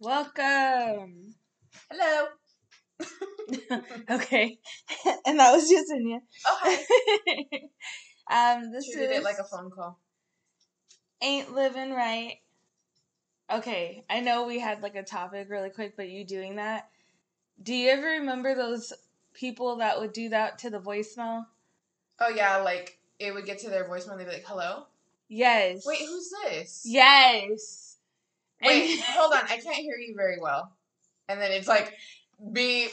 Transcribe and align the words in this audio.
Welcome. 0.00 1.34
Hello. 1.90 2.26
okay, 4.10 4.58
and 5.26 5.40
that 5.40 5.52
was 5.52 5.68
Yesenia. 5.68 6.20
Oh, 6.46 6.58
hi. 6.60 8.54
um, 8.60 8.70
this 8.70 8.86
Treated 8.92 9.10
is 9.10 9.18
it 9.18 9.24
like 9.24 9.38
a 9.38 9.44
phone 9.44 9.70
call. 9.70 9.98
ain't 11.20 11.52
living 11.52 11.92
right. 11.92 12.36
Okay, 13.52 14.04
I 14.08 14.20
know 14.20 14.46
we 14.46 14.60
had 14.60 14.82
like 14.82 14.94
a 14.94 15.02
topic 15.02 15.48
really 15.50 15.70
quick, 15.70 15.96
but 15.96 16.08
you 16.08 16.24
doing 16.24 16.56
that. 16.56 16.90
Do 17.60 17.74
you 17.74 17.90
ever 17.90 18.06
remember 18.20 18.54
those 18.54 18.92
people 19.34 19.76
that 19.76 19.98
would 19.98 20.12
do 20.12 20.28
that 20.28 20.58
to 20.60 20.70
the 20.70 20.78
voicemail? 20.78 21.46
Oh, 22.20 22.28
yeah, 22.28 22.58
like 22.58 22.98
it 23.18 23.34
would 23.34 23.46
get 23.46 23.58
to 23.60 23.70
their 23.70 23.88
voicemail 23.88 24.12
and 24.12 24.20
they'd 24.20 24.26
be 24.26 24.32
like, 24.32 24.46
hello? 24.46 24.86
Yes. 25.28 25.84
Wait, 25.84 25.98
who's 25.98 26.30
this? 26.44 26.82
Yes. 26.84 27.87
Wait, 28.62 29.00
hold 29.06 29.32
on. 29.32 29.44
I 29.44 29.58
can't 29.58 29.76
hear 29.76 29.96
you 29.96 30.14
very 30.16 30.38
well. 30.40 30.72
And 31.28 31.40
then 31.40 31.52
it's 31.52 31.68
like, 31.68 31.94
beep. 32.52 32.90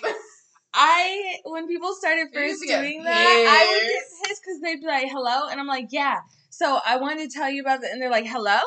I 0.73 1.37
when 1.45 1.67
people 1.67 1.93
started 1.95 2.27
first 2.33 2.61
doing 2.67 3.03
that, 3.03 3.13
I 3.15 3.71
would 3.71 3.87
get 3.87 4.03
pissed 4.27 4.41
because 4.43 4.59
they'd 4.61 4.81
be 4.81 4.87
like, 4.87 5.07
"Hello," 5.09 5.47
and 5.47 5.57
I'm 5.57 5.67
like, 5.67 5.87
"Yeah." 5.91 6.19
So 6.49 6.79
I 6.85 6.97
wanted 6.97 7.29
to 7.29 7.37
tell 7.37 7.49
you 7.49 7.61
about 7.61 7.79
that, 7.81 7.91
and 7.91 8.01
they're 8.01 8.11
like, 8.11 8.25
"Hello," 8.25 8.59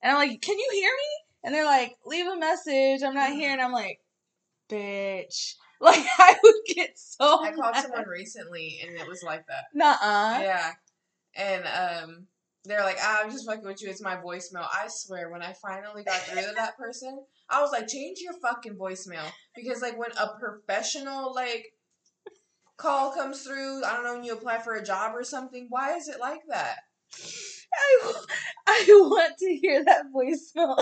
and 0.00 0.12
I'm 0.12 0.18
like, 0.18 0.40
"Can 0.40 0.56
you 0.56 0.70
hear 0.72 0.90
me?" 0.90 1.24
And 1.42 1.52
they're 1.52 1.64
like, 1.64 1.96
"Leave 2.06 2.28
a 2.28 2.36
message. 2.36 3.02
I'm 3.02 3.14
not 3.14 3.32
here." 3.32 3.50
And 3.50 3.60
I'm 3.60 3.72
like, 3.72 4.00
"Bitch!" 4.70 5.54
Like 5.80 6.04
I 6.18 6.34
would 6.42 6.54
get 6.74 6.98
so. 6.98 7.40
I 7.40 7.52
called 7.52 7.74
mad. 7.74 7.82
someone 7.82 8.08
recently 8.08 8.80
and 8.84 8.96
it 8.98 9.06
was 9.06 9.22
like 9.22 9.46
that. 9.46 9.66
Nuh-uh. 9.72 10.40
Yeah. 10.42 10.72
And 11.36 11.64
um, 11.66 12.26
they're 12.64 12.84
like, 12.84 12.98
ah, 13.00 13.20
I'm 13.22 13.30
just 13.30 13.46
fucking 13.46 13.64
with 13.64 13.82
you. 13.82 13.88
It's 13.88 14.02
my 14.02 14.16
voicemail. 14.16 14.66
I 14.72 14.86
swear, 14.88 15.30
when 15.30 15.42
I 15.42 15.54
finally 15.54 16.02
got 16.02 16.20
through 16.20 16.42
to 16.42 16.52
that 16.56 16.76
person, 16.76 17.24
I 17.48 17.62
was 17.62 17.72
like, 17.72 17.88
change 17.88 18.18
your 18.20 18.34
fucking 18.34 18.76
voicemail. 18.76 19.24
Because, 19.54 19.80
like, 19.80 19.98
when 19.98 20.10
a 20.12 20.38
professional, 20.38 21.34
like, 21.34 21.66
call 22.76 23.12
comes 23.12 23.42
through, 23.42 23.84
I 23.84 23.94
don't 23.94 24.04
know, 24.04 24.14
when 24.14 24.24
you 24.24 24.32
apply 24.32 24.58
for 24.58 24.74
a 24.74 24.84
job 24.84 25.12
or 25.14 25.24
something, 25.24 25.66
why 25.68 25.96
is 25.96 26.08
it 26.08 26.20
like 26.20 26.42
that? 26.48 26.76
I, 27.74 28.12
I 28.66 28.84
want 28.88 29.38
to 29.38 29.54
hear 29.56 29.84
that 29.84 30.06
voicemail 30.14 30.78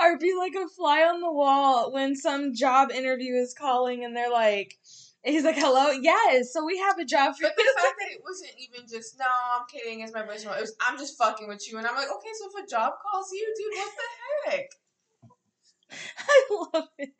or 0.00 0.18
be 0.18 0.34
like 0.38 0.54
a 0.54 0.68
fly 0.68 1.02
on 1.02 1.20
the 1.20 1.32
wall 1.32 1.92
when 1.92 2.16
some 2.16 2.54
job 2.54 2.90
interview 2.90 3.34
is 3.34 3.54
calling 3.54 4.04
and 4.04 4.16
they're 4.16 4.30
like, 4.30 4.78
he's 5.24 5.44
like, 5.44 5.56
hello, 5.56 5.90
yes, 5.90 6.52
so 6.52 6.64
we 6.64 6.78
have 6.78 6.98
a 6.98 7.04
job 7.04 7.34
for 7.36 7.42
But 7.42 7.56
the 7.56 7.74
fact 7.76 7.94
that 8.00 8.10
it 8.12 8.20
wasn't 8.22 8.52
even 8.58 8.88
just, 8.88 9.18
no, 9.18 9.24
I'm 9.26 9.66
kidding, 9.70 10.00
it's 10.00 10.12
my 10.12 10.22
voicemail. 10.22 10.56
It 10.56 10.62
was, 10.62 10.74
I'm 10.80 10.98
just 10.98 11.18
fucking 11.18 11.48
with 11.48 11.70
you. 11.70 11.78
And 11.78 11.86
I'm 11.86 11.94
like, 11.94 12.08
okay, 12.08 12.28
so 12.38 12.48
if 12.48 12.64
a 12.64 12.68
job 12.68 12.92
calls 13.02 13.30
you, 13.32 13.54
dude, 13.56 13.78
what 13.78 13.92
the 13.96 14.50
heck? 14.50 14.70
I 16.18 16.68
love 16.74 16.88
it 16.98 17.10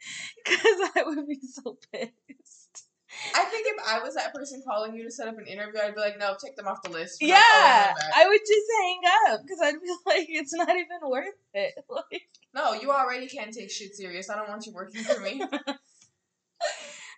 because 0.44 0.90
I 0.96 1.02
would 1.04 1.26
be 1.26 1.40
so 1.42 1.76
pissed. 1.92 2.86
I 3.34 3.44
think 3.44 3.66
if 3.66 3.76
I 3.84 3.98
was 3.98 4.14
that 4.14 4.32
person 4.32 4.62
calling 4.64 4.94
you 4.94 5.02
to 5.02 5.10
set 5.10 5.26
up 5.26 5.36
an 5.36 5.46
interview, 5.46 5.80
I'd 5.80 5.96
be 5.96 6.00
like, 6.00 6.18
no, 6.18 6.36
take 6.42 6.56
them 6.56 6.68
off 6.68 6.80
the 6.82 6.90
list. 6.90 7.18
We're 7.20 7.28
Yeah, 7.28 7.34
not 7.34 7.44
calling 7.50 7.86
them 7.86 7.94
back. 7.96 8.12
I 8.16 8.28
would 8.28 8.40
just 8.46 8.66
hang 8.80 9.00
up 9.32 9.40
because 9.42 9.58
I'd 9.62 9.82
be 9.82 9.90
like, 10.06 10.26
it's 10.30 10.54
not 10.54 10.70
even 10.70 11.00
worth 11.02 11.34
it. 11.54 11.74
Like, 11.90 12.22
No, 12.54 12.72
you 12.74 12.92
already 12.92 13.26
can't 13.26 13.52
take 13.52 13.70
shit 13.70 13.94
serious. 13.96 14.30
I 14.30 14.36
don't 14.36 14.48
want 14.48 14.64
you 14.66 14.72
working 14.72 15.02
for 15.02 15.20
me. 15.20 15.42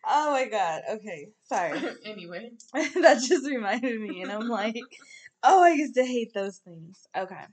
Oh 0.07 0.33
my 0.33 0.49
god. 0.49 0.83
Okay, 0.91 1.29
sorry. 1.45 1.81
anyway. 2.05 2.51
that 2.73 3.23
just 3.27 3.47
reminded 3.47 4.01
me, 4.01 4.23
and 4.23 4.33
I'm 4.33 4.49
like, 4.49 4.81
oh, 5.43 5.63
I 5.63 5.71
used 5.71 5.95
to 5.95 6.05
hate 6.05 6.35
those 6.35 6.59
things. 6.59 7.07
Okay. 7.17 7.45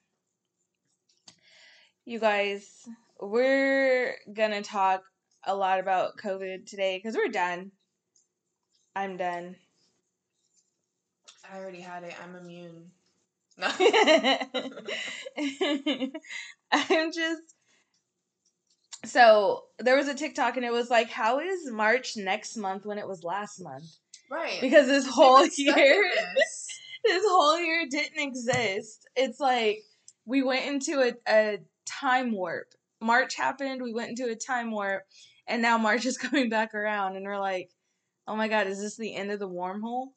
You 2.05 2.19
guys, 2.19 2.67
we're 3.19 4.15
gonna 4.33 4.61
talk 4.61 5.03
a 5.45 5.55
lot 5.55 5.79
about 5.79 6.17
COVID 6.17 6.65
today 6.65 6.97
because 6.97 7.15
we're 7.15 7.29
done. 7.29 7.71
I'm 8.95 9.17
done. 9.17 9.55
I 11.51 11.57
already 11.57 11.81
had 11.81 12.03
it. 12.03 12.13
I'm 12.23 12.35
immune. 12.35 12.91
No. 13.57 13.67
I'm 16.71 17.11
just. 17.11 17.55
So 19.05 19.63
there 19.79 19.95
was 19.95 20.07
a 20.07 20.13
TikTok 20.13 20.57
and 20.57 20.65
it 20.65 20.73
was 20.73 20.89
like, 20.89 21.09
how 21.09 21.39
is 21.39 21.71
March 21.71 22.17
next 22.17 22.57
month 22.57 22.85
when 22.85 22.97
it 22.97 23.07
was 23.07 23.23
last 23.23 23.61
month? 23.61 23.85
right. 24.29 24.59
Because 24.61 24.87
this 24.87 25.07
whole 25.07 25.41
been 25.41 25.51
stuck 25.51 25.77
in 25.77 25.83
year 25.83 26.11
this. 26.35 26.67
this 27.05 27.23
whole 27.25 27.59
year 27.59 27.85
didn't 27.89 28.19
exist. 28.19 29.07
It's 29.15 29.39
like 29.39 29.83
we 30.25 30.43
went 30.43 30.65
into 30.65 31.01
a, 31.01 31.13
a 31.27 31.59
time 31.85 32.31
warp. 32.31 32.73
March 33.01 33.35
happened, 33.35 33.81
we 33.81 33.93
went 33.93 34.09
into 34.09 34.29
a 34.29 34.35
time 34.35 34.71
warp, 34.71 35.03
and 35.47 35.61
now 35.61 35.77
March 35.77 36.05
is 36.05 36.17
coming 36.19 36.49
back 36.49 36.73
around, 36.73 37.15
and 37.15 37.25
we're 37.25 37.39
like, 37.39 37.69
oh 38.27 38.35
my 38.35 38.47
god, 38.47 38.67
is 38.67 38.81
this 38.81 38.97
the 38.97 39.15
end 39.15 39.31
of 39.31 39.39
the 39.39 39.49
wormhole? 39.49 40.07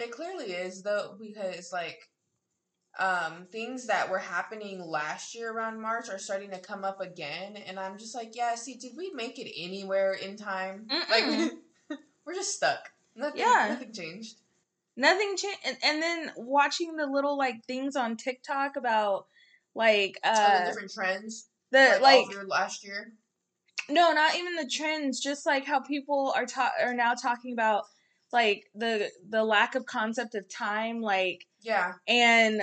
It 0.00 0.10
clearly 0.10 0.52
is 0.52 0.82
though, 0.82 1.16
because 1.18 1.72
like 1.72 1.98
um 2.98 3.46
things 3.52 3.86
that 3.86 4.10
were 4.10 4.18
happening 4.18 4.80
last 4.80 5.34
year 5.34 5.52
around 5.52 5.80
March 5.80 6.08
are 6.10 6.18
starting 6.18 6.50
to 6.50 6.58
come 6.58 6.84
up 6.84 7.00
again, 7.00 7.56
and 7.56 7.78
I'm 7.78 7.98
just 7.98 8.14
like, 8.14 8.34
yeah. 8.34 8.54
See, 8.56 8.74
did 8.74 8.92
we 8.96 9.10
make 9.12 9.38
it 9.38 9.50
anywhere 9.56 10.14
in 10.14 10.36
time? 10.36 10.86
Mm-mm. 10.90 11.10
Like 11.10 11.52
we're 12.26 12.34
just 12.34 12.54
stuck. 12.54 12.90
Nothing. 13.14 13.40
Yeah. 13.40 13.68
Nothing 13.70 13.92
changed. 13.92 14.36
Nothing 14.96 15.36
changed. 15.36 15.58
And, 15.64 15.76
and 15.84 16.02
then 16.02 16.32
watching 16.36 16.96
the 16.96 17.06
little 17.06 17.38
like 17.38 17.64
things 17.66 17.94
on 17.96 18.16
TikTok 18.16 18.76
about 18.76 19.26
like 19.74 20.18
the 20.22 20.28
uh 20.30 20.66
different 20.66 20.92
trends. 20.92 21.48
the 21.70 21.98
Like, 22.02 22.26
like 22.26 22.46
last 22.48 22.84
year. 22.84 23.12
no, 23.88 24.12
not 24.12 24.34
even 24.36 24.56
the 24.56 24.68
trends, 24.68 25.20
just 25.20 25.46
like 25.46 25.64
how 25.64 25.80
people 25.80 26.32
are 26.36 26.46
ta- 26.46 26.72
are 26.82 26.94
now 26.94 27.14
talking 27.14 27.52
about 27.52 27.84
like 28.32 28.64
the 28.74 29.08
the 29.28 29.44
lack 29.44 29.74
of 29.74 29.86
concept 29.86 30.34
of 30.34 30.48
time, 30.48 31.00
like 31.00 31.46
Yeah. 31.62 31.94
and 32.06 32.60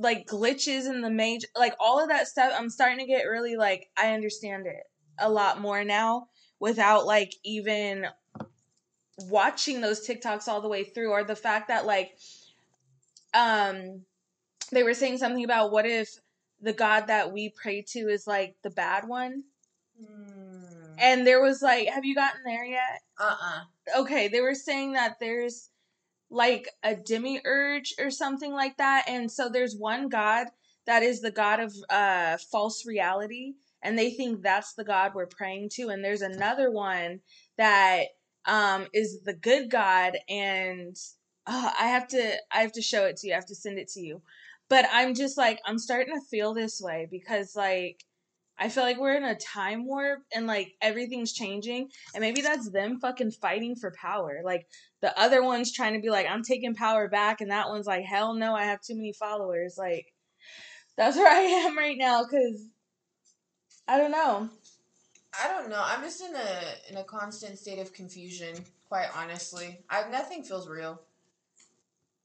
like 0.00 0.26
glitches 0.26 0.86
in 0.88 1.02
the 1.02 1.10
major 1.10 1.46
like 1.56 1.74
all 1.78 2.02
of 2.02 2.08
that 2.08 2.26
stuff 2.26 2.52
i'm 2.56 2.70
starting 2.70 2.98
to 2.98 3.06
get 3.06 3.24
really 3.24 3.56
like 3.56 3.88
i 3.98 4.14
understand 4.14 4.66
it 4.66 4.82
a 5.18 5.28
lot 5.30 5.60
more 5.60 5.84
now 5.84 6.26
without 6.58 7.04
like 7.06 7.34
even 7.44 8.06
watching 9.28 9.80
those 9.82 10.06
tiktoks 10.06 10.48
all 10.48 10.62
the 10.62 10.68
way 10.68 10.82
through 10.84 11.10
or 11.10 11.22
the 11.22 11.36
fact 11.36 11.68
that 11.68 11.84
like 11.84 12.12
um 13.34 14.00
they 14.72 14.82
were 14.82 14.94
saying 14.94 15.18
something 15.18 15.44
about 15.44 15.70
what 15.70 15.84
if 15.86 16.18
the 16.62 16.72
god 16.72 17.06
that 17.08 17.30
we 17.32 17.50
pray 17.50 17.82
to 17.82 18.08
is 18.08 18.26
like 18.26 18.56
the 18.62 18.70
bad 18.70 19.06
one 19.06 19.44
Hmm. 20.02 20.94
and 20.98 21.26
there 21.26 21.42
was 21.42 21.60
like 21.60 21.88
have 21.88 22.06
you 22.06 22.14
gotten 22.14 22.40
there 22.46 22.64
yet 22.64 23.02
Uh-uh. 23.18 24.00
okay, 24.00 24.28
they 24.28 24.40
were 24.40 24.54
saying 24.54 24.94
that 24.94 25.16
there's 25.20 25.68
like 26.30 26.68
a 26.82 26.94
demiurge 26.94 27.94
or 27.98 28.10
something 28.10 28.52
like 28.52 28.76
that, 28.78 29.04
and 29.08 29.30
so 29.30 29.48
there's 29.48 29.76
one 29.76 30.08
god 30.08 30.46
that 30.86 31.02
is 31.02 31.20
the 31.20 31.30
god 31.30 31.60
of 31.60 31.74
uh 31.90 32.36
false 32.50 32.86
reality, 32.86 33.54
and 33.82 33.98
they 33.98 34.10
think 34.10 34.42
that's 34.42 34.74
the 34.74 34.84
god 34.84 35.12
we're 35.14 35.26
praying 35.26 35.68
to, 35.74 35.88
and 35.88 36.04
there's 36.04 36.22
another 36.22 36.70
one 36.70 37.20
that 37.58 38.04
um 38.46 38.86
is 38.94 39.22
the 39.24 39.34
good 39.34 39.70
god, 39.70 40.18
and 40.28 40.96
uh, 41.46 41.72
I 41.78 41.86
have 41.88 42.08
to 42.08 42.34
I 42.52 42.60
have 42.62 42.72
to 42.72 42.82
show 42.82 43.06
it 43.06 43.16
to 43.18 43.26
you, 43.28 43.32
I 43.32 43.36
have 43.36 43.46
to 43.46 43.54
send 43.54 43.78
it 43.78 43.88
to 43.90 44.00
you, 44.00 44.22
but 44.68 44.86
I'm 44.92 45.14
just 45.14 45.36
like 45.38 45.60
I'm 45.66 45.78
starting 45.78 46.14
to 46.14 46.20
feel 46.30 46.54
this 46.54 46.80
way 46.80 47.08
because 47.10 47.56
like. 47.56 48.04
I 48.60 48.68
feel 48.68 48.84
like 48.84 48.98
we're 49.00 49.16
in 49.16 49.24
a 49.24 49.34
time 49.34 49.86
warp 49.86 50.20
and 50.34 50.46
like 50.46 50.74
everything's 50.82 51.32
changing 51.32 51.88
and 52.14 52.20
maybe 52.20 52.42
that's 52.42 52.70
them 52.70 53.00
fucking 53.00 53.30
fighting 53.30 53.74
for 53.74 53.90
power. 53.98 54.42
Like 54.44 54.66
the 55.00 55.18
other 55.18 55.42
one's 55.42 55.72
trying 55.72 55.94
to 55.94 56.00
be 56.00 56.10
like, 56.10 56.26
I'm 56.28 56.42
taking 56.42 56.74
power 56.74 57.08
back, 57.08 57.40
and 57.40 57.50
that 57.50 57.70
one's 57.70 57.86
like, 57.86 58.04
hell 58.04 58.34
no, 58.34 58.54
I 58.54 58.64
have 58.64 58.82
too 58.82 58.94
many 58.94 59.14
followers. 59.14 59.76
Like 59.78 60.12
that's 60.96 61.16
where 61.16 61.26
I 61.32 61.40
am 61.40 61.76
right 61.78 61.96
now 61.98 62.22
because 62.22 62.62
I 63.88 63.96
don't 63.96 64.12
know. 64.12 64.50
I 65.42 65.48
don't 65.48 65.70
know. 65.70 65.82
I'm 65.82 66.02
just 66.02 66.20
in 66.20 66.34
a 66.34 66.90
in 66.90 66.96
a 66.98 67.04
constant 67.04 67.58
state 67.58 67.78
of 67.78 67.92
confusion, 67.92 68.56
quite 68.88 69.08
honestly. 69.16 69.78
I 69.88 70.08
nothing 70.10 70.42
feels 70.42 70.68
real. 70.68 71.00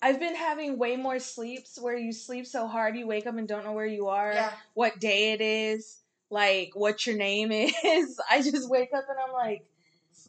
I've 0.02 0.20
been 0.20 0.36
having 0.36 0.78
way 0.78 0.98
more 0.98 1.20
sleeps 1.20 1.80
where 1.80 1.98
you 1.98 2.12
sleep 2.12 2.46
so 2.46 2.68
hard 2.68 2.96
you 2.96 3.08
wake 3.08 3.26
up 3.26 3.38
and 3.38 3.48
don't 3.48 3.64
know 3.64 3.72
where 3.72 3.86
you 3.88 4.08
are, 4.10 4.34
Yeah. 4.34 4.52
what 4.74 5.00
day 5.00 5.31
it 5.31 5.42
is, 5.42 6.02
like 6.36 6.72
what 6.74 7.08
your 7.08 7.16
name 7.16 7.52
is. 7.54 8.20
I 8.30 8.42
just 8.42 8.70
wake 8.70 8.90
up 8.96 9.06
and 9.10 9.18
I'm 9.26 9.34
like, 9.34 9.66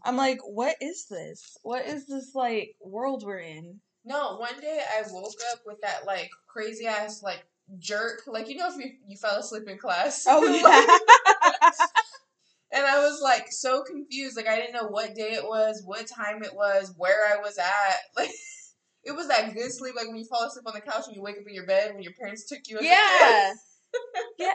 I'm 0.05 0.17
like, 0.17 0.39
what 0.45 0.77
is 0.81 1.07
this? 1.07 1.59
What 1.63 1.85
is 1.85 2.07
this 2.07 2.35
like 2.35 2.77
world 2.81 3.25
we're 3.27 3.41
in? 3.41 3.81
No, 4.05 4.37
one 4.37 4.59
day 4.61 4.81
I 4.97 5.03
woke 5.11 5.35
up 5.53 5.61
with 5.67 5.81
that 5.83 6.07
like 6.07 6.31
crazy 6.47 6.87
ass 6.87 7.25
like 7.25 7.45
jerk. 7.81 8.23
Like 8.29 8.49
you 8.49 8.57
know 8.57 8.69
if 8.69 8.77
you 8.77 8.93
you 9.09 9.17
fell 9.17 9.41
asleep 9.41 9.69
in 9.69 9.79
class. 9.79 10.25
Oh 10.29 10.47
yeah. 10.47 11.71
and 12.73 12.87
I 12.87 13.01
was 13.01 13.21
like 13.21 13.51
so 13.51 13.83
confused. 13.83 14.37
Like 14.37 14.47
I 14.47 14.57
didn't 14.57 14.75
know 14.75 14.87
what 14.87 15.17
day 15.17 15.33
it 15.33 15.45
was, 15.45 15.83
what 15.85 16.07
time 16.07 16.45
it 16.45 16.55
was, 16.55 16.95
where 16.97 17.37
I 17.37 17.41
was 17.41 17.59
at. 17.59 17.67
Like 18.17 18.31
it 19.03 19.15
was 19.15 19.29
that 19.29 19.55
good 19.55 19.73
sleep 19.73 19.95
like 19.97 20.07
when 20.07 20.17
you 20.17 20.25
fall 20.25 20.45
asleep 20.45 20.67
on 20.67 20.75
the 20.75 20.81
couch 20.81 21.05
and 21.07 21.17
you 21.17 21.23
wake 21.23 21.37
up 21.39 21.47
in 21.47 21.55
your 21.55 21.67
bed 21.67 21.95
when 21.95 22.03
your 22.03 22.13
parents 22.13 22.45
took 22.45 22.61
you. 22.69 22.79
Yeah. 22.81 23.53
yeah. 24.39 24.55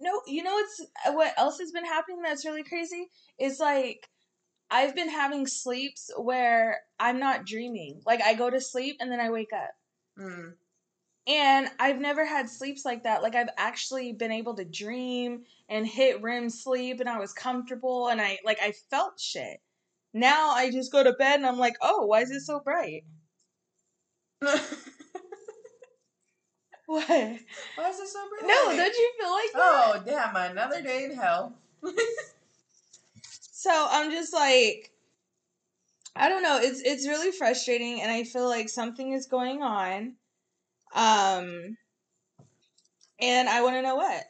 No, 0.00 0.22
you 0.26 0.42
know 0.42 0.54
what's 0.54 0.80
what 1.08 1.34
else 1.36 1.58
has 1.58 1.72
been 1.72 1.84
happening 1.84 2.22
that's 2.22 2.46
really 2.46 2.64
crazy 2.64 3.08
is 3.38 3.60
like 3.60 4.08
I've 4.70 4.94
been 4.94 5.10
having 5.10 5.46
sleeps 5.46 6.10
where 6.16 6.80
I'm 6.98 7.18
not 7.18 7.44
dreaming. 7.44 8.00
Like 8.06 8.22
I 8.22 8.34
go 8.34 8.48
to 8.48 8.60
sleep 8.60 8.96
and 9.00 9.10
then 9.10 9.20
I 9.20 9.30
wake 9.30 9.52
up. 9.52 9.70
Mm. 10.18 10.52
And 11.26 11.68
I've 11.78 12.00
never 12.00 12.24
had 12.24 12.48
sleeps 12.48 12.84
like 12.84 13.02
that. 13.02 13.22
Like 13.22 13.34
I've 13.34 13.50
actually 13.58 14.12
been 14.12 14.32
able 14.32 14.54
to 14.54 14.64
dream 14.64 15.42
and 15.68 15.86
hit 15.86 16.22
REM 16.22 16.50
sleep 16.50 17.00
and 17.00 17.08
I 17.08 17.18
was 17.18 17.32
comfortable 17.32 18.08
and 18.08 18.20
I 18.20 18.38
like 18.44 18.58
I 18.62 18.72
felt 18.90 19.20
shit. 19.20 19.60
Now 20.14 20.50
I 20.50 20.70
just 20.70 20.92
go 20.92 21.02
to 21.02 21.12
bed 21.12 21.36
and 21.36 21.46
I'm 21.46 21.58
like, 21.58 21.76
"Oh, 21.80 22.06
why 22.06 22.22
is 22.22 22.30
it 22.30 22.40
so 22.40 22.60
bright?" 22.60 23.04
What? 26.90 27.08
Why 27.08 27.88
is 27.88 28.00
it 28.00 28.08
so 28.08 28.18
bright? 28.28 28.42
No, 28.42 28.76
don't 28.76 28.94
you 28.96 29.12
feel 29.20 29.30
like 29.30 29.52
that? 29.52 29.60
Oh 29.60 30.02
damn! 30.04 30.34
Another 30.50 30.82
day 30.82 31.04
in 31.04 31.14
hell. 31.14 31.54
So 33.52 33.70
I'm 33.90 34.10
just 34.10 34.32
like 34.32 34.90
I 36.16 36.28
don't 36.28 36.42
know, 36.42 36.58
it's 36.60 36.80
it's 36.80 37.06
really 37.06 37.30
frustrating 37.30 38.00
and 38.00 38.10
I 38.10 38.24
feel 38.24 38.48
like 38.48 38.68
something 38.68 39.12
is 39.12 39.26
going 39.26 39.62
on. 39.62 40.14
Um 40.94 41.76
and 43.20 43.48
I 43.48 43.62
want 43.62 43.76
to 43.76 43.82
know 43.82 43.96
what. 43.96 44.24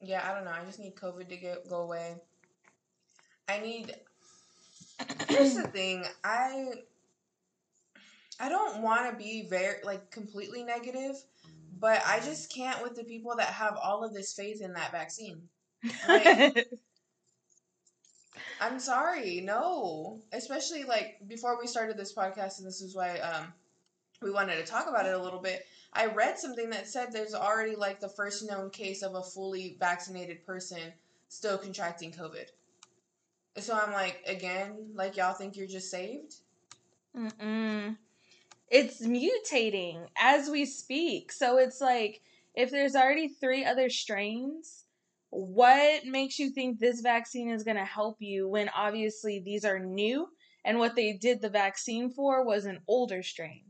yeah, 0.00 0.26
I 0.28 0.34
don't 0.34 0.44
know. 0.44 0.52
I 0.52 0.64
just 0.64 0.78
need 0.78 0.94
COVID 0.94 1.28
to 1.28 1.36
get 1.36 1.68
go 1.68 1.82
away. 1.82 2.14
I 3.48 3.58
need. 3.58 3.94
Here's 5.28 5.54
the 5.54 5.64
thing. 5.68 6.04
I. 6.24 6.72
I 8.40 8.48
don't 8.48 8.82
want 8.82 9.10
to 9.10 9.16
be 9.16 9.46
very 9.48 9.76
like 9.84 10.10
completely 10.10 10.64
negative, 10.64 11.16
but 11.78 12.02
I 12.06 12.20
just 12.20 12.52
can't 12.52 12.82
with 12.82 12.96
the 12.96 13.04
people 13.04 13.36
that 13.36 13.48
have 13.48 13.76
all 13.76 14.02
of 14.02 14.14
this 14.14 14.32
faith 14.32 14.62
in 14.62 14.72
that 14.72 14.92
vaccine. 14.92 15.42
Like, 16.08 16.68
I'm 18.60 18.80
sorry, 18.80 19.40
no. 19.40 20.20
Especially 20.32 20.84
like 20.84 21.18
before 21.28 21.58
we 21.60 21.66
started 21.66 21.96
this 21.96 22.14
podcast, 22.14 22.58
and 22.58 22.66
this 22.66 22.80
is 22.80 22.96
why 22.96 23.18
um, 23.18 23.52
we 24.22 24.30
wanted 24.30 24.56
to 24.56 24.64
talk 24.64 24.88
about 24.88 25.06
it 25.06 25.14
a 25.14 25.22
little 25.22 25.40
bit. 25.40 25.66
I 25.92 26.06
read 26.06 26.38
something 26.38 26.70
that 26.70 26.88
said 26.88 27.12
there's 27.12 27.34
already 27.34 27.76
like 27.76 28.00
the 28.00 28.08
first 28.08 28.48
known 28.48 28.70
case 28.70 29.02
of 29.02 29.14
a 29.14 29.22
fully 29.22 29.76
vaccinated 29.78 30.46
person 30.46 30.80
still 31.28 31.58
contracting 31.58 32.12
COVID. 32.12 32.46
So 33.58 33.74
I'm 33.74 33.92
like, 33.92 34.22
again, 34.26 34.90
like 34.94 35.16
y'all 35.16 35.34
think 35.34 35.56
you're 35.56 35.66
just 35.66 35.90
saved? 35.90 36.36
Mm-mm. 37.16 37.96
It's 38.70 39.04
mutating 39.04 40.06
as 40.16 40.48
we 40.48 40.64
speak. 40.64 41.32
So 41.32 41.58
it's 41.58 41.80
like 41.80 42.22
if 42.54 42.70
there's 42.70 42.94
already 42.94 43.28
three 43.28 43.64
other 43.64 43.90
strains, 43.90 44.84
what 45.30 46.04
makes 46.04 46.38
you 46.38 46.50
think 46.50 46.78
this 46.78 47.00
vaccine 47.00 47.50
is 47.50 47.62
going 47.62 47.76
to 47.76 47.84
help 47.84 48.16
you 48.20 48.48
when 48.48 48.68
obviously 48.76 49.40
these 49.40 49.64
are 49.64 49.78
new 49.78 50.28
and 50.64 50.78
what 50.78 50.96
they 50.96 51.12
did 51.12 51.40
the 51.40 51.48
vaccine 51.48 52.10
for 52.10 52.44
was 52.44 52.64
an 52.66 52.80
older 52.86 53.22
strain? 53.22 53.62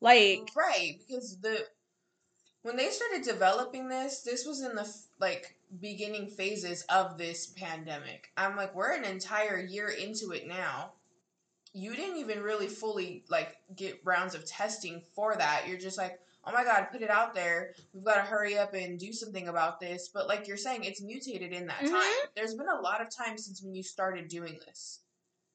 Like, 0.00 0.48
right, 0.56 0.98
because 1.06 1.38
the 1.40 1.64
when 2.62 2.76
they 2.76 2.90
started 2.90 3.22
developing 3.24 3.88
this, 3.88 4.20
this 4.20 4.46
was 4.46 4.62
in 4.62 4.74
the 4.74 4.88
like 5.20 5.56
beginning 5.80 6.28
phases 6.28 6.82
of 6.88 7.18
this 7.18 7.48
pandemic. 7.48 8.30
I'm 8.36 8.56
like, 8.56 8.74
we're 8.74 8.92
an 8.92 9.04
entire 9.04 9.58
year 9.58 9.88
into 9.88 10.32
it 10.32 10.46
now. 10.46 10.92
You 11.74 11.94
didn't 11.94 12.18
even 12.18 12.42
really 12.42 12.68
fully 12.68 13.24
like 13.30 13.56
get 13.74 14.00
rounds 14.04 14.34
of 14.34 14.44
testing 14.46 15.02
for 15.14 15.34
that. 15.36 15.66
You're 15.66 15.78
just 15.78 15.96
like, 15.98 16.18
oh 16.44 16.52
my 16.52 16.64
god, 16.64 16.88
put 16.92 17.02
it 17.02 17.10
out 17.10 17.34
there. 17.34 17.74
We've 17.94 18.04
got 18.04 18.16
to 18.16 18.22
hurry 18.22 18.58
up 18.58 18.74
and 18.74 18.98
do 18.98 19.12
something 19.12 19.48
about 19.48 19.80
this. 19.80 20.08
But 20.12 20.28
like 20.28 20.46
you're 20.46 20.56
saying, 20.56 20.84
it's 20.84 21.00
mutated 21.02 21.52
in 21.52 21.66
that 21.68 21.80
Mhm. 21.80 21.90
time. 21.90 22.28
There's 22.36 22.54
been 22.54 22.68
a 22.68 22.80
lot 22.80 23.00
of 23.00 23.08
time 23.14 23.38
since 23.38 23.62
when 23.62 23.74
you 23.74 23.82
started 23.82 24.28
doing 24.28 24.58
this. 24.66 25.00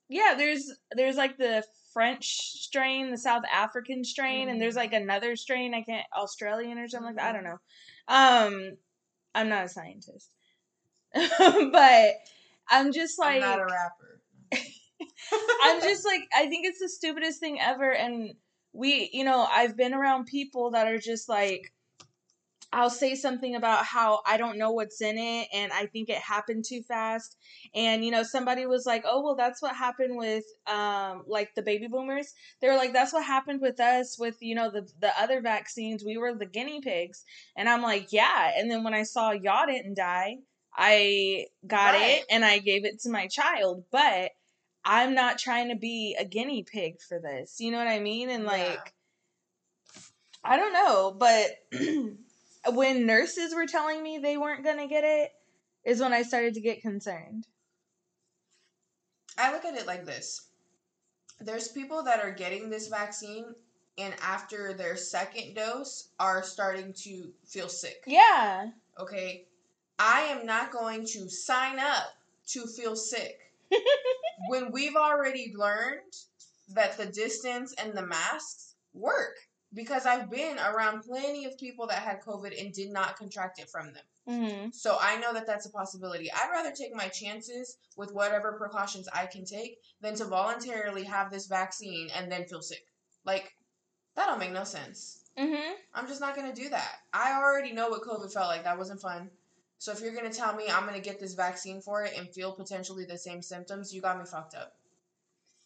yeah, 0.09 0.35
there's 0.37 0.71
there's 0.95 1.17
like 1.17 1.37
the 1.37 1.63
French 1.93 2.27
strain, 2.37 3.11
the 3.11 3.17
South 3.17 3.43
African 3.51 4.05
strain, 4.05 4.47
and 4.49 4.61
there's 4.61 4.75
Mhm. 4.75 4.77
like 4.77 4.93
another 4.93 5.35
strain, 5.35 5.73
I 5.73 5.81
can't 5.83 6.07
Australian 6.15 6.77
or 6.77 6.87
something 6.87 7.07
like 7.07 7.15
that. 7.17 7.29
I 7.29 7.33
don't 7.33 7.43
know. 7.43 7.59
Um 8.07 8.77
I'm 9.35 9.49
not 9.49 9.65
a 9.65 9.69
scientist. 9.69 10.31
but 11.13 12.15
I'm 12.69 12.91
just 12.93 13.19
like 13.19 13.35
I'm 13.43 13.49
not 13.49 13.59
a 13.59 13.65
rapper. 13.65 14.06
I'm 15.63 15.81
just 15.81 16.05
like 16.05 16.21
I 16.35 16.47
think 16.47 16.65
it's 16.65 16.79
the 16.79 16.89
stupidest 16.89 17.39
thing 17.39 17.59
ever 17.59 17.91
and 17.91 18.33
we 18.73 19.09
you 19.13 19.23
know 19.23 19.47
I've 19.51 19.75
been 19.77 19.93
around 19.93 20.25
people 20.25 20.71
that 20.71 20.87
are 20.87 20.99
just 20.99 21.27
like 21.29 21.73
I'll 22.73 22.89
say 22.89 23.15
something 23.15 23.55
about 23.55 23.85
how 23.85 24.19
I 24.25 24.35
don't 24.35 24.57
know 24.57 24.71
what's 24.71 25.01
in 25.01 25.17
it 25.17 25.47
and 25.53 25.71
I 25.71 25.85
think 25.85 26.09
it 26.09 26.17
happened 26.17 26.65
too 26.67 26.81
fast 26.83 27.37
and 27.73 28.03
you 28.03 28.11
know 28.11 28.23
somebody 28.23 28.65
was 28.65 28.85
like 28.85 29.03
oh 29.07 29.21
well 29.23 29.35
that's 29.35 29.61
what 29.61 29.75
happened 29.75 30.17
with 30.17 30.43
um 30.67 31.23
like 31.27 31.55
the 31.55 31.61
baby 31.61 31.87
boomers. 31.87 32.33
They 32.61 32.67
were 32.67 32.75
like 32.75 32.93
that's 32.93 33.13
what 33.13 33.23
happened 33.25 33.61
with 33.61 33.79
us 33.79 34.19
with 34.19 34.37
you 34.41 34.53
know 34.53 34.69
the 34.69 34.87
the 34.99 35.11
other 35.19 35.41
vaccines. 35.41 36.03
We 36.03 36.17
were 36.17 36.35
the 36.35 36.45
guinea 36.45 36.81
pigs. 36.81 37.23
And 37.55 37.69
I'm 37.69 37.81
like 37.81 38.11
yeah. 38.11 38.51
And 38.57 38.69
then 38.69 38.83
when 38.83 38.93
I 38.93 39.03
saw 39.03 39.31
y'all 39.31 39.65
didn't 39.65 39.95
die 39.95 40.37
I 40.75 41.45
got 41.65 41.93
Right. 41.93 42.19
it 42.19 42.25
and 42.29 42.43
I 42.45 42.59
gave 42.59 42.85
it 42.85 42.99
to 43.01 43.09
my 43.09 43.27
child 43.27 43.85
but 43.91 44.31
I'm 44.89 45.13
not 45.13 45.37
trying 45.37 45.67
to 45.67 45.75
be 45.75 46.15
a 46.17 46.23
guinea 46.23 46.63
pig 46.63 47.01
for 47.01 47.19
this. 47.19 47.59
You 47.59 47.71
know 47.71 47.77
what 47.77 47.89
I 47.89 47.99
mean? 47.99 48.29
And 48.29 48.45
Yeah. 48.45 48.51
like, 48.51 48.93
I 50.45 50.55
don't 50.55 50.71
know, 50.71 51.11
but 51.11 51.47
when 52.73 53.05
nurses 53.05 53.53
were 53.53 53.67
telling 53.67 54.01
me 54.01 54.17
they 54.17 54.37
weren't 54.37 54.63
going 54.63 54.77
to 54.77 54.87
get 54.87 55.03
it, 55.03 55.33
is 55.83 55.99
when 55.99 56.13
I 56.13 56.21
started 56.23 56.53
to 56.53 56.61
get 56.61 56.81
concerned. 56.81 57.47
I 59.37 59.51
look 59.51 59.65
at 59.65 59.75
it 59.75 59.87
like 59.87 60.05
this. 60.05 60.47
There's 61.39 61.67
people 61.67 62.03
that 62.03 62.21
are 62.21 62.31
getting 62.31 62.69
this 62.69 62.87
vaccine 62.87 63.55
and 63.97 64.13
after 64.21 64.73
their 64.73 64.95
second 64.95 65.55
dose 65.55 66.09
are 66.19 66.43
starting 66.43 66.93
to 66.93 67.33
feel 67.45 67.67
sick. 67.67 68.03
Yeah. 68.07 68.71
Okay? 68.99 69.47
I 69.99 70.21
am 70.21 70.45
not 70.45 70.71
going 70.71 71.05
to 71.07 71.29
sign 71.29 71.77
up 71.77 72.13
to 72.47 72.65
feel 72.67 72.95
sick. 72.95 73.46
When 74.49 74.71
we've 74.71 74.95
already 74.95 75.53
learned 75.55 76.13
that 76.73 76.97
the 76.97 77.05
distance 77.05 77.73
and 77.81 77.95
the 77.95 78.05
masks 78.05 78.75
work 78.93 79.35
because 79.73 80.05
I've 80.05 80.29
been 80.29 80.57
around 80.59 81.01
plenty 81.01 81.45
of 81.45 81.57
people 81.59 81.87
that 81.87 81.99
had 81.99 82.21
COVID 82.21 82.59
and 82.59 82.73
did 82.73 82.89
not 82.89 83.17
contract 83.17 83.59
it 83.59 83.69
from 83.69 83.93
them. 83.93 84.03
hmm 84.27 84.69
So 84.71 84.97
I 84.99 85.17
know 85.17 85.33
that 85.33 85.45
that's 85.45 85.65
a 85.65 85.71
possibility. 85.71 86.31
I'd 86.31 86.51
rather 86.51 86.71
take 86.71 86.95
my 86.95 87.07
chances 87.09 87.77
with 87.95 88.13
whatever 88.13 88.53
precautions 88.57 89.07
I 89.13 89.25
can 89.25 89.45
take 89.45 89.77
than 90.01 90.15
to 90.15 90.25
voluntarily 90.25 91.03
have 91.03 91.31
this 91.31 91.47
vaccine 91.47 92.09
and 92.15 92.31
then 92.31 92.45
feel 92.45 92.61
sick. 92.61 92.85
Like, 93.25 93.53
that 94.15 94.27
don't 94.27 94.39
make 94.39 94.53
no 94.53 94.63
sense. 94.63 95.23
hmm 95.37 95.73
I'm 95.93 96.07
just 96.07 96.21
not 96.21 96.35
going 96.35 96.53
to 96.53 96.61
do 96.61 96.69
that. 96.69 96.95
I 97.13 97.33
already 97.33 97.73
know 97.73 97.89
what 97.89 98.03
COVID 98.03 98.31
felt 98.33 98.47
like. 98.47 98.63
That 98.63 98.77
wasn't 98.77 99.01
fun. 99.01 99.29
So 99.79 99.91
if 99.91 100.01
you're 100.01 100.13
going 100.13 100.29
to 100.29 100.37
tell 100.37 100.55
me 100.55 100.69
I'm 100.69 100.83
going 100.87 100.95
to 101.01 101.01
get 101.01 101.19
this 101.19 101.33
vaccine 101.33 101.81
for 101.81 102.03
it 102.03 102.13
and 102.15 102.29
feel 102.29 102.53
potentially 102.53 103.05
the 103.05 103.17
same 103.17 103.41
symptoms, 103.41 103.93
you 103.93 104.01
got 104.01 104.17
me 104.19 104.25
fucked 104.25 104.55
up. 104.55 104.77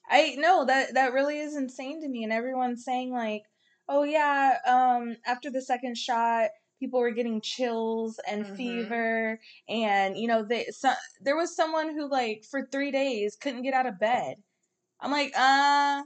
I 0.08 0.36
know 0.36 0.65
that 0.65 0.94
that 0.96 1.13
really 1.13 1.39
is 1.39 1.56
insane 1.56 2.01
to 2.01 2.08
me. 2.10 2.24
And 2.24 2.34
everyone's 2.34 2.84
saying 2.84 3.12
like, 3.12 3.44
oh 3.88 4.03
yeah, 4.03 4.58
um, 4.65 5.18
after 5.25 5.50
the 5.50 5.62
second 5.62 5.98
shot, 5.98 6.50
people 6.80 7.00
were 7.00 7.12
getting 7.12 7.41
chills 7.41 8.20
and 8.27 8.46
Mhm. 8.46 8.56
fever, 8.56 9.39
and 9.68 10.18
you 10.18 10.27
know 10.27 10.44
they 10.44 10.65
so, 10.65 10.91
there 11.22 11.36
was 11.36 11.56
someone 11.56 11.89
who 11.94 12.08
like 12.10 12.44
for 12.44 12.65
three 12.65 12.91
days 12.91 13.36
couldn't 13.36 13.63
get 13.63 13.74
out 13.74 13.86
of 13.86 14.00
bed. 14.00 14.44
I'm 15.01 15.12
like, 15.12 15.34
uh, 15.38 16.03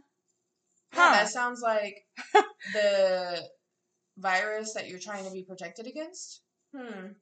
Yeah, 0.93 1.09
huh? 1.09 1.11
that 1.11 1.29
sounds 1.29 1.61
like 1.61 2.07
the 2.73 3.49
virus 4.17 4.73
that 4.73 4.87
you're 4.89 4.99
trying 4.99 5.25
to 5.25 5.31
be 5.31 5.43
protected 5.43 5.87
against. 5.87 6.41
Hmm. 6.73 7.13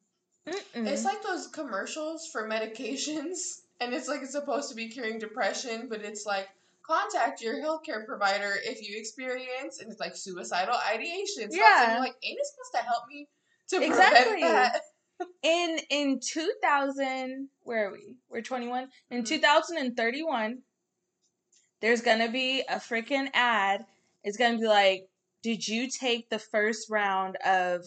Mm-mm. 0.48 0.88
It's 0.88 1.06
like 1.06 1.24
those 1.24 1.48
commercials 1.48 2.28
for 2.28 2.48
medications, 2.48 3.62
and 3.80 3.94
it's 3.94 4.08
like 4.08 4.22
it's 4.22 4.34
supposed 4.34 4.70
to 4.70 4.76
be 4.76 4.90
curing 4.90 5.20
depression, 5.20 5.88
but 5.90 6.02
it's 6.02 6.26
like 6.26 6.50
contact 6.86 7.42
your 7.42 7.56
healthcare 7.56 8.06
provider 8.06 8.54
if 8.64 8.88
you 8.88 8.98
experience, 8.98 9.80
and 9.80 9.90
it's 9.90 10.00
like 10.00 10.16
suicidal 10.16 10.76
ideation. 10.94 11.50
So 11.52 11.58
Yeah. 11.58 11.94
I'm 11.96 12.00
like, 12.00 12.16
ain't 12.24 12.40
it 12.40 12.46
supposed 12.46 12.74
to 12.74 12.90
help 12.90 13.04
me 13.10 13.28
to 13.70 13.84
Exactly. 13.86 14.42
prevent 14.42 14.74
that? 14.74 14.82
in 15.44 15.80
in 15.90 16.20
2000 16.20 17.50
where 17.62 17.90
are 17.90 17.92
we 17.92 18.16
we're 18.30 18.42
21 18.42 18.90
in 19.12 19.22
Mhm. 19.22 19.28
2031 19.28 20.64
there's 21.82 22.02
gonna 22.02 22.30
be 22.32 22.62
a 22.62 22.76
freaking 22.76 23.30
ad 23.34 23.86
it's 24.24 24.38
gonna 24.38 24.58
be 24.58 24.68
like 24.68 25.08
did 25.42 25.68
you 25.68 25.90
take 25.90 26.30
the 26.30 26.40
first 26.40 26.90
round 26.90 27.36
of 27.46 27.86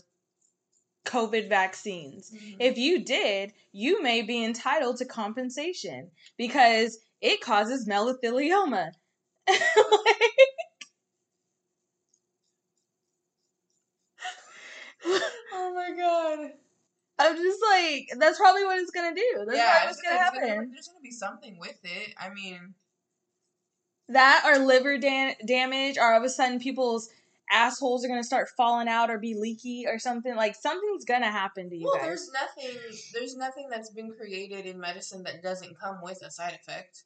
covid 1.06 1.48
vaccines 1.48 2.30
Mhm. 2.30 2.56
if 2.60 2.76
you 2.78 3.04
did 3.04 3.52
you 3.72 4.02
may 4.02 4.22
be 4.22 4.44
entitled 4.44 4.96
to 4.98 5.04
compensation 5.04 6.10
because 6.36 6.98
it 7.20 7.40
causes 7.40 7.88
mesothelioma 7.88 8.92
oh 15.52 15.72
my 15.74 15.90
god. 15.96 16.52
I'm 17.18 17.36
just 17.36 17.60
like 17.70 18.08
that's 18.18 18.38
probably 18.38 18.64
what 18.64 18.78
it's 18.78 18.90
gonna 18.90 19.14
do. 19.14 19.44
That's 19.46 19.56
yeah, 19.56 19.86
what's 19.86 19.98
it's- 20.00 20.12
gonna 20.12 20.22
happen. 20.22 20.70
there's 20.72 20.88
gonna 20.88 21.00
be 21.02 21.10
something 21.10 21.58
with 21.58 21.78
it. 21.82 22.14
I 22.20 22.28
mean, 22.30 22.74
That 24.08 24.42
or 24.46 24.58
liver 24.58 24.98
dan- 24.98 25.36
damage, 25.44 25.96
or 25.98 26.12
all 26.12 26.18
of 26.18 26.24
a 26.24 26.28
sudden 26.28 26.60
people's 26.60 27.08
assholes 27.50 28.04
are 28.04 28.08
gonna 28.08 28.24
start 28.24 28.48
falling 28.56 28.88
out 28.88 29.10
or 29.10 29.18
be 29.18 29.34
leaky 29.34 29.84
or 29.86 29.98
something. 29.98 30.34
Like 30.34 30.54
something's 30.54 31.04
gonna 31.04 31.30
happen 31.30 31.70
to 31.70 31.76
you 31.76 31.84
well, 31.84 31.96
guys. 31.96 32.04
there's 32.04 32.30
nothing. 32.32 32.80
There's 33.12 33.36
nothing 33.36 33.68
that's 33.70 33.90
been 33.90 34.12
created 34.12 34.66
in 34.66 34.80
medicine 34.80 35.22
that 35.24 35.42
doesn't 35.42 35.78
come 35.78 35.98
with 36.02 36.22
a 36.24 36.30
side 36.30 36.54
effect. 36.54 37.04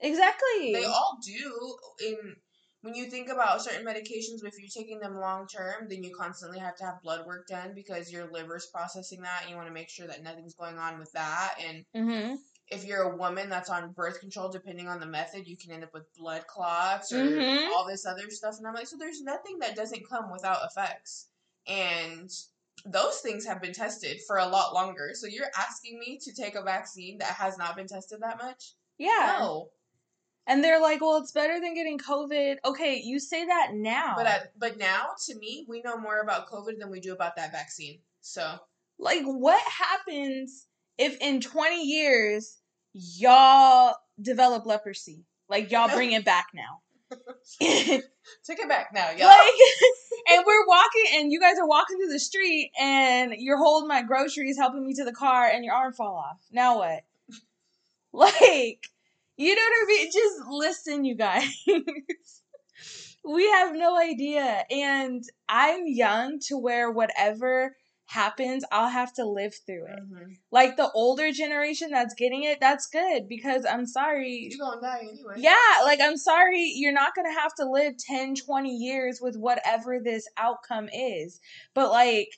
Exactly. 0.00 0.72
They 0.72 0.84
all 0.84 1.18
do. 1.24 1.76
In 2.06 2.36
when 2.82 2.94
you 2.94 3.06
think 3.06 3.28
about 3.30 3.62
certain 3.62 3.86
medications, 3.86 4.44
if 4.44 4.58
you're 4.58 4.68
taking 4.74 4.98
them 4.98 5.18
long 5.18 5.46
term, 5.46 5.86
then 5.88 6.02
you 6.02 6.14
constantly 6.14 6.58
have 6.58 6.76
to 6.76 6.84
have 6.84 7.02
blood 7.02 7.24
work 7.26 7.46
done 7.46 7.72
because 7.74 8.12
your 8.12 8.30
liver's 8.30 8.66
processing 8.66 9.22
that, 9.22 9.42
and 9.42 9.50
you 9.50 9.56
want 9.56 9.68
to 9.68 9.74
make 9.74 9.88
sure 9.88 10.08
that 10.08 10.22
nothing's 10.22 10.54
going 10.54 10.78
on 10.78 10.98
with 10.98 11.12
that. 11.12 11.54
And 11.64 11.84
mm-hmm. 11.96 12.34
If 12.72 12.84
you're 12.84 13.02
a 13.02 13.16
woman 13.16 13.48
that's 13.48 13.70
on 13.70 13.92
birth 13.92 14.18
control, 14.20 14.48
depending 14.48 14.88
on 14.88 14.98
the 14.98 15.06
method, 15.06 15.46
you 15.46 15.56
can 15.56 15.70
end 15.70 15.84
up 15.84 15.92
with 15.92 16.12
blood 16.14 16.46
clots 16.46 17.12
or 17.12 17.18
Mhm. 17.24 17.68
all 17.72 17.86
this 17.86 18.06
other 18.06 18.30
stuff. 18.30 18.58
And 18.58 18.66
I'm 18.66 18.74
like, 18.74 18.86
so 18.86 18.96
there's 18.96 19.22
nothing 19.22 19.58
that 19.58 19.76
doesn't 19.76 20.08
come 20.08 20.30
without 20.30 20.64
effects. 20.64 21.28
And 21.66 22.30
those 22.84 23.20
things 23.20 23.44
have 23.44 23.60
been 23.60 23.72
tested 23.72 24.20
for 24.26 24.38
a 24.38 24.46
lot 24.46 24.74
longer. 24.74 25.12
So 25.14 25.26
you're 25.26 25.50
asking 25.56 25.98
me 26.00 26.18
to 26.18 26.32
take 26.32 26.54
a 26.54 26.62
vaccine 26.62 27.18
that 27.18 27.34
has 27.34 27.58
not 27.58 27.76
been 27.76 27.86
tested 27.86 28.20
that 28.20 28.42
much? 28.42 28.72
Yeah. 28.98 29.36
No. 29.38 29.70
And 30.46 30.64
they're 30.64 30.80
like, 30.80 31.00
well, 31.00 31.18
it's 31.18 31.30
better 31.30 31.60
than 31.60 31.74
getting 31.74 31.98
COVID. 31.98 32.56
Okay, 32.64 32.96
you 32.96 33.20
say 33.20 33.44
that 33.44 33.74
now. 33.74 34.14
But 34.16 34.26
at, 34.26 34.58
but 34.58 34.76
now, 34.76 35.10
to 35.26 35.36
me, 35.36 35.66
we 35.68 35.82
know 35.82 35.96
more 35.96 36.20
about 36.20 36.48
COVID 36.48 36.78
than 36.78 36.90
we 36.90 36.98
do 37.00 37.12
about 37.12 37.36
that 37.36 37.52
vaccine. 37.52 38.00
So 38.22 38.58
like, 38.98 39.22
what 39.24 39.62
happens 39.70 40.66
if 40.98 41.16
in 41.20 41.40
20 41.40 41.84
years 41.84 42.58
y'all 42.92 43.96
develop 44.20 44.66
leprosy? 44.66 45.24
Like, 45.48 45.70
y'all 45.70 45.88
bring 45.94 46.12
it 46.12 46.24
back 46.24 46.48
now. 46.54 46.80
take 47.60 48.58
it 48.58 48.68
back 48.68 48.90
now, 48.94 49.10
y'all. 49.10 49.28
Like, 49.28 49.50
and 50.30 50.44
we're 50.46 50.66
walking, 50.66 51.04
and 51.14 51.32
you 51.32 51.40
guys 51.40 51.58
are 51.58 51.68
walking 51.68 51.98
through 51.98 52.12
the 52.12 52.18
street, 52.18 52.70
and 52.80 53.34
you're 53.36 53.58
holding 53.58 53.88
my 53.88 54.02
groceries, 54.02 54.56
helping 54.56 54.86
me 54.86 54.94
to 54.94 55.04
the 55.04 55.12
car, 55.12 55.46
and 55.46 55.64
your 55.64 55.74
arm 55.74 55.92
fall 55.92 56.16
off. 56.16 56.40
Now 56.50 56.78
what? 56.78 57.02
Like, 58.14 58.86
you 59.36 59.54
know 59.54 59.62
what 59.62 59.82
I 59.82 59.86
mean? 59.88 60.06
Just 60.12 60.48
listen, 60.48 61.04
you 61.04 61.16
guys. 61.16 61.50
we 63.24 63.48
have 63.50 63.74
no 63.74 63.98
idea. 63.98 64.64
And 64.70 65.24
I'm 65.48 65.86
young 65.86 66.38
to 66.48 66.58
where 66.58 66.90
whatever 66.90 67.76
happens, 68.12 68.64
I'll 68.72 68.90
have 68.90 69.12
to 69.14 69.24
live 69.24 69.54
through 69.66 69.86
it. 69.86 70.00
Mhm. 70.10 70.36
Like 70.50 70.76
the 70.76 70.90
older 70.92 71.32
generation 71.32 71.90
that's 71.90 72.14
getting 72.14 72.44
it, 72.44 72.60
that's 72.60 72.86
good 72.86 73.28
because 73.28 73.64
I'm 73.64 73.86
sorry. 73.86 74.48
You're 74.50 74.58
gonna 74.58 74.80
die 74.80 75.00
anyway. 75.10 75.34
Yeah, 75.38 75.82
like 75.84 76.00
I'm 76.00 76.16
sorry, 76.16 76.62
you're 76.76 76.92
not 76.92 77.14
going 77.14 77.26
to 77.32 77.40
have 77.40 77.54
to 77.56 77.64
live 77.64 77.96
10, 77.98 78.34
20 78.34 78.70
years 78.76 79.20
with 79.20 79.36
whatever 79.36 79.98
this 79.98 80.28
outcome 80.36 80.88
is. 80.92 81.40
But 81.74 81.90
like, 81.90 82.28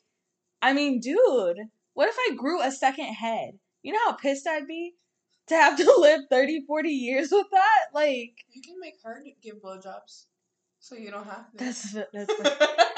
I 0.62 0.72
mean, 0.72 1.00
dude, 1.00 1.58
what 1.94 2.08
if 2.08 2.16
I 2.18 2.34
grew 2.36 2.60
a 2.62 2.70
second 2.72 3.12
head? 3.14 3.58
You 3.82 3.92
know 3.92 4.00
how 4.06 4.12
pissed 4.12 4.46
I'd 4.46 4.66
be 4.66 4.94
to 5.48 5.54
have 5.56 5.76
to 5.78 5.94
live 5.98 6.22
30, 6.30 6.64
40 6.66 6.90
years 6.90 7.30
with 7.32 7.46
that? 7.52 7.86
Like, 7.92 8.44
You 8.52 8.62
can 8.62 8.80
make 8.80 8.96
her 9.04 9.22
give 9.42 9.56
blowjobs, 9.62 10.26
so 10.80 10.94
you 10.96 11.10
don't 11.10 11.26
have 11.26 11.50
to. 11.52 11.58
that's 11.58 11.92
that's 12.12 12.34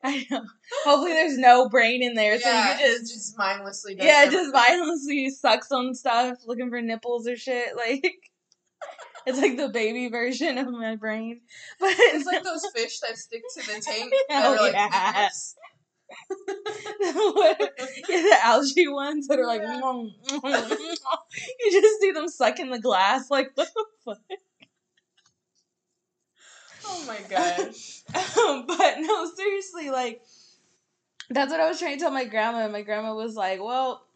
I 0.04 0.26
know. 0.30 0.44
Hopefully 0.84 1.12
there's 1.12 1.38
no 1.38 1.68
brain 1.68 2.02
in 2.02 2.14
there 2.14 2.38
so 2.38 2.48
yeah, 2.48 2.78
you 2.78 2.86
just, 2.86 3.12
just 3.12 3.38
mindlessly. 3.38 3.96
Yeah, 3.98 4.22
everything. 4.26 4.44
just 4.44 4.54
mindlessly 4.54 5.30
sucks 5.30 5.72
on 5.72 5.94
stuff, 5.94 6.38
looking 6.46 6.70
for 6.70 6.80
nipples 6.80 7.26
or 7.26 7.36
shit. 7.36 7.76
Like 7.76 8.04
it's 9.26 9.38
like 9.38 9.56
the 9.56 9.68
baby 9.68 10.08
version 10.08 10.58
of 10.58 10.70
my 10.70 10.96
brain. 10.96 11.40
But 11.80 11.94
It's 11.98 12.26
like 12.26 12.44
those 12.44 12.66
fish 12.74 13.00
that 13.00 13.16
stick 13.18 13.42
to 13.56 13.66
the 13.66 13.80
tank. 13.80 14.12
that 14.28 14.42
Hell 14.42 14.54
are 14.54 14.60
like 14.60 14.72
yeah. 14.72 15.28
the 18.08 18.38
algae 18.42 18.88
ones 18.88 19.26
that 19.28 19.38
are 19.38 19.46
like 19.46 19.62
Yeah. 19.62 20.02
You 21.60 21.72
just 21.72 22.00
see 22.00 22.12
them 22.12 22.28
sucking 22.28 22.70
the 22.70 22.78
glass 22.78 23.30
like 23.30 23.50
what 23.54 23.68
the 23.74 23.84
fuck. 24.04 24.38
Oh 26.88 27.04
my 27.06 27.22
gosh. 27.22 28.02
Um, 28.38 28.64
but 28.66 28.96
no, 29.00 29.30
seriously, 29.36 29.90
like 29.90 30.22
that's 31.30 31.50
what 31.50 31.60
I 31.60 31.68
was 31.68 31.78
trying 31.78 31.96
to 31.96 32.00
tell 32.00 32.10
my 32.10 32.24
grandma. 32.24 32.60
and 32.64 32.72
My 32.72 32.82
grandma 32.82 33.14
was 33.14 33.34
like, 33.36 33.60
"Well, 33.62 34.06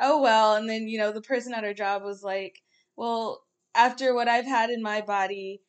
oh 0.00 0.20
well," 0.22 0.54
and 0.56 0.68
then 0.68 0.88
you 0.88 0.98
know 0.98 1.12
the 1.12 1.22
person 1.22 1.54
at 1.54 1.64
her 1.64 1.74
job 1.74 2.02
was 2.02 2.22
like, 2.22 2.62
"Well, 2.96 3.42
after 3.74 4.14
what 4.14 4.28
I've 4.28 4.46
had 4.46 4.70
in 4.70 4.82
my 4.82 5.00
body, 5.00 5.62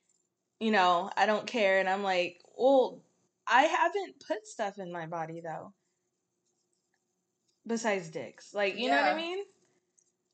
you 0.60 0.72
know, 0.72 1.12
I 1.18 1.26
don't 1.28 1.48
care." 1.48 1.80
And 1.80 1.90
I'm 1.90 2.04
like, 2.04 2.42
"Well, 2.58 3.02
I 3.48 3.64
haven't 3.64 4.24
put 4.28 4.48
stuff 4.48 4.80
in 4.80 4.92
my 4.92 5.08
body 5.08 5.42
though, 5.42 5.74
besides 7.66 8.10
dicks. 8.10 8.54
Like, 8.54 8.78
you 8.78 8.90
know 8.90 8.98
what 8.98 9.06
I 9.06 9.16
mean?" 9.16 9.44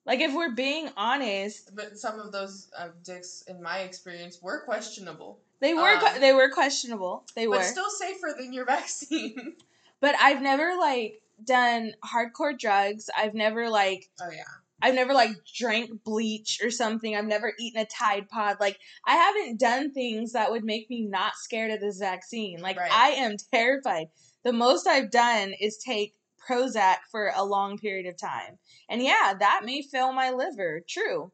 Like 0.08 0.22
if 0.22 0.34
we're 0.34 0.56
being 0.56 0.90
honest, 0.96 1.76
But 1.76 1.98
some 2.00 2.20
of 2.20 2.32
those 2.32 2.70
uh, 2.78 2.90
dicks, 3.04 3.44
in 3.48 3.62
my 3.62 3.80
experience, 3.80 4.42
were 4.42 4.62
questionable. 4.62 5.40
they 5.60 5.74
were 5.74 5.90
Um, 5.90 6.20
they 6.22 6.34
were 6.34 6.50
questionable. 6.50 7.26
They 7.36 7.48
were. 7.48 7.58
But 7.58 7.66
still 7.66 7.90
safer 7.90 8.34
than 8.38 8.54
your 8.54 8.66
vaccine. 8.76 9.56
but 10.00 10.16
I've 10.20 10.42
never 10.42 10.78
like 10.80 11.22
done 11.44 11.94
hardcore 12.06 12.58
drugs. 12.58 13.10
I've 13.16 13.34
never 13.34 13.70
like 13.70 14.10
oh 14.22 14.30
yeah. 14.32 14.44
I've 14.82 14.94
never 14.96 15.14
like 15.14 15.32
drank 15.56 16.04
bleach 16.04 16.60
or 16.64 16.70
something. 16.72 17.16
I've 17.16 17.26
never 17.26 17.52
eaten 17.60 17.82
a 17.82 17.86
Tide 17.86 18.30
Pod. 18.30 18.58
Like 18.60 18.80
I 19.06 19.16
haven't 19.16 19.60
done 19.60 19.92
things 19.92 20.34
that 20.34 20.52
would 20.52 20.64
make 20.64 20.90
me 20.90 21.02
not 21.02 21.36
scared 21.36 21.72
of 21.72 21.82
this 21.82 22.00
vaccine. 22.00 22.60
Like 22.62 22.78
Right. 22.78 22.92
I 22.92 23.10
am 23.10 23.36
terrified. 23.54 24.08
The 24.44 24.54
most 24.54 24.88
I've 24.88 25.12
done 25.12 25.54
is 25.60 25.78
take 25.78 26.14
Prozac 26.48 26.98
for 27.12 27.32
a 27.36 27.44
long 27.44 27.78
period 27.78 28.06
of 28.08 28.18
time. 28.18 28.58
And 28.90 29.02
yeah, 29.02 29.34
that 29.40 29.62
may 29.66 29.82
fail 29.82 30.14
my 30.14 30.30
liver. 30.32 30.82
True. 30.88 31.32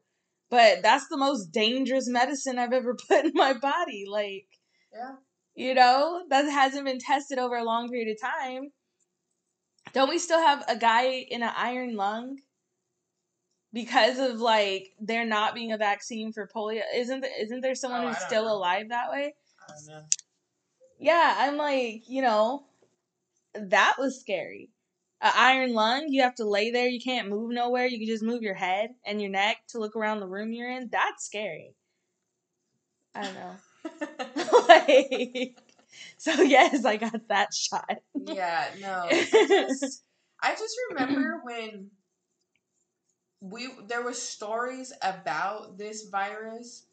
But 0.50 0.82
that's 0.82 1.08
the 1.08 1.16
most 1.16 1.46
dangerous 1.52 2.08
medicine 2.08 2.58
I've 2.58 2.72
ever 2.72 2.94
put 3.08 3.24
in 3.26 3.32
my 3.34 3.52
body. 3.52 4.04
Like 4.08 4.46
Yeah. 4.92 5.16
you 5.54 5.74
know, 5.74 6.24
that 6.30 6.42
hasn't 6.50 6.84
been 6.84 6.98
tested 6.98 7.38
over 7.38 7.56
a 7.56 7.64
long 7.64 7.88
period 7.88 8.08
of 8.14 8.20
time. 8.20 8.72
Don't 9.92 10.08
we 10.10 10.18
still 10.18 10.40
have 10.40 10.64
a 10.68 10.76
guy 10.76 11.04
in 11.06 11.42
an 11.42 11.52
iron 11.56 11.94
lung 11.96 12.38
because 13.72 14.18
of 14.18 14.40
like 14.40 14.88
there 15.00 15.24
not 15.24 15.54
being 15.54 15.72
a 15.72 15.76
vaccine 15.78 16.32
for 16.32 16.48
polio? 16.54 16.82
Isn't 16.94 17.20
there, 17.20 17.42
isn't 17.42 17.60
there 17.60 17.74
someone 17.74 18.04
Oh, 18.04 18.08
who's 18.08 18.18
still 18.18 18.44
know. 18.46 18.54
alive 18.56 18.88
that 18.90 19.10
way? 19.10 19.34
I 19.68 19.72
don't 19.72 19.86
know. 19.86 20.02
Yeah, 20.98 21.34
I'm 21.38 21.56
like, 21.56 22.08
you 22.08 22.22
know, 22.22 22.64
that 23.54 23.94
was 23.98 24.20
scary. 24.20 24.70
An 25.20 25.32
iron 25.36 25.72
lung, 25.74 26.06
you 26.08 26.22
have 26.22 26.34
to 26.36 26.44
lay 26.48 26.70
there, 26.70 26.88
you 26.88 27.00
can't 27.00 27.28
move 27.28 27.50
nowhere, 27.50 27.86
you 27.86 27.98
can 27.98 28.08
just 28.08 28.22
move 28.22 28.42
your 28.42 28.54
head 28.54 28.90
and 29.06 29.20
your 29.20 29.30
neck 29.30 29.58
to 29.68 29.78
look 29.78 29.96
around 29.96 30.20
the 30.20 30.28
room 30.28 30.52
you're 30.52 30.70
in. 30.70 30.88
That's 30.92 31.24
scary. 31.24 31.74
I 33.14 33.22
don't 33.24 33.34
know. 33.34 33.56
like, 34.68 35.58
so 36.18 36.32
yes, 36.42 36.84
I 36.84 36.96
got 36.96 37.28
that 37.28 37.54
shot. 37.54 37.98
yeah, 38.14 38.66
no. 38.80 39.08
I 39.32 39.46
just, 39.68 40.04
I 40.42 40.52
just 40.52 40.76
remember 40.90 41.40
when 41.44 41.90
we 43.40 43.68
there 43.88 44.02
were 44.02 44.14
stories 44.14 44.92
about 45.02 45.76
this 45.78 46.08
virus, 46.08 46.86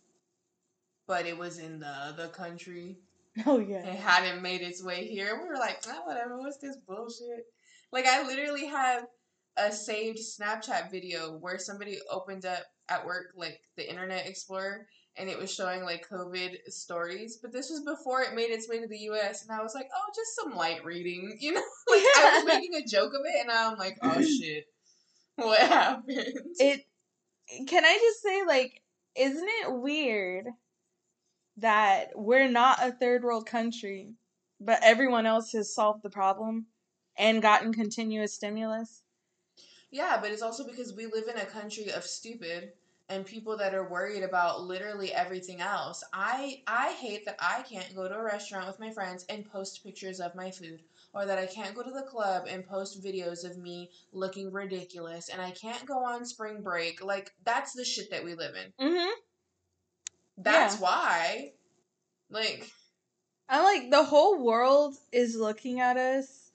but 1.08 1.26
it 1.26 1.38
was 1.38 1.60
in 1.60 1.80
the 1.80 1.88
other 1.88 2.28
country. 2.28 2.98
Oh 3.46 3.60
yeah, 3.60 3.86
It 3.86 4.00
hadn't 4.00 4.42
made 4.42 4.62
its 4.62 4.84
way 4.84 5.08
here. 5.08 5.40
We 5.42 5.48
were 5.48 5.58
like, 5.58 5.82
ah, 5.88 6.02
whatever. 6.06 6.38
What's 6.40 6.58
this 6.58 6.78
bullshit? 6.88 7.46
Like, 7.92 8.06
I 8.06 8.26
literally 8.26 8.68
have 8.68 9.06
a 9.58 9.72
saved 9.72 10.20
Snapchat 10.20 10.92
video 10.92 11.38
where 11.38 11.58
somebody 11.58 12.00
opened 12.10 12.46
up 12.46 12.64
at 12.90 13.06
work 13.06 13.34
like 13.36 13.60
the 13.76 13.90
Internet 13.90 14.28
Explorer 14.28 14.88
and 15.18 15.30
it 15.30 15.38
was 15.38 15.54
showing 15.54 15.84
like 15.84 16.08
COVID 16.10 16.56
stories. 16.68 17.40
But 17.42 17.52
this 17.52 17.70
was 17.70 17.82
before 17.82 18.22
it 18.22 18.34
made 18.34 18.50
its 18.50 18.70
way 18.70 18.80
to 18.80 18.88
the 18.88 18.98
US, 19.12 19.44
and 19.44 19.52
I 19.52 19.62
was 19.62 19.76
like, 19.76 19.90
oh, 19.94 20.12
just 20.16 20.36
some 20.36 20.56
light 20.56 20.84
reading, 20.86 21.38
you 21.42 21.54
know? 21.54 21.64
Like 21.90 22.04
I 22.18 22.38
was 22.38 22.46
making 22.46 22.76
a 22.76 22.88
joke 22.88 23.14
of 23.14 23.22
it, 23.26 23.42
and 23.42 23.52
I'm 23.52 23.78
like, 23.78 23.98
oh 24.02 24.22
shit, 24.42 24.66
what 25.36 25.60
happened? 25.60 26.34
It 26.58 26.86
can 27.68 27.84
I 27.84 27.98
just 27.98 28.22
say 28.22 28.44
like 28.48 28.82
isn't 29.16 29.50
it 29.62 29.74
weird 29.74 30.46
that 31.58 32.12
we're 32.16 32.48
not 32.48 32.80
a 32.82 32.94
third 32.94 33.24
world 33.24 33.46
country 33.46 34.14
but 34.62 34.80
everyone 34.84 35.26
else 35.26 35.52
has 35.52 35.74
solved 35.74 36.02
the 36.02 36.10
problem 36.10 36.68
and 37.22 37.42
gotten 37.42 37.72
continuous 37.74 38.34
stimulus? 38.34 39.04
Yeah, 39.92 40.18
but 40.22 40.32
it's 40.32 40.42
also 40.42 40.66
because 40.66 40.94
we 40.94 41.06
live 41.06 41.28
in 41.30 41.38
a 41.38 41.46
country 41.46 41.90
of 41.92 42.04
stupid 42.04 42.74
and 43.10 43.26
people 43.26 43.58
that 43.58 43.74
are 43.74 43.88
worried 43.90 44.24
about 44.24 44.62
literally 44.64 45.14
everything 45.14 45.60
else. 45.62 46.04
I 46.14 46.64
I 46.66 46.94
hate 46.94 47.26
that 47.26 47.36
I 47.40 47.62
can't 47.64 47.94
go 47.96 48.08
to 48.08 48.16
a 48.16 48.24
restaurant 48.24 48.68
with 48.68 48.80
my 48.80 48.90
friends 48.90 49.26
and 49.30 49.50
post 49.50 49.84
pictures 49.84 50.20
of 50.20 50.34
my 50.36 50.50
food. 50.52 50.82
or 51.14 51.26
that 51.26 51.38
I 51.38 51.46
can't 51.46 51.76
go 51.76 51.84
to 51.84 51.92
the 51.92 52.04
club 52.04 52.46
and 52.48 52.66
post 52.66 53.04
videos 53.04 53.44
of 53.44 53.58
me 53.58 53.92
looking 54.14 54.50
ridiculous 54.50 55.28
and 55.28 55.42
I 55.42 55.52
can't 55.52 55.86
go 55.86 56.06
on 56.06 56.24
spring 56.26 56.62
break. 56.62 57.04
Like 57.04 57.34
that's 57.44 57.74
the 57.74 57.84
shit 57.84 58.10
that 58.12 58.24
we 58.24 58.34
live 58.34 58.56
in. 58.56 58.88
Mm-hmm. 58.88 59.12
That's 60.38 60.76
Yeah. 60.76 60.82
why. 60.82 61.52
Like 62.30 62.72
I'm 63.50 63.64
like 63.64 63.92
the 63.92 64.06
whole 64.06 64.42
world 64.42 64.96
is 65.12 65.36
looking 65.36 65.82
at 65.82 65.98
us 65.98 66.51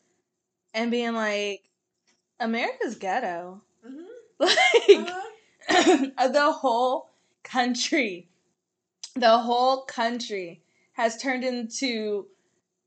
and 0.77 0.93
being 0.93 1.15
like, 1.15 1.65
America's 2.41 2.97
ghetto. 2.97 3.63
mhm. 3.87 4.05
Like 4.39 5.09
Uh-huh. 5.69 6.29
the 6.29 6.53
whole 6.53 7.11
country, 7.43 8.29
the 9.17 9.39
whole 9.39 9.83
country 9.83 10.63
has 10.93 11.17
turned 11.21 11.43
into 11.45 12.27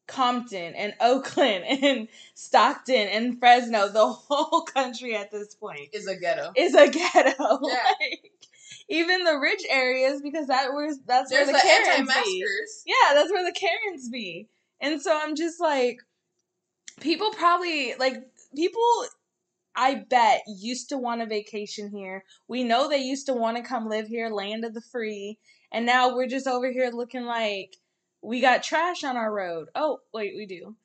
Compton 0.07 0.75
and 0.75 0.93
Oakland 1.01 1.65
and 1.83 2.07
Stockton 2.35 3.07
and 3.09 3.39
Fresno. 3.39 3.89
The 3.89 4.07
whole 4.07 4.61
country 4.61 5.15
at 5.15 5.31
this 5.31 5.55
point 5.55 5.89
is 5.93 6.07
a 6.07 6.15
ghetto. 6.15 6.51
is 6.55 6.75
a 6.75 6.87
ghetto. 6.89 7.59
Yeah. 7.63 7.93
Like, 7.99 8.31
even 8.87 9.23
the 9.23 9.37
rich 9.37 9.63
areas 9.69 10.21
because 10.21 10.47
that 10.47 10.71
was 10.73 10.99
that's 11.05 11.29
There's 11.29 11.47
where 11.47 11.53
the 11.55 11.61
the 11.61 11.63
Karens 11.63 12.09
be. 12.25 12.45
Yeah, 12.85 13.13
that's 13.13 13.31
where 13.31 13.45
the 13.45 13.51
Karens 13.59 14.09
be. 14.09 14.47
And 14.81 15.01
so 15.01 15.17
I'm 15.21 15.35
just 15.35 15.59
like, 15.59 15.99
people 16.99 17.31
probably 17.31 17.93
like 17.99 18.15
people. 18.55 18.81
I 19.75 19.95
bet 20.09 20.41
used 20.47 20.89
to 20.89 20.97
want 20.97 21.21
a 21.21 21.25
vacation 21.25 21.89
here. 21.91 22.25
We 22.47 22.63
know 22.63 22.89
they 22.89 22.97
used 22.97 23.27
to 23.27 23.33
want 23.33 23.55
to 23.57 23.63
come 23.63 23.87
live 23.87 24.07
here, 24.07 24.29
land 24.29 24.65
of 24.65 24.73
the 24.73 24.81
free, 24.81 25.37
and 25.71 25.85
now 25.85 26.13
we're 26.15 26.27
just 26.27 26.47
over 26.47 26.71
here 26.71 26.89
looking 26.91 27.25
like 27.25 27.77
we 28.21 28.41
got 28.41 28.63
trash 28.63 29.03
on 29.05 29.15
our 29.15 29.31
road. 29.31 29.69
Oh, 29.75 29.99
wait, 30.13 30.33
we 30.35 30.45
do. 30.45 30.75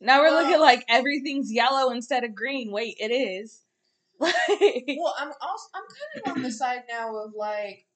Now 0.00 0.20
we're 0.20 0.30
Well- 0.30 0.44
looking 0.44 0.60
like 0.60 0.84
everything's 0.88 1.52
yellow 1.52 1.90
instead 1.90 2.24
of 2.24 2.34
green. 2.34 2.70
Wait, 2.72 2.96
it 3.00 3.10
is. 3.10 3.62
Well, 4.20 5.14
I'm 5.18 5.32
also 5.40 5.68
I'm 5.74 5.82
kind 5.82 6.26
of 6.26 6.32
on 6.36 6.42
the 6.42 6.52
side 6.52 6.82
now 6.88 7.16
of 7.16 7.32
like 7.34 7.86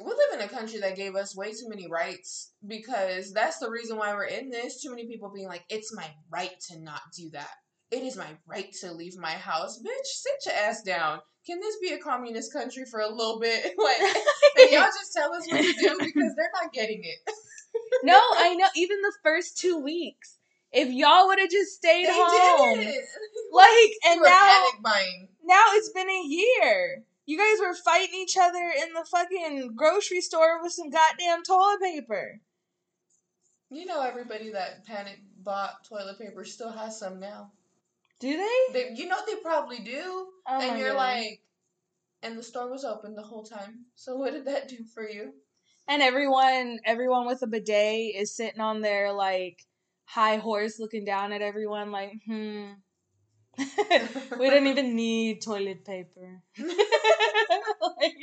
we 0.00 0.06
live 0.12 0.34
in 0.34 0.40
a 0.42 0.48
country 0.48 0.80
that 0.80 0.96
gave 0.96 1.14
us 1.16 1.36
way 1.36 1.52
too 1.52 1.68
many 1.68 1.88
rights 1.90 2.52
because 2.66 3.32
that's 3.32 3.58
the 3.58 3.70
reason 3.70 3.96
why 3.96 4.12
we're 4.14 4.24
in 4.24 4.50
this. 4.50 4.82
Too 4.82 4.90
many 4.90 5.06
people 5.06 5.30
being 5.34 5.48
like, 5.48 5.64
"It's 5.68 5.94
my 5.94 6.08
right 6.30 6.58
to 6.68 6.78
not 6.80 7.00
do 7.16 7.30
that. 7.30 7.50
It 7.90 8.02
is 8.02 8.16
my 8.16 8.36
right 8.46 8.72
to 8.80 8.92
leave 8.92 9.16
my 9.16 9.30
house." 9.32 9.78
Bitch, 9.80 10.06
sit 10.06 10.34
your 10.46 10.54
ass 10.54 10.82
down. 10.82 11.20
Can 11.46 11.60
this 11.60 11.76
be 11.80 11.90
a 11.94 11.98
communist 11.98 12.52
country 12.52 12.84
for 12.90 13.00
a 13.00 13.08
little 13.08 13.38
bit? 13.40 13.74
Like, 13.78 14.00
and 14.58 14.70
y'all 14.72 14.86
just 14.86 15.12
tell 15.14 15.32
us 15.34 15.46
what 15.50 15.60
to 15.62 15.72
do 15.74 15.96
because 16.00 16.32
they're 16.36 16.50
not 16.62 16.72
getting 16.72 17.02
it. 17.04 17.18
no, 18.02 18.18
I 18.36 18.54
know. 18.54 18.66
Even 18.74 19.00
the 19.02 19.12
first 19.22 19.58
two 19.58 19.78
weeks, 19.78 20.38
if 20.72 20.88
y'all 20.90 21.26
would 21.26 21.38
have 21.38 21.50
just 21.50 21.72
stayed 21.74 22.06
They 22.06 22.12
home, 22.12 22.78
did 22.78 22.88
it. 22.88 23.04
like, 23.52 23.92
and 24.12 24.22
now 24.22 24.30
panic 24.30 24.82
buying. 24.82 25.28
now 25.44 25.62
it's 25.74 25.90
been 25.90 26.08
a 26.08 26.22
year. 26.26 27.04
You 27.26 27.36
guys 27.36 27.58
were 27.60 27.74
fighting 27.74 28.14
each 28.14 28.36
other 28.40 28.72
in 28.82 28.92
the 28.94 29.04
fucking 29.04 29.74
grocery 29.74 30.20
store 30.20 30.62
with 30.62 30.72
some 30.72 30.90
goddamn 30.90 31.42
toilet 31.42 31.80
paper. 31.82 32.40
You 33.68 33.84
know, 33.84 34.00
everybody 34.00 34.50
that 34.52 34.86
panic 34.86 35.18
bought 35.42 35.84
toilet 35.84 36.18
paper 36.18 36.44
still 36.44 36.70
has 36.70 36.98
some 36.98 37.18
now. 37.18 37.50
Do 38.20 38.36
they? 38.36 38.72
They, 38.72 38.94
you 38.94 39.08
know, 39.08 39.18
they 39.26 39.34
probably 39.42 39.80
do. 39.80 40.28
Oh 40.48 40.60
and 40.60 40.78
you're 40.78 40.92
God. 40.92 40.98
like, 40.98 41.40
and 42.22 42.38
the 42.38 42.42
store 42.44 42.70
was 42.70 42.84
open 42.84 43.14
the 43.16 43.22
whole 43.22 43.42
time. 43.42 43.86
So 43.96 44.16
what 44.16 44.32
did 44.32 44.44
that 44.46 44.68
do 44.68 44.84
for 44.94 45.08
you? 45.08 45.32
and 45.88 46.02
everyone, 46.02 46.78
everyone 46.84 47.26
with 47.26 47.42
a 47.42 47.46
bidet 47.46 48.14
is 48.16 48.34
sitting 48.34 48.60
on 48.60 48.80
their 48.80 49.12
like 49.12 49.64
high 50.04 50.36
horse, 50.36 50.78
looking 50.78 51.04
down 51.04 51.32
at 51.32 51.42
everyone 51.42 51.90
like, 51.90 52.12
hmm. 52.26 52.72
we 54.38 54.50
don't 54.50 54.66
even 54.66 54.94
need 54.96 55.40
toilet 55.42 55.84
paper. 55.84 56.42
like, 56.58 58.14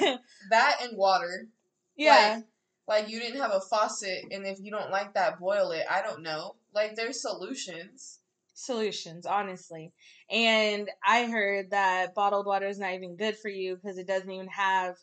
that 0.50 0.76
and 0.82 0.96
water. 0.96 1.48
yeah. 1.96 2.40
Like 2.86 3.08
you 3.08 3.20
didn't 3.20 3.40
have 3.40 3.52
a 3.52 3.60
faucet, 3.60 4.24
and 4.32 4.44
if 4.46 4.58
you 4.60 4.70
don't 4.72 4.90
like 4.90 5.14
that, 5.14 5.38
boil 5.38 5.70
it. 5.70 5.84
I 5.88 6.02
don't 6.02 6.22
know. 6.22 6.56
Like 6.74 6.96
there's 6.96 7.20
solutions. 7.22 8.18
solutions, 8.54 9.26
honestly. 9.26 9.92
And 10.28 10.90
I 11.06 11.26
heard 11.26 11.70
that 11.70 12.14
bottled 12.14 12.46
water 12.46 12.66
is 12.66 12.78
not 12.80 12.94
even 12.94 13.16
good 13.16 13.36
for 13.36 13.48
you 13.48 13.76
because 13.76 13.96
it 13.98 14.06
doesn't 14.08 14.30
even 14.30 14.48
have 14.48 14.96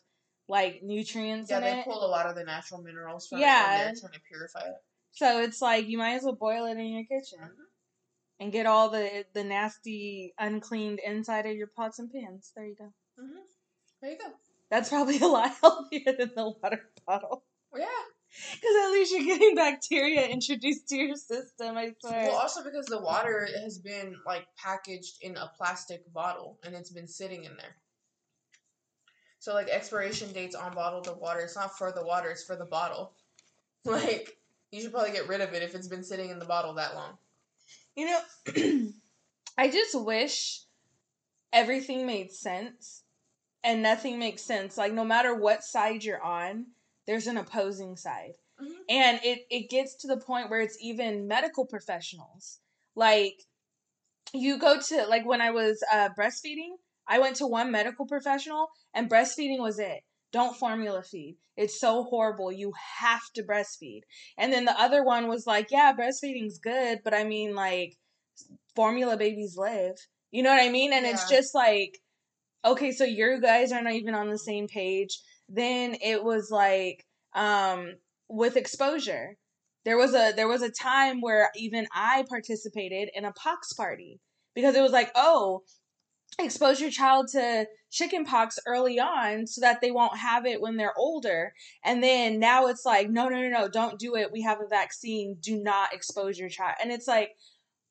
like 0.48 0.82
nutrients 0.82 1.50
Yeah, 1.50 1.60
they 1.60 1.78
it. 1.78 1.84
pull 1.84 2.04
a 2.04 2.08
lot 2.08 2.26
of 2.26 2.36
the 2.36 2.44
natural 2.44 2.82
minerals 2.82 3.26
from 3.28 3.38
Yeah. 3.40 3.64
it 3.64 3.76
when 3.76 3.84
they're 3.86 4.00
trying 4.00 4.12
to 4.12 4.20
purify 4.28 4.60
it. 4.68 4.76
So 5.18 5.40
it's 5.40 5.60
like 5.60 5.88
you 5.88 5.98
might 5.98 6.14
as 6.14 6.22
well 6.22 6.36
boil 6.36 6.66
it 6.66 6.78
in 6.78 6.92
your 6.92 7.02
kitchen 7.02 7.40
and 8.38 8.52
get 8.52 8.66
all 8.66 8.88
the 8.88 9.24
the 9.34 9.42
nasty 9.42 10.32
uncleaned 10.38 11.00
inside 11.04 11.44
of 11.44 11.56
your 11.56 11.66
pots 11.66 11.98
and 11.98 12.08
pans. 12.08 12.52
There 12.54 12.66
you 12.66 12.76
go. 12.76 12.92
hmm 13.18 13.40
There 14.00 14.12
you 14.12 14.16
go. 14.18 14.30
That's 14.70 14.90
probably 14.90 15.18
a 15.18 15.26
lot 15.26 15.50
healthier 15.60 16.14
than 16.16 16.30
the 16.36 16.54
water 16.62 16.88
bottle. 17.04 17.42
Yeah. 17.76 17.84
Because 18.52 18.76
at 18.84 18.90
least 18.92 19.10
you're 19.12 19.24
getting 19.24 19.56
bacteria 19.56 20.28
introduced 20.28 20.86
to 20.90 20.96
your 20.96 21.16
system, 21.16 21.76
I 21.76 21.94
swear. 22.00 22.28
Well, 22.28 22.36
also 22.36 22.62
because 22.62 22.86
the 22.86 23.00
water 23.00 23.48
has 23.64 23.78
been 23.78 24.14
like 24.24 24.46
packaged 24.56 25.16
in 25.20 25.36
a 25.36 25.50
plastic 25.56 26.12
bottle 26.12 26.60
and 26.64 26.76
it's 26.76 26.92
been 26.92 27.08
sitting 27.08 27.42
in 27.42 27.56
there. 27.56 27.74
So 29.40 29.52
like 29.52 29.68
expiration 29.68 30.32
dates 30.32 30.54
on 30.54 30.74
bottled 30.76 31.08
of 31.08 31.18
water, 31.18 31.40
it's 31.40 31.56
not 31.56 31.76
for 31.76 31.90
the 31.90 32.04
water, 32.04 32.30
it's 32.30 32.44
for 32.44 32.54
the 32.54 32.66
bottle. 32.66 33.14
Like 33.84 34.37
you 34.70 34.80
should 34.80 34.92
probably 34.92 35.12
get 35.12 35.28
rid 35.28 35.40
of 35.40 35.52
it 35.54 35.62
if 35.62 35.74
it's 35.74 35.88
been 35.88 36.04
sitting 36.04 36.30
in 36.30 36.38
the 36.38 36.44
bottle 36.44 36.74
that 36.74 36.94
long. 36.94 37.18
You 37.96 38.06
know, 38.06 38.20
I 39.58 39.70
just 39.70 39.94
wish 39.94 40.62
everything 41.52 42.06
made 42.06 42.32
sense 42.32 43.02
and 43.64 43.82
nothing 43.82 44.18
makes 44.18 44.42
sense. 44.42 44.76
Like, 44.76 44.92
no 44.92 45.04
matter 45.04 45.34
what 45.34 45.64
side 45.64 46.04
you're 46.04 46.22
on, 46.22 46.66
there's 47.06 47.26
an 47.26 47.38
opposing 47.38 47.96
side. 47.96 48.34
Mhm. 48.60 48.74
And 48.88 49.20
it, 49.24 49.46
it 49.50 49.70
gets 49.70 49.94
to 49.96 50.08
the 50.08 50.18
point 50.18 50.50
where 50.50 50.60
it's 50.60 50.78
even 50.80 51.26
medical 51.26 51.66
professionals. 51.66 52.60
Like, 52.94 53.42
you 54.32 54.58
go 54.58 54.80
to, 54.80 55.06
like, 55.06 55.26
when 55.26 55.40
I 55.40 55.50
was 55.50 55.82
uh, 55.92 56.10
breastfeeding, 56.18 56.76
I 57.06 57.18
went 57.18 57.36
to 57.36 57.46
one 57.46 57.70
medical 57.70 58.06
professional 58.06 58.68
and 58.94 59.10
breastfeeding 59.10 59.60
was 59.60 59.78
it. 59.78 60.02
Don't 60.32 60.56
formula 60.56 61.02
feed. 61.02 61.36
It's 61.56 61.80
so 61.80 62.04
horrible. 62.04 62.52
You 62.52 62.72
have 63.00 63.22
to 63.34 63.42
breastfeed. 63.42 64.02
And 64.36 64.52
then 64.52 64.64
the 64.64 64.78
other 64.78 65.02
one 65.02 65.28
was 65.28 65.46
like, 65.46 65.68
yeah, 65.70 65.92
breastfeeding's 65.98 66.58
good, 66.58 67.00
but 67.02 67.14
I 67.14 67.24
mean, 67.24 67.54
like, 67.54 67.96
formula 68.76 69.16
babies 69.16 69.56
live. 69.56 69.96
You 70.30 70.42
know 70.42 70.50
what 70.50 70.62
I 70.62 70.68
mean? 70.68 70.92
And 70.92 71.06
it's 71.06 71.28
just 71.28 71.54
like, 71.54 71.98
okay, 72.64 72.92
so 72.92 73.04
you 73.04 73.40
guys 73.40 73.72
are 73.72 73.82
not 73.82 73.94
even 73.94 74.14
on 74.14 74.28
the 74.28 74.38
same 74.38 74.68
page. 74.68 75.18
Then 75.48 75.96
it 76.02 76.22
was 76.22 76.50
like, 76.50 77.04
um, 77.34 77.94
with 78.28 78.56
exposure. 78.56 79.36
There 79.84 79.96
was 79.96 80.14
a 80.14 80.32
there 80.36 80.48
was 80.48 80.60
a 80.60 80.70
time 80.70 81.20
where 81.20 81.50
even 81.56 81.86
I 81.94 82.24
participated 82.28 83.08
in 83.14 83.24
a 83.24 83.32
pox 83.32 83.72
party 83.72 84.20
because 84.54 84.74
it 84.74 84.82
was 84.82 84.92
like, 84.92 85.10
oh, 85.14 85.62
expose 86.38 86.80
your 86.80 86.90
child 86.90 87.28
to 87.32 87.66
chickenpox 87.90 88.58
early 88.66 89.00
on 89.00 89.46
so 89.46 89.60
that 89.60 89.80
they 89.80 89.90
won't 89.90 90.16
have 90.16 90.46
it 90.46 90.60
when 90.60 90.76
they're 90.76 90.96
older. 90.96 91.52
And 91.84 92.02
then 92.02 92.38
now 92.38 92.66
it's 92.66 92.84
like, 92.84 93.10
no, 93.10 93.28
no, 93.28 93.40
no, 93.40 93.48
no, 93.48 93.68
don't 93.68 93.98
do 93.98 94.16
it. 94.16 94.32
We 94.32 94.42
have 94.42 94.60
a 94.60 94.68
vaccine. 94.68 95.38
Do 95.40 95.60
not 95.60 95.92
expose 95.92 96.38
your 96.38 96.48
child. 96.48 96.74
And 96.82 96.92
it's 96.92 97.08
like, 97.08 97.30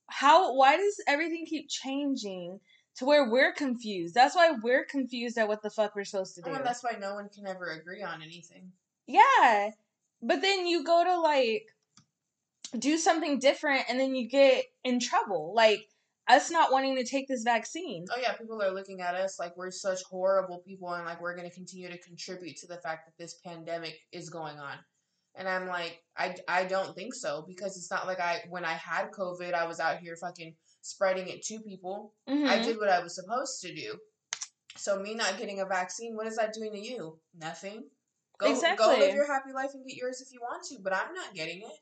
how, 0.08 0.54
why 0.56 0.78
does 0.78 1.02
everything 1.08 1.46
keep 1.46 1.68
changing 1.70 2.60
to 2.98 3.06
where 3.06 3.30
we're 3.30 3.54
confused? 3.54 4.16
That's 4.16 4.36
why 4.36 4.52
we're 4.62 4.86
confused 4.86 5.38
at 5.38 5.48
what 5.48 5.62
the 5.62 5.70
fuck 5.70 5.96
we're 5.96 6.06
supposed 6.06 6.36
to 6.36 6.42
do. 6.42 6.52
And 6.52 6.66
that's 6.66 6.84
why 6.84 6.96
no 7.00 7.16
one 7.16 7.30
can 7.30 7.48
ever 7.48 7.72
agree 7.72 8.04
on 8.04 8.22
anything. 8.22 8.72
Yeah. 9.08 9.72
But 10.22 10.42
then 10.42 10.66
you 10.66 10.84
go 10.84 11.04
to 11.04 11.20
like 11.20 11.66
do 12.78 12.98
something 12.98 13.40
different 13.40 13.84
and 13.90 14.00
then 14.00 14.16
you 14.16 14.30
get 14.30 14.66
in 14.84 15.00
trouble. 15.00 15.54
Like 15.56 15.88
us 16.28 16.52
not 16.52 16.72
wanting 16.72 16.96
to 16.98 17.04
take 17.04 17.28
this 17.28 17.44
vaccine. 17.44 18.06
Oh 18.12 18.20
yeah, 18.22 18.34
people 18.34 18.62
are 18.62 18.74
looking 18.74 19.02
at 19.02 19.16
us 19.16 19.40
like 19.40 19.56
we're 19.56 19.72
such 19.72 20.04
horrible 20.10 20.60
people 20.60 20.92
and 20.94 21.06
like 21.06 21.22
we're 21.22 21.36
going 21.36 21.50
to 21.50 21.56
continue 21.56 21.90
to 21.90 21.98
contribute 22.00 22.58
to 22.58 22.68
the 22.68 22.78
fact 22.78 23.06
that 23.06 23.18
this 23.22 23.36
pandemic 23.46 23.98
is 24.12 24.30
going 24.30 24.60
on. 24.60 24.78
And 25.36 25.48
I'm 25.48 25.68
like, 25.68 26.02
I, 26.18 26.36
I 26.48 26.66
don't 26.66 26.96
think 26.96 27.14
so 27.14 27.46
because 27.48 27.78
it's 27.78 27.92
not 27.92 28.08
like 28.08 28.20
I 28.20 28.42
when 28.50 28.66
I 28.66 28.74
had 28.74 29.12
COVID, 29.12 29.54
I 29.54 29.66
was 29.68 29.80
out 29.80 30.00
here 30.00 30.16
fucking 30.16 30.56
spreading 30.82 31.28
it 31.28 31.44
to 31.46 31.60
people. 31.60 32.14
I 32.28 32.32
Mhm. 32.32 32.64
did 32.64 32.78
what 32.78 32.90
I 32.90 33.00
was 33.00 33.16
supposed 33.16 33.62
to 33.62 33.74
do. 33.74 34.00
So 34.76 35.00
me 35.00 35.16
not 35.16 35.38
getting 35.38 35.60
a 35.60 35.66
vaccine, 35.66 36.16
what 36.16 36.28
is 36.28 36.38
that 36.38 36.54
doing 36.54 36.72
to 36.74 36.80
you? 36.80 37.20
Nothing. 37.36 37.90
Go 38.40 38.54
go 38.76 38.90
live 39.00 39.16
your 39.16 39.26
happy 39.26 39.52
life 39.52 39.72
and 39.74 39.86
get 39.88 39.98
yours 39.98 40.22
if 40.22 40.32
you 40.32 40.40
want 40.42 40.64
to, 40.68 40.78
but 40.84 40.94
I'm 40.94 41.14
not 41.14 41.34
getting 41.34 41.62
it. 41.62 41.80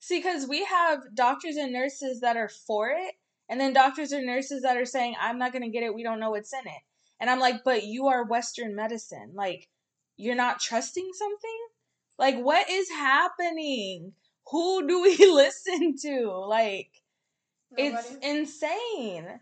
See, 0.00 0.18
because 0.18 0.48
we 0.48 0.64
have 0.64 1.14
doctors 1.14 1.56
and 1.56 1.72
nurses 1.72 2.20
that 2.20 2.36
are 2.36 2.48
for 2.48 2.90
it, 2.90 3.14
and 3.52 3.60
then 3.60 3.74
doctors 3.74 4.12
or 4.12 4.24
nurses 4.24 4.62
that 4.62 4.78
are 4.78 4.86
saying, 4.86 5.14
I'm 5.20 5.38
not 5.38 5.52
going 5.52 5.62
to 5.62 5.68
get 5.68 5.82
it. 5.84 5.94
We 5.94 6.02
don't 6.02 6.18
know 6.18 6.30
what's 6.30 6.54
in 6.54 6.66
it. 6.66 6.82
And 7.20 7.28
I'm 7.28 7.38
like, 7.38 7.62
but 7.64 7.84
you 7.84 8.08
are 8.08 8.24
Western 8.24 8.74
medicine. 8.74 9.32
Like, 9.34 9.68
you're 10.16 10.34
not 10.34 10.58
trusting 10.58 11.10
something? 11.12 11.58
Like, 12.18 12.38
what 12.38 12.68
is 12.70 12.88
happening? 12.88 14.14
who 14.50 14.86
do 14.86 15.02
we 15.02 15.16
listen 15.18 15.96
to? 16.02 16.30
Like, 16.30 16.90
Nobody? 17.76 17.96
it's 17.96 18.14
insane. 18.22 19.40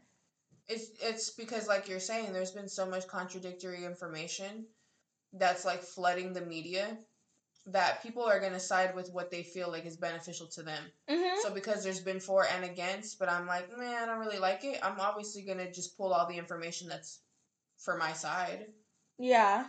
It's 0.69 0.91
it's 1.03 1.31
because 1.31 1.67
like 1.67 1.89
you're 1.89 1.99
saying, 1.99 2.33
there's 2.33 2.53
been 2.53 2.69
so 2.69 2.87
much 2.87 3.09
contradictory 3.09 3.85
information 3.85 4.67
that's 5.33 5.65
like 5.65 5.83
flooding 5.83 6.33
the 6.33 6.41
media 6.41 6.97
that 7.67 8.03
people 8.03 8.23
are 8.25 8.41
gonna 8.41 8.61
side 8.61 8.95
with 8.95 9.11
what 9.13 9.31
they 9.31 9.43
feel 9.43 9.71
like 9.71 9.87
is 9.87 9.97
beneficial 9.97 10.47
to 10.49 10.63
them. 10.63 10.83
hmm 11.09 11.41
So 11.43 11.53
because 11.53 11.85
there's 11.85 12.01
been 12.01 12.21
for 12.21 12.47
and 12.47 12.65
against, 12.65 13.19
but 13.19 13.29
I'm 13.29 13.47
like, 13.47 13.69
man, 13.77 14.03
I 14.03 14.07
don't 14.07 14.21
really 14.21 14.39
like 14.39 14.65
it. 14.65 14.79
I'm 14.83 14.99
obviously 15.01 15.43
gonna 15.43 15.71
just 15.71 15.97
pull 15.97 16.13
all 16.13 16.27
the 16.27 16.39
information 16.39 16.89
that's 16.89 17.21
for 17.79 17.97
my 17.97 18.13
side. 18.13 18.67
Yeah. 19.19 19.67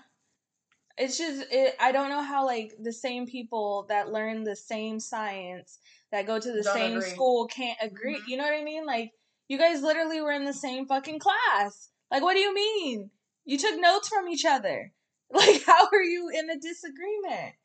It's 0.97 1.17
just 1.17 1.45
it, 1.51 1.75
I 1.79 1.91
don't 1.91 2.09
know 2.09 2.21
how 2.21 2.45
like 2.45 2.73
the 2.79 2.93
same 2.93 3.25
people 3.25 3.85
that 3.89 4.11
learn 4.11 4.43
the 4.43 4.55
same 4.55 4.99
science 4.99 5.79
that 6.11 6.27
go 6.27 6.39
to 6.39 6.51
the 6.51 6.63
Don't 6.63 6.73
same 6.73 6.97
agree. 6.97 7.09
school 7.09 7.47
can't 7.47 7.77
agree. 7.81 8.19
Mhm. 8.19 8.27
You 8.27 8.37
know 8.37 8.43
what 8.43 8.53
I 8.53 8.63
mean? 8.63 8.85
Like 8.85 9.11
you 9.47 9.57
guys 9.57 9.81
literally 9.81 10.21
were 10.21 10.31
in 10.31 10.45
the 10.45 10.53
same 10.53 10.85
fucking 10.87 11.19
class. 11.19 11.89
Like 12.11 12.21
what 12.21 12.33
do 12.33 12.39
you 12.39 12.53
mean? 12.53 13.09
You 13.45 13.57
took 13.57 13.79
notes 13.79 14.09
from 14.09 14.27
each 14.29 14.45
other. 14.45 14.91
Like 15.33 15.63
how 15.63 15.87
are 15.93 16.03
you 16.03 16.29
in 16.29 16.49
a 16.49 16.59
disagreement? 16.59 17.55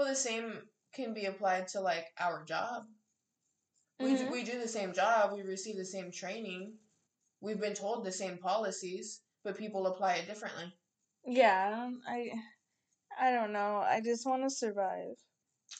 Well, 0.00 0.08
the 0.08 0.16
same 0.16 0.62
can 0.94 1.12
be 1.12 1.26
applied 1.26 1.68
to 1.68 1.80
like 1.82 2.06
our 2.18 2.42
job. 2.46 2.86
We 3.98 4.14
Mhm. 4.14 4.30
we 4.30 4.44
do 4.44 4.58
the 4.58 4.66
same 4.66 4.94
job. 4.94 5.34
We 5.34 5.42
receive 5.42 5.76
the 5.76 5.84
same 5.84 6.10
training. 6.10 6.78
We've 7.42 7.60
been 7.60 7.74
told 7.74 8.06
the 8.06 8.10
same 8.10 8.38
policies, 8.38 9.20
but 9.42 9.58
people 9.58 9.86
apply 9.86 10.14
it 10.14 10.26
differently. 10.26 10.72
Yeah, 11.26 11.90
I 12.08 12.32
I 13.18 13.32
don't 13.32 13.52
know. 13.52 13.76
I 13.76 14.00
just 14.00 14.24
want 14.24 14.42
to 14.44 14.48
survive. 14.48 15.16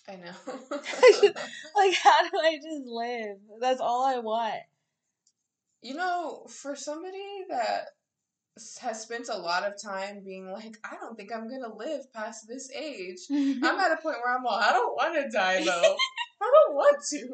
I 0.07 0.17
know. 0.17 0.35
Like 1.75 1.95
how 1.95 2.29
do 2.29 2.39
I 2.39 2.57
just 2.57 2.85
live? 2.85 3.39
That's 3.59 3.81
all 3.81 4.05
I 4.05 4.19
want. 4.19 4.63
you 5.81 5.95
know, 5.95 6.45
for 6.47 6.77
somebody 6.77 7.47
that 7.49 7.87
has 8.81 9.03
spent 9.03 9.29
a 9.29 9.37
lot 9.37 9.65
of 9.65 9.81
time 9.81 10.23
being 10.25 10.51
like, 10.51 10.77
I 10.85 10.97
don't 11.01 11.17
think 11.17 11.33
I'm 11.33 11.49
gonna 11.49 11.75
live 11.75 12.13
past 12.13 12.47
this 12.49 12.71
age. 12.73 13.19
Mm-hmm. 13.31 13.65
I'm 13.65 13.79
at 13.79 13.93
a 13.93 14.03
point 14.03 14.17
where 14.23 14.37
I'm 14.37 14.47
all, 14.47 14.59
I 14.59 14.73
don't 14.73 14.95
want 14.95 15.15
to 15.15 15.31
die 15.31 15.65
though. 15.65 15.97
I 16.43 16.53
don't 16.67 16.75
want 16.75 17.03
to. 17.11 17.29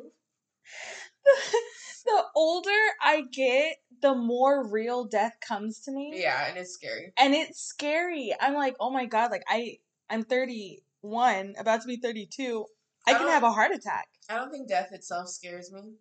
the 2.05 2.23
older 2.35 2.71
I 3.03 3.23
get, 3.33 3.77
the 4.01 4.15
more 4.15 4.67
real 4.69 5.05
death 5.05 5.37
comes 5.41 5.81
to 5.81 5.93
me. 5.93 6.13
Yeah, 6.15 6.47
and 6.49 6.59
it's 6.59 6.73
scary. 6.73 7.13
And 7.19 7.35
it's 7.35 7.61
scary. 7.61 8.35
I'm 8.41 8.55
like, 8.55 8.77
oh 8.81 8.91
my 8.91 9.07
god, 9.07 9.31
like 9.31 9.45
I 9.49 9.79
I'm 10.09 10.23
31, 10.23 11.55
about 11.59 11.83
to 11.83 11.89
be 11.89 11.97
32. 11.97 12.65
I 13.07 13.13
I 13.13 13.15
can 13.15 13.27
oh. 13.27 13.31
have 13.31 13.43
a 13.43 13.53
heart 13.53 13.73
attack. 13.73 14.09
I 14.29 14.37
don't 14.37 14.51
think 14.51 14.69
death 14.69 14.93
itself 14.93 15.29
scares 15.29 15.73
me. 15.73 15.95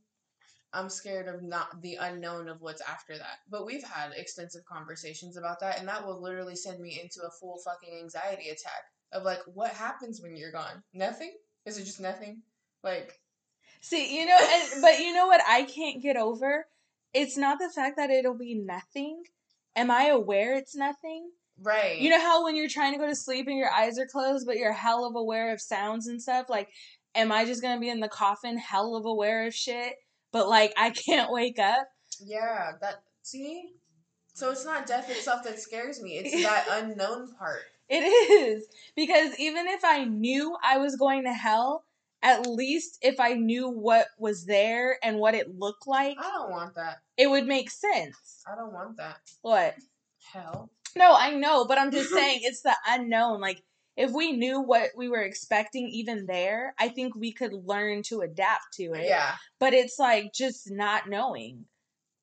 I'm 0.74 0.90
scared 0.90 1.28
of 1.28 1.42
not 1.42 1.82
the 1.82 1.96
unknown 1.96 2.50
of 2.50 2.62
what's 2.62 2.82
after 2.82 3.18
that. 3.18 3.40
But 3.50 3.66
we've 3.66 3.84
had 3.84 4.12
extensive 4.16 4.66
conversations 4.66 5.38
about 5.38 5.60
that, 5.62 5.80
and 5.80 5.88
that 5.88 6.06
will 6.06 6.22
literally 6.22 6.56
send 6.56 6.80
me 6.82 7.00
into 7.02 7.26
a 7.26 7.32
full 7.32 7.60
fucking 7.64 7.98
anxiety 7.98 8.50
attack 8.50 8.84
of 9.14 9.24
like, 9.24 9.40
what 9.54 9.72
happens 9.72 10.22
when 10.22 10.36
you're 10.36 10.52
gone? 10.52 10.84
Nothing? 10.94 11.34
Is 11.66 11.78
it 11.78 11.86
just 11.86 12.02
nothing? 12.02 12.42
Like, 12.84 13.20
See, 13.82 14.20
you 14.20 14.26
know, 14.26 14.38
and, 14.40 14.82
but 14.82 15.00
you 15.00 15.14
know 15.14 15.28
what 15.28 15.42
I 15.48 15.64
can't 15.64 16.02
get 16.02 16.18
over? 16.18 16.66
It's 17.14 17.38
not 17.38 17.60
the 17.60 17.70
fact 17.70 17.98
that 17.98 18.10
it'll 18.10 18.38
be 18.38 18.56
nothing. 18.56 19.24
Am 19.76 19.92
I 19.92 20.08
aware 20.08 20.56
it's 20.56 20.76
nothing? 20.76 21.30
right? 21.62 22.00
You 22.00 22.10
know 22.10 22.20
how 22.20 22.44
when 22.44 22.56
you're 22.56 22.70
trying 22.70 22.94
to 22.94 23.00
go 23.00 23.08
to 23.08 23.16
sleep 23.16 23.48
and 23.48 23.58
your 23.58 23.72
eyes 23.72 23.98
are 23.98 24.06
closed, 24.06 24.46
but 24.46 24.58
you're 24.58 24.74
hell 24.74 25.06
of 25.06 25.16
aware 25.16 25.54
of 25.54 25.62
sounds 25.62 26.08
and 26.08 26.22
stuff? 26.22 26.50
Like, 26.50 26.70
am 27.14 27.32
I 27.32 27.46
just 27.46 27.62
gonna 27.62 27.80
be 27.80 27.90
in 27.90 28.00
the 28.00 28.10
coffin, 28.10 28.58
hell 28.58 28.96
of 28.96 29.06
aware 29.06 29.46
of 29.48 29.54
shit, 29.54 29.96
but 30.36 30.50
like 30.50 30.74
I 30.76 30.90
can't 30.90 31.32
wake 31.32 31.60
up? 31.60 31.88
Yeah, 32.20 32.74
that 32.82 33.04
see? 33.22 33.70
So 34.34 34.52
it's 34.52 34.66
not 34.66 34.86
death 34.86 35.10
itself 35.10 35.46
that 35.46 35.62
scares 35.62 36.02
me. 36.02 36.18
It's 36.18 36.44
that 36.44 36.66
unknown 36.84 37.34
part. 37.40 37.62
It 37.88 38.02
is. 38.02 38.66
Because 38.98 39.40
even 39.40 39.66
if 39.68 39.86
I 39.86 40.04
knew 40.04 40.58
I 40.62 40.78
was 40.78 40.98
going 40.98 41.24
to 41.24 41.32
hell, 41.32 41.86
at 42.22 42.46
least 42.46 42.98
if 43.02 43.18
I 43.22 43.36
knew 43.36 43.70
what 43.70 44.08
was 44.20 44.46
there 44.46 44.98
and 45.02 45.20
what 45.20 45.36
it 45.36 45.58
looked 45.58 45.88
like, 45.88 46.18
I 46.20 46.24
don't 46.34 46.52
want 46.52 46.76
that. 46.76 46.98
it 47.16 47.30
would 47.30 47.48
make 47.48 47.72
sense. 47.72 48.44
I 48.46 48.58
don't 48.58 48.74
want 48.74 48.98
that. 48.98 49.20
What? 49.42 49.76
Hell. 50.34 50.70
No, 50.98 51.16
I 51.16 51.32
know, 51.32 51.64
but 51.64 51.78
I'm 51.78 51.92
just 51.92 52.10
saying 52.14 52.42
it's 52.44 52.62
the 52.62 52.76
unknown. 52.90 53.40
Like, 53.40 53.64
if 53.98 54.12
we 54.12 54.34
knew 54.34 54.60
what 54.60 54.90
we 54.96 55.08
were 55.08 55.22
expecting 55.22 55.88
even 55.90 56.26
there, 56.26 56.74
I 56.78 56.90
think 56.90 57.16
we 57.16 57.32
could 57.32 57.54
learn 57.54 58.04
to 58.04 58.22
adapt 58.22 58.74
to 58.74 58.94
it. 58.94 59.06
Yeah. 59.06 59.36
But 59.60 59.74
it's 59.74 59.98
like 59.98 60.34
just 60.34 60.70
not 60.70 61.10
knowing. 61.10 61.66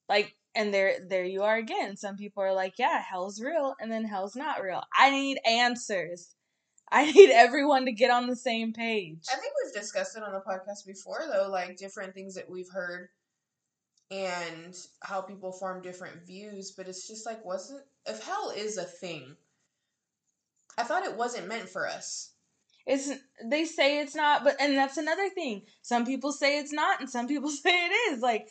Like, 0.08 0.36
and 0.54 0.72
there 0.74 0.96
there 1.08 1.24
you 1.24 1.42
are 1.42 1.56
again. 1.56 1.96
Some 1.96 2.16
people 2.16 2.42
are 2.42 2.52
like, 2.52 2.74
yeah, 2.78 3.00
hell's 3.00 3.40
real, 3.40 3.74
and 3.80 3.90
then 3.90 4.04
hell's 4.04 4.36
not 4.36 4.62
real. 4.62 4.82
I 4.96 5.10
need 5.10 5.38
answers. 5.46 6.34
I 6.92 7.10
need 7.10 7.30
everyone 7.30 7.86
to 7.86 7.92
get 7.92 8.10
on 8.10 8.26
the 8.26 8.36
same 8.36 8.74
page. 8.74 9.24
I 9.32 9.36
think 9.36 9.54
we've 9.64 9.72
discussed 9.72 10.14
it 10.14 10.22
on 10.22 10.32
the 10.32 10.40
podcast 10.40 10.86
before, 10.86 11.20
though, 11.32 11.48
like 11.50 11.78
different 11.78 12.12
things 12.12 12.34
that 12.34 12.50
we've 12.50 12.68
heard 12.68 13.08
and 14.10 14.76
how 15.00 15.22
people 15.22 15.52
form 15.52 15.80
different 15.80 16.26
views. 16.26 16.72
But 16.72 16.88
it's 16.88 17.08
just 17.08 17.24
like, 17.24 17.42
wasn't 17.46 17.82
if 18.06 18.22
hell 18.22 18.52
is 18.54 18.76
a 18.76 18.84
thing? 18.84 19.36
I 20.78 20.84
thought 20.84 21.04
it 21.04 21.16
wasn't 21.16 21.48
meant 21.48 21.68
for 21.68 21.88
us. 21.88 22.30
It's 22.86 23.10
they 23.44 23.64
say 23.64 24.00
it's 24.00 24.14
not, 24.14 24.42
but 24.42 24.56
and 24.60 24.76
that's 24.76 24.96
another 24.96 25.28
thing. 25.28 25.62
Some 25.82 26.04
people 26.04 26.32
say 26.32 26.58
it's 26.58 26.72
not, 26.72 27.00
and 27.00 27.08
some 27.08 27.28
people 27.28 27.50
say 27.50 27.70
it 27.70 28.12
is. 28.12 28.20
Like, 28.20 28.48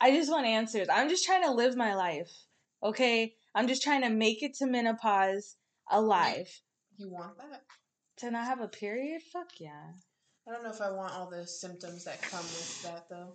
I 0.00 0.10
just 0.10 0.30
want 0.30 0.46
answers. 0.46 0.88
I'm 0.92 1.08
just 1.08 1.24
trying 1.24 1.44
to 1.44 1.52
live 1.52 1.76
my 1.76 1.94
life. 1.94 2.30
Okay, 2.82 3.34
I'm 3.54 3.68
just 3.68 3.82
trying 3.82 4.02
to 4.02 4.10
make 4.10 4.42
it 4.42 4.54
to 4.56 4.66
menopause 4.66 5.56
alive. 5.90 6.48
You 6.98 7.10
want 7.10 7.38
that? 7.38 7.62
To 8.18 8.30
not 8.30 8.46
have 8.46 8.60
a 8.60 8.68
period? 8.68 9.22
Fuck 9.32 9.60
yeah. 9.60 9.92
I 10.46 10.52
don't 10.52 10.62
know 10.62 10.70
if 10.70 10.80
I 10.80 10.90
want 10.90 11.12
all 11.12 11.28
the 11.28 11.46
symptoms 11.46 12.04
that 12.04 12.22
come 12.22 12.42
with 12.42 12.82
that, 12.84 13.08
though. 13.08 13.34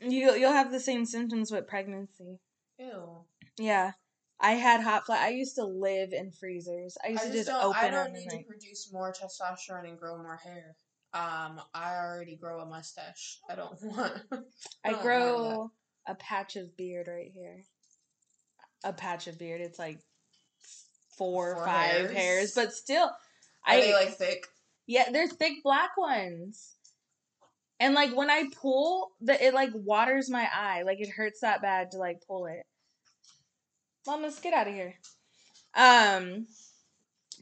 You 0.00 0.34
you'll 0.34 0.52
have 0.52 0.70
the 0.70 0.80
same 0.80 1.04
symptoms 1.06 1.50
with 1.50 1.66
pregnancy. 1.66 2.38
Ew. 2.78 3.24
Yeah. 3.58 3.92
I 4.40 4.52
had 4.52 4.80
hot 4.82 5.06
flash. 5.06 5.22
I 5.24 5.30
used 5.30 5.54
to 5.56 5.64
live 5.64 6.12
in 6.12 6.30
freezers. 6.30 6.96
I 7.02 7.08
I 7.08 7.10
used 7.12 7.22
just, 7.22 7.32
to 7.32 7.38
just 7.38 7.48
don't. 7.50 7.64
open 7.64 7.80
I 7.84 7.90
don't 7.90 8.12
need 8.12 8.28
to 8.28 8.36
like- 8.36 8.46
produce 8.46 8.90
more 8.92 9.12
testosterone 9.12 9.88
and 9.88 9.98
grow 9.98 10.18
more 10.18 10.36
hair. 10.36 10.76
Um, 11.14 11.60
I 11.72 11.94
already 11.96 12.36
grow 12.36 12.60
a 12.60 12.66
mustache. 12.66 13.38
I 13.48 13.54
don't 13.54 13.72
want. 13.82 14.12
I 14.84 14.90
don't 14.90 15.02
grow 15.02 15.70
a 16.06 16.14
patch 16.14 16.56
of 16.56 16.76
beard 16.76 17.08
right 17.08 17.30
here. 17.32 17.62
A 18.84 18.92
patch 18.92 19.26
of 19.26 19.38
beard. 19.38 19.62
It's 19.62 19.78
like 19.78 19.98
four, 21.16 21.54
or 21.54 21.64
five 21.64 22.10
hairs? 22.10 22.12
hairs, 22.12 22.52
but 22.54 22.74
still, 22.74 23.04
Are 23.06 23.12
I 23.64 23.80
they 23.80 23.94
like 23.94 24.10
thick? 24.16 24.46
yeah, 24.86 25.10
they're 25.10 25.28
thick 25.28 25.62
black 25.64 25.96
ones. 25.96 26.74
And 27.80 27.94
like 27.94 28.14
when 28.14 28.28
I 28.30 28.44
pull, 28.60 29.12
the 29.22 29.42
it 29.42 29.54
like 29.54 29.70
waters 29.74 30.28
my 30.28 30.46
eye. 30.54 30.82
Like 30.82 31.00
it 31.00 31.08
hurts 31.08 31.40
that 31.40 31.62
bad 31.62 31.92
to 31.92 31.98
like 31.98 32.18
pull 32.26 32.46
it. 32.46 32.62
Mamas, 34.06 34.38
get 34.40 34.54
out 34.54 34.68
of 34.68 34.74
here. 34.74 34.94
Um, 35.74 36.46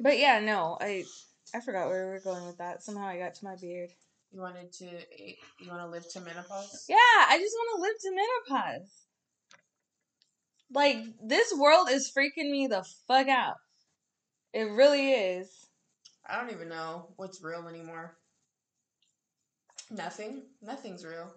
but 0.00 0.18
yeah, 0.18 0.40
no, 0.40 0.76
I 0.80 1.04
I 1.54 1.60
forgot 1.60 1.88
where 1.88 2.06
we 2.06 2.12
were 2.12 2.20
going 2.20 2.46
with 2.46 2.58
that. 2.58 2.82
Somehow 2.82 3.06
I 3.06 3.18
got 3.18 3.34
to 3.36 3.44
my 3.44 3.56
beard. 3.56 3.90
You 4.32 4.40
wanted 4.40 4.72
to. 4.72 4.84
You 4.84 5.68
want 5.70 5.82
to 5.82 5.88
live 5.88 6.08
to 6.12 6.20
menopause? 6.20 6.86
Yeah, 6.88 6.96
I 6.96 7.38
just 7.38 7.54
want 7.54 7.76
to 7.76 7.82
live 7.82 7.96
to 8.00 8.10
menopause. 8.50 8.90
Like 10.72 10.96
this 11.22 11.54
world 11.56 11.88
is 11.90 12.10
freaking 12.10 12.50
me 12.50 12.66
the 12.66 12.84
fuck 13.06 13.28
out. 13.28 13.56
It 14.52 14.64
really 14.64 15.12
is. 15.12 15.48
I 16.28 16.40
don't 16.40 16.50
even 16.50 16.68
know 16.68 17.08
what's 17.16 17.42
real 17.42 17.68
anymore. 17.68 18.16
Nothing. 19.90 20.42
Nothing's 20.62 21.04
real. 21.04 21.30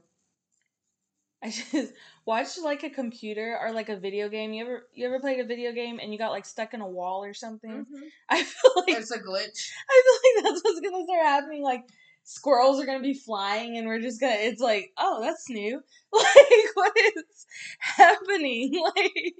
I 1.44 1.50
just 1.72 1.94
watched 2.26 2.60
like 2.60 2.84
a 2.84 2.90
computer 2.90 3.58
or 3.62 3.72
like 3.72 3.90
a 3.90 3.96
video 3.98 4.30
game. 4.30 4.54
You 4.54 4.66
ever 4.66 4.88
you 4.94 5.06
ever 5.06 5.20
played 5.20 5.40
a 5.40 5.46
video 5.46 5.72
game 5.72 6.00
and 6.02 6.12
you 6.12 6.18
got 6.18 6.32
like 6.32 6.46
stuck 6.46 6.74
in 6.74 6.82
a 6.82 6.88
wall 6.88 7.24
or 7.24 7.34
something? 7.34 7.86
Mm-hmm. 7.86 8.04
I 8.30 8.44
feel 8.44 8.72
like 8.76 8.90
It's 8.90 9.12
a 9.12 9.20
glitch. 9.20 9.72
I 9.90 10.04
feel 10.04 10.44
like 10.44 10.44
that's 10.44 10.64
what's 10.64 10.82
gonna 10.82 11.04
start 11.04 11.26
happening. 11.26 11.64
Like 11.64 11.84
squirrels 12.24 12.82
are 12.82 12.86
gonna 12.86 13.02
be 13.02 13.14
flying 13.14 13.78
and 13.78 13.88
we're 13.88 14.02
just 14.02 14.20
gonna. 14.20 14.36
It's 14.38 14.62
like 14.62 14.92
oh 14.98 15.22
that's 15.22 15.50
new. 15.50 15.82
Like 16.12 16.76
what 16.76 16.94
is 16.96 17.46
happening? 17.80 18.82
Like 18.96 19.34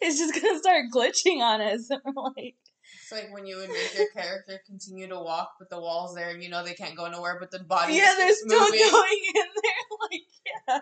it's 0.00 0.18
just 0.18 0.34
gonna 0.34 0.58
start 0.58 0.86
glitching 0.94 1.40
on 1.40 1.60
us. 1.60 1.90
And 1.90 2.00
we're 2.04 2.22
like 2.36 2.56
It's 3.06 3.12
like 3.12 3.32
when 3.32 3.46
you 3.46 3.58
would 3.58 3.68
make 3.68 3.96
your 3.96 4.08
character 4.08 4.60
continue 4.66 5.06
to 5.06 5.14
walk, 5.14 5.52
but 5.60 5.70
the 5.70 5.78
wall's 5.78 6.16
there, 6.16 6.30
and 6.30 6.42
you 6.42 6.48
know 6.48 6.64
they 6.64 6.74
can't 6.74 6.96
go 6.96 7.08
nowhere, 7.08 7.36
but 7.38 7.52
the 7.52 7.60
body 7.60 7.94
yeah, 7.94 8.14
they're 8.18 8.34
still 8.34 8.58
going 8.58 8.72
in 8.72 9.46
there. 9.62 9.72
Like 10.10 10.22
yeah, 10.68 10.78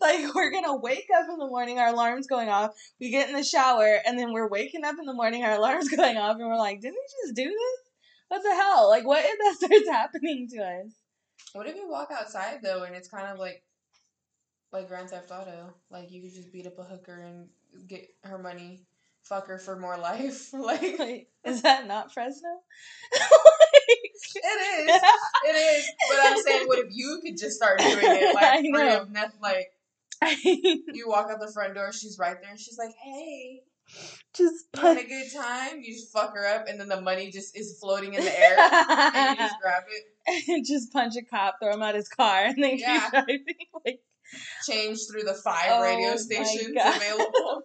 like 0.00 0.34
we're 0.34 0.50
gonna 0.50 0.76
wake 0.76 1.06
up 1.16 1.26
in 1.30 1.38
the 1.38 1.46
morning, 1.46 1.78
our 1.78 1.88
alarm's 1.88 2.26
going 2.26 2.48
off. 2.48 2.72
We 3.00 3.10
get 3.10 3.28
in 3.28 3.34
the 3.34 3.44
shower, 3.44 3.98
and 4.04 4.18
then 4.18 4.32
we're 4.32 4.48
waking 4.48 4.84
up 4.84 4.96
in 4.98 5.06
the 5.06 5.14
morning, 5.14 5.44
our 5.44 5.54
alarm's 5.54 5.88
going 5.96 6.16
off, 6.16 6.36
and 6.38 6.48
we're 6.48 6.58
like, 6.58 6.80
didn't 6.80 6.96
we 6.96 7.26
just 7.26 7.36
do 7.36 7.44
this? 7.44 7.80
What 8.26 8.42
the 8.42 8.54
hell? 8.54 8.88
Like 8.88 9.06
what 9.06 9.24
if 9.24 9.38
that 9.38 9.56
starts 9.68 9.88
happening 9.88 10.48
to 10.50 10.58
us? 10.58 10.92
What 11.52 11.68
if 11.68 11.76
you 11.76 11.88
walk 11.88 12.08
outside 12.12 12.58
though, 12.62 12.82
and 12.82 12.96
it's 12.96 13.08
kind 13.08 13.28
of 13.28 13.38
like 13.38 13.62
like 14.72 14.88
Grand 14.88 15.10
Theft 15.10 15.30
Auto? 15.30 15.74
Like 15.90 16.10
you 16.10 16.22
could 16.22 16.34
just 16.34 16.52
beat 16.52 16.66
up 16.66 16.78
a 16.78 16.84
hooker 16.84 17.20
and 17.20 17.48
get 17.86 18.08
her 18.24 18.38
money, 18.38 18.82
fuck 19.28 19.46
her 19.48 19.58
for 19.58 19.76
more 19.78 19.98
life. 19.98 20.50
like 20.52 20.80
Wait, 20.98 21.28
is 21.44 21.62
that 21.62 21.86
not 21.86 22.12
Fresno? 22.12 22.48
it 23.12 24.10
is, 24.90 25.02
it 25.44 25.56
is. 25.56 25.84
But 26.10 26.18
I'm 26.22 26.38
saying, 26.42 26.66
what 26.66 26.78
if 26.78 26.86
you 26.90 27.20
could 27.22 27.38
just 27.38 27.56
start 27.56 27.78
doing 27.78 27.98
it? 28.00 28.36
I 28.36 28.56
Like 28.56 28.60
free 28.60 28.70
know. 28.72 29.00
of 29.02 29.10
nothing. 29.10 29.40
Like 29.40 29.68
you 30.52 31.08
walk 31.08 31.30
out 31.30 31.40
the 31.40 31.50
front 31.52 31.74
door, 31.74 31.92
she's 31.92 32.18
right 32.18 32.36
there, 32.40 32.50
and 32.50 32.58
she's 32.58 32.76
like, 32.78 32.90
"Hey, 33.02 33.60
just 34.34 34.70
put. 34.72 34.98
a 34.98 35.04
good 35.06 35.26
time?" 35.34 35.80
You 35.80 35.92
just 35.94 36.12
fuck 36.12 36.34
her 36.34 36.46
up, 36.46 36.66
and 36.68 36.78
then 36.80 36.88
the 36.88 37.00
money 37.00 37.30
just 37.30 37.56
is 37.56 37.78
floating 37.80 38.14
in 38.14 38.24
the 38.24 38.38
air, 38.40 38.56
and 38.58 39.38
you 39.38 39.44
just 39.44 39.54
grab 39.62 39.84
it. 39.88 40.64
just 40.66 40.92
punch 40.92 41.14
a 41.16 41.22
cop, 41.22 41.56
throw 41.62 41.72
him 41.72 41.82
out 41.82 41.94
his 41.94 42.08
car, 42.08 42.44
and 42.46 42.62
then 42.62 42.78
Yeah. 42.78 43.00
keep 43.00 43.10
driving. 43.12 43.44
Like, 43.86 44.00
change 44.68 44.98
through 45.10 45.22
the 45.22 45.34
five 45.34 45.70
Oh 45.70 45.82
radio 45.82 46.16
stations 46.16 46.76
available. 46.76 47.62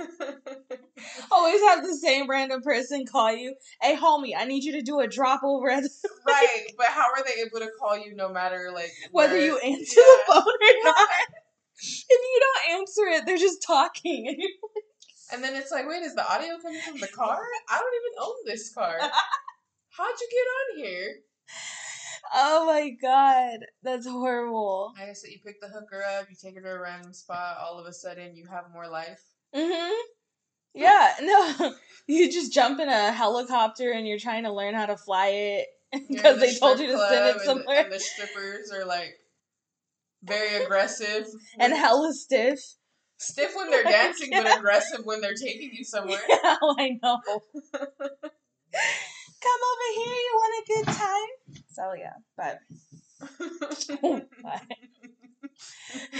always 1.32 1.60
have 1.62 1.82
the 1.84 1.96
same 1.96 2.28
random 2.28 2.62
person 2.62 3.04
call 3.06 3.32
you. 3.34 3.54
Hey, 3.80 3.96
homie, 3.96 4.32
I 4.36 4.44
need 4.44 4.64
you 4.64 4.72
to 4.72 4.82
do 4.82 5.00
a 5.00 5.08
drop 5.08 5.42
over 5.44 5.70
at 5.70 5.82
the 5.82 5.90
right, 6.26 6.66
but 6.76 6.86
how 6.86 7.02
are 7.16 7.22
they 7.24 7.40
able 7.42 7.58
to 7.60 7.70
call 7.78 7.96
you 7.98 8.14
no 8.14 8.28
matter 8.28 8.70
like 8.74 8.90
whether 9.12 9.34
where- 9.34 9.44
you 9.46 9.58
answer 9.58 10.00
Yeah. 10.00 10.04
the 10.26 10.32
phone 10.32 10.42
or 10.42 10.84
not. 10.84 11.08
If 11.82 12.10
you 12.10 12.40
don't 12.40 12.78
answer 12.80 13.02
it, 13.06 13.26
they're 13.26 13.38
just 13.38 13.62
talking. 13.66 14.36
And 15.32 15.42
then 15.44 15.54
it's 15.54 15.70
like, 15.70 15.88
wait, 15.88 16.02
is 16.02 16.14
the 16.14 16.28
audio 16.30 16.58
coming 16.60 16.80
from 16.80 16.98
the 17.00 17.06
car? 17.08 17.38
I 17.70 17.78
don't 17.78 17.94
even 17.94 18.22
own 18.26 18.34
this 18.46 18.74
car. 18.74 18.98
How'd 19.00 20.20
you 20.20 20.28
get 20.30 20.82
on 20.82 20.84
here? 20.84 21.14
oh 22.34 22.66
my 22.66 22.90
god, 23.00 23.60
that's 23.82 24.06
horrible. 24.06 24.92
I 25.00 25.06
guess 25.06 25.22
that 25.22 25.30
you 25.30 25.38
pick 25.44 25.60
the 25.60 25.68
hooker 25.68 26.02
up, 26.18 26.26
you 26.28 26.36
take 26.40 26.54
her 26.56 26.60
to 26.62 26.68
a 26.72 26.80
random 26.80 27.12
spot, 27.12 27.56
all 27.60 27.78
of 27.78 27.86
a 27.86 27.92
sudden 27.92 28.36
you 28.36 28.46
have 28.50 28.64
more 28.72 28.88
life. 28.88 29.22
Mm-hmm. 29.54 29.92
Yeah, 30.72 31.14
no, 31.20 31.74
you 32.06 32.30
just 32.30 32.52
jump 32.52 32.78
in 32.78 32.88
a 32.88 33.10
helicopter 33.10 33.90
and 33.90 34.06
you're 34.06 34.20
trying 34.20 34.44
to 34.44 34.52
learn 34.52 34.74
how 34.74 34.86
to 34.86 34.96
fly 34.96 35.26
it 35.28 35.66
because 36.08 36.38
the 36.38 36.46
they 36.46 36.54
told 36.54 36.78
you 36.78 36.86
to 36.86 36.96
send 36.96 37.26
it 37.26 37.30
and 37.32 37.40
the- 37.40 37.44
somewhere 37.44 37.82
And 37.82 37.92
the, 37.92 37.98
strippers 37.98 38.70
are 38.70 38.84
like 38.84 39.16
very 40.22 40.62
aggressive. 40.62 41.26
and 41.58 41.72
hella 41.72 42.12
stiff. 42.12 42.60
stiff 43.18 43.56
when 43.56 43.68
they're 43.70 43.82
dancing, 43.82 44.28
but 44.30 44.58
aggressive 44.58 45.00
when 45.04 45.20
they're 45.20 45.34
taking 45.34 45.70
you 45.72 45.82
somewhere. 45.82 46.20
Yeah, 46.28 46.56
I 46.78 46.90
know. 47.02 47.18
Come 47.72 49.60
over 49.72 49.88
here, 49.96 50.14
you 50.14 50.32
want 50.34 50.54
a 50.54 50.64
good 50.72 50.86
time? 50.86 51.30
So 51.72 51.94
yeah, 51.98 52.14
but 52.36 52.60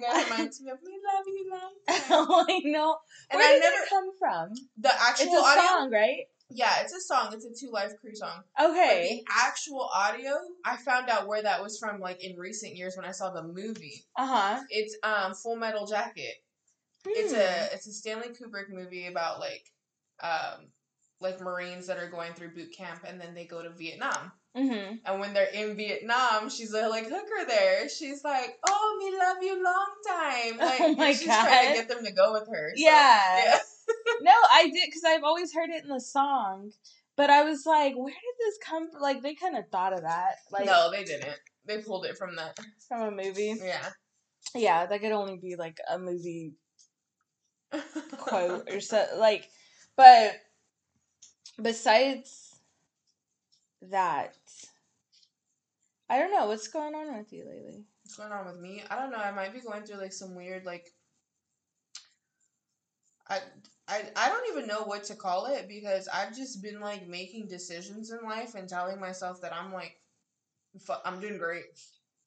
that 0.00 0.24
reminds 0.24 0.60
me 0.60 0.70
of 0.70 0.78
"We 0.84 0.92
Love 0.92 1.24
You 1.26 1.50
Long 1.50 1.72
Time." 1.88 2.06
oh, 2.10 2.44
I 2.48 2.58
know. 2.64 2.96
And 3.30 3.38
Where 3.38 3.48
I 3.48 3.52
did 3.54 3.60
never 3.62 3.76
it 3.82 3.88
come 3.88 4.10
from? 4.18 4.48
the 4.78 4.92
actual 4.92 5.26
It's 5.26 5.34
a 5.34 5.44
audio. 5.44 5.62
song, 5.62 5.90
right? 5.92 6.20
Yeah, 6.50 6.80
it's 6.80 6.94
a 6.94 7.00
song. 7.00 7.28
It's 7.32 7.44
a 7.44 7.66
2 7.66 7.70
Live 7.70 7.92
Crew 8.00 8.14
song. 8.14 8.42
But 8.56 8.70
Okay. 8.70 9.22
the 9.26 9.32
actual 9.38 9.82
audio, 9.94 10.32
I 10.64 10.76
found 10.78 11.10
out 11.10 11.26
where 11.26 11.42
that 11.42 11.62
was 11.62 11.78
from 11.78 12.00
like 12.00 12.24
in 12.24 12.36
recent 12.38 12.74
years 12.74 12.96
when 12.96 13.04
I 13.04 13.10
saw 13.12 13.30
the 13.30 13.42
movie. 13.42 14.04
Uh 14.16 14.26
huh. 14.26 14.60
It's 14.70 14.96
um 15.02 15.34
Full 15.34 15.56
Metal 15.56 15.86
Jacket. 15.86 16.36
It's 17.06 17.32
a 17.32 17.74
it's 17.74 17.86
a 17.86 17.92
Stanley 17.92 18.28
Kubrick 18.28 18.70
movie 18.70 19.06
about 19.06 19.40
like 19.40 19.64
um 20.22 20.68
like 21.20 21.40
Marines 21.40 21.86
that 21.86 21.98
are 21.98 22.08
going 22.10 22.32
through 22.32 22.54
boot 22.54 22.72
camp 22.76 23.00
and 23.06 23.20
then 23.20 23.34
they 23.34 23.44
go 23.44 23.62
to 23.62 23.70
Vietnam. 23.70 24.32
Mm-hmm. 24.56 24.94
And 25.04 25.20
when 25.20 25.34
they're 25.34 25.50
in 25.54 25.76
Vietnam, 25.76 26.48
she's 26.50 26.72
a 26.72 26.88
like 26.88 27.04
hooker 27.04 27.46
there. 27.46 27.88
She's 27.88 28.24
like, 28.24 28.56
"Oh, 28.68 28.96
me 28.98 29.16
love 29.18 29.36
you 29.42 29.62
long 29.62 29.90
time." 30.06 30.58
Like 30.68 30.80
Oh 30.80 30.94
my 30.96 31.12
she's 31.12 31.26
trying 31.26 31.68
to 31.68 31.74
get 31.74 31.88
them 31.88 32.04
to 32.04 32.12
go 32.12 32.32
with 32.32 32.48
her. 32.50 32.72
so, 32.74 32.82
Yeah. 32.82 33.44
yeah. 33.44 33.58
No, 34.20 34.32
I 34.52 34.64
did 34.64 34.86
because 34.86 35.04
I've 35.06 35.22
always 35.24 35.54
heard 35.54 35.70
it 35.70 35.82
in 35.84 35.88
the 35.88 36.00
song, 36.00 36.72
but 37.16 37.30
I 37.30 37.42
was 37.44 37.64
like, 37.66 37.94
where 37.96 38.12
did 38.12 38.36
this 38.46 38.58
come 38.64 38.90
from? 38.90 39.00
Like 39.00 39.22
they 39.22 39.34
kind 39.34 39.56
of 39.56 39.68
thought 39.70 39.92
of 39.92 40.02
that, 40.02 40.36
like 40.50 40.66
no, 40.66 40.90
they 40.90 41.04
didn't. 41.04 41.38
They 41.66 41.78
pulled 41.82 42.04
it 42.06 42.16
from 42.18 42.36
that. 42.36 42.58
from 42.88 43.02
a 43.02 43.10
movie. 43.10 43.54
Yeah. 43.62 43.88
Yeah, 44.54 44.86
that 44.86 45.00
could 45.00 45.12
only 45.12 45.36
be 45.36 45.56
like 45.56 45.78
a 45.90 45.98
movie 45.98 46.54
quote 48.18 48.68
or 48.72 48.80
so. 48.80 49.06
Like, 49.18 49.48
but 49.96 50.34
besides 51.60 52.47
that, 53.90 54.34
I 56.08 56.18
don't 56.18 56.32
know 56.32 56.46
what's 56.46 56.68
going 56.68 56.94
on 56.94 57.16
with 57.18 57.32
you 57.32 57.44
lately. 57.44 57.84
What's 58.04 58.16
going 58.16 58.32
on 58.32 58.46
with 58.46 58.58
me? 58.58 58.82
I 58.90 58.96
don't 58.96 59.10
know. 59.10 59.18
I 59.18 59.30
might 59.30 59.52
be 59.52 59.60
going 59.60 59.82
through 59.82 60.00
like 60.00 60.12
some 60.12 60.34
weird 60.34 60.64
like 60.64 60.86
I 63.28 63.40
I 63.88 64.02
I 64.16 64.28
don't 64.28 64.48
even 64.50 64.66
know 64.66 64.82
what 64.82 65.04
to 65.04 65.14
call 65.14 65.46
it 65.46 65.68
because 65.68 66.08
I've 66.08 66.34
just 66.34 66.62
been 66.62 66.80
like 66.80 67.06
making 67.06 67.48
decisions 67.48 68.10
in 68.10 68.26
life 68.26 68.54
and 68.54 68.68
telling 68.68 68.98
myself 69.00 69.40
that 69.42 69.52
I'm 69.54 69.72
like 69.72 70.00
I'm 71.04 71.20
doing 71.20 71.38
great. 71.38 71.64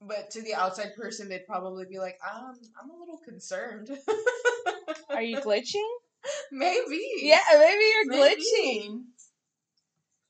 But 0.01 0.31
to 0.31 0.41
the 0.41 0.55
outside 0.55 0.95
person 0.95 1.29
they'd 1.29 1.45
probably 1.45 1.85
be 1.85 1.99
like, 1.99 2.17
"Um, 2.35 2.55
I'm 2.81 2.89
a 2.89 2.99
little 2.99 3.19
concerned." 3.23 3.89
Are 5.09 5.21
you 5.21 5.37
glitching? 5.37 5.87
Maybe. 6.51 7.01
Yeah, 7.21 7.39
maybe 7.53 7.83
you're 7.83 8.07
Maybe. 8.07 8.41
glitching. 8.41 9.03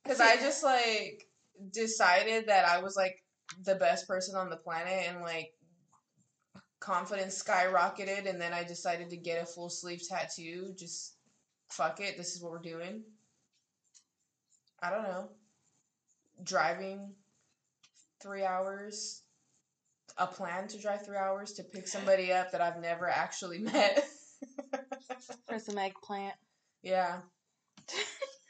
Cuz 0.05 0.19
I 0.19 0.37
just 0.37 0.63
like 0.63 1.27
decided 1.71 2.47
that 2.47 2.65
I 2.65 2.79
was 2.79 2.95
like 2.95 3.15
the 3.63 3.75
best 3.75 4.07
person 4.07 4.35
on 4.35 4.49
the 4.49 4.57
planet 4.57 5.07
and 5.07 5.21
like 5.21 5.53
confidence 6.79 7.41
skyrocketed 7.41 8.27
and 8.27 8.41
then 8.41 8.53
I 8.53 8.63
decided 8.63 9.09
to 9.11 9.17
get 9.17 9.43
a 9.43 9.45
full 9.45 9.69
sleeve 9.69 10.01
tattoo. 10.07 10.73
Just 10.77 11.15
fuck 11.69 11.99
it, 11.99 12.17
this 12.17 12.35
is 12.35 12.41
what 12.41 12.51
we're 12.51 12.59
doing. 12.59 13.03
I 14.81 14.89
don't 14.89 15.03
know. 15.03 15.29
Driving 16.43 17.13
3 18.21 18.43
hours 18.43 19.21
a 20.17 20.27
plan 20.27 20.67
to 20.67 20.79
drive 20.79 21.05
3 21.05 21.15
hours 21.17 21.53
to 21.53 21.63
pick 21.63 21.87
somebody 21.87 22.33
up 22.33 22.51
that 22.51 22.61
I've 22.61 22.81
never 22.81 23.07
actually 23.07 23.59
met. 23.59 24.03
for 25.47 25.59
some 25.59 25.77
eggplant. 25.77 26.35
yeah. 26.81 27.19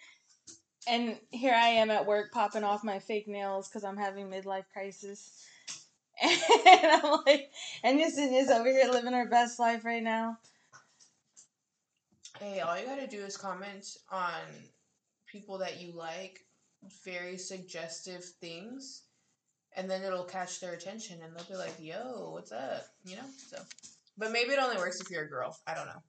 And 0.87 1.17
here 1.29 1.53
I 1.53 1.67
am 1.67 1.91
at 1.91 2.05
work 2.05 2.31
popping 2.31 2.63
off 2.63 2.83
my 2.83 2.99
fake 2.99 3.27
nails 3.27 3.67
because 3.67 3.83
I'm 3.83 3.97
having 3.97 4.29
midlife 4.29 4.65
crisis. 4.73 5.45
And 6.23 6.91
I'm 7.03 7.21
like, 7.25 7.49
and 7.83 7.99
Yasin 7.99 8.39
is 8.39 8.51
over 8.51 8.69
here 8.69 8.89
living 8.91 9.13
her 9.13 9.27
best 9.27 9.59
life 9.59 9.83
right 9.83 10.03
now. 10.03 10.37
Hey, 12.39 12.59
all 12.59 12.77
you 12.77 12.85
gotta 12.85 13.07
do 13.07 13.21
is 13.21 13.37
comment 13.37 13.97
on 14.11 14.41
people 15.25 15.57
that 15.59 15.81
you 15.81 15.93
like, 15.93 16.45
very 17.03 17.37
suggestive 17.37 18.23
things, 18.23 19.03
and 19.75 19.89
then 19.89 20.03
it'll 20.03 20.25
catch 20.25 20.59
their 20.59 20.73
attention 20.73 21.19
and 21.23 21.35
they'll 21.35 21.45
be 21.45 21.55
like, 21.55 21.75
yo, 21.79 22.31
what's 22.33 22.51
up? 22.51 22.85
You 23.03 23.15
know? 23.15 23.25
So 23.47 23.57
but 24.17 24.31
maybe 24.31 24.51
it 24.51 24.59
only 24.59 24.77
works 24.77 24.99
if 25.01 25.09
you're 25.09 25.23
a 25.23 25.29
girl. 25.29 25.57
I 25.65 25.73
don't 25.73 25.87
know. 25.87 26.01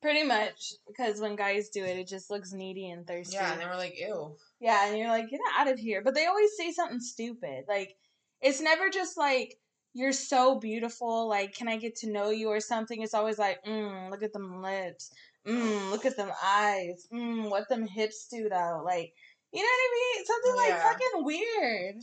Pretty 0.00 0.22
much, 0.22 0.74
because 0.86 1.20
when 1.20 1.34
guys 1.34 1.70
do 1.70 1.84
it, 1.84 1.98
it 1.98 2.06
just 2.06 2.30
looks 2.30 2.52
needy 2.52 2.88
and 2.90 3.06
thirsty. 3.06 3.34
Yeah, 3.34 3.52
and 3.52 3.60
then 3.60 3.68
we're 3.68 3.76
like, 3.76 3.98
ew. 3.98 4.36
Yeah, 4.60 4.86
and 4.88 4.96
you're 4.96 5.08
like, 5.08 5.28
get 5.28 5.40
out 5.56 5.68
of 5.68 5.78
here. 5.78 6.02
But 6.04 6.14
they 6.14 6.26
always 6.26 6.56
say 6.56 6.70
something 6.70 7.00
stupid. 7.00 7.64
Like, 7.68 7.96
it's 8.40 8.60
never 8.60 8.90
just 8.90 9.18
like, 9.18 9.56
you're 9.94 10.12
so 10.12 10.60
beautiful. 10.60 11.28
Like, 11.28 11.54
can 11.54 11.66
I 11.66 11.76
get 11.78 11.96
to 11.96 12.10
know 12.12 12.30
you 12.30 12.48
or 12.48 12.60
something? 12.60 13.02
It's 13.02 13.14
always 13.14 13.38
like, 13.38 13.64
mm, 13.64 14.10
look 14.10 14.22
at 14.22 14.32
them 14.32 14.62
lips. 14.62 15.10
Mm, 15.46 15.90
look 15.90 16.06
at 16.06 16.16
them 16.16 16.30
eyes. 16.44 17.06
Mm, 17.12 17.50
what 17.50 17.68
them 17.68 17.86
hips 17.86 18.28
do 18.30 18.48
though. 18.48 18.82
Like, 18.84 19.12
you 19.52 19.60
know 19.60 19.68
what 19.68 19.80
I 19.80 20.14
mean? 20.16 20.26
Something 20.26 20.56
like 20.56 20.68
Yeah. 20.68 20.92
fucking 20.92 21.24
weird. 21.24 21.94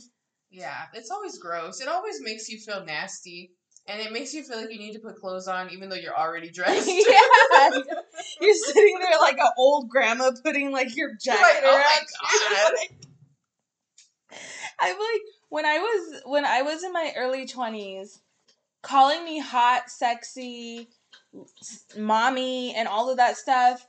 Yeah, 0.50 0.82
it's 0.94 1.10
always 1.10 1.38
gross. 1.38 1.80
It 1.80 1.88
always 1.88 2.20
makes 2.20 2.48
you 2.48 2.58
feel 2.58 2.84
nasty. 2.84 3.52
And 3.88 4.00
it 4.00 4.12
makes 4.12 4.34
you 4.34 4.42
feel 4.42 4.58
like 4.58 4.72
you 4.72 4.78
need 4.78 4.94
to 4.94 4.98
put 4.98 5.20
clothes 5.20 5.46
on 5.46 5.70
even 5.70 5.88
though 5.88 5.96
you're 5.96 6.16
already 6.16 6.50
dressed. 6.52 6.88
yeah. 6.88 7.70
You're 8.40 8.54
sitting 8.54 8.98
there 8.98 9.18
like 9.20 9.38
an 9.38 9.50
old 9.56 9.88
grandma 9.88 10.32
putting 10.42 10.72
like 10.72 10.96
your 10.96 11.10
jacket 11.22 11.62
oh 11.64 11.72
like, 11.96 12.06
oh 12.24 12.54
around 12.54 12.72
my 12.74 12.86
god. 14.30 14.38
I'm 14.80 14.96
like 14.98 15.20
when 15.48 15.64
I 15.64 15.78
was 15.78 16.22
when 16.24 16.44
I 16.44 16.62
was 16.62 16.82
in 16.82 16.92
my 16.92 17.12
early 17.16 17.46
twenties, 17.46 18.20
calling 18.82 19.24
me 19.24 19.38
hot, 19.38 19.90
sexy, 19.90 20.88
mommy, 21.96 22.74
and 22.74 22.88
all 22.88 23.10
of 23.10 23.18
that 23.18 23.36
stuff 23.36 23.86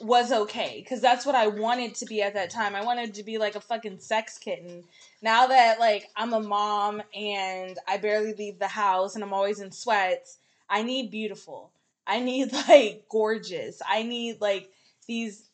was 0.00 0.30
okay 0.30 0.80
because 0.82 1.00
that's 1.00 1.26
what 1.26 1.34
I 1.34 1.48
wanted 1.48 1.94
to 1.96 2.06
be 2.06 2.22
at 2.22 2.34
that 2.34 2.50
time. 2.50 2.74
I 2.74 2.84
wanted 2.84 3.14
to 3.14 3.22
be 3.22 3.38
like 3.38 3.56
a 3.56 3.60
fucking 3.60 3.98
sex 3.98 4.38
kitten. 4.38 4.84
Now 5.22 5.48
that 5.48 5.80
like 5.80 6.08
I'm 6.16 6.32
a 6.32 6.40
mom 6.40 7.02
and 7.14 7.78
I 7.86 7.96
barely 7.96 8.34
leave 8.34 8.58
the 8.58 8.68
house 8.68 9.14
and 9.14 9.24
I'm 9.24 9.32
always 9.32 9.60
in 9.60 9.72
sweats, 9.72 10.38
I 10.70 10.82
need 10.82 11.10
beautiful. 11.10 11.72
I 12.06 12.20
need 12.20 12.52
like 12.68 13.06
gorgeous. 13.08 13.82
I 13.86 14.02
need 14.02 14.40
like 14.40 14.70
these 15.06 15.48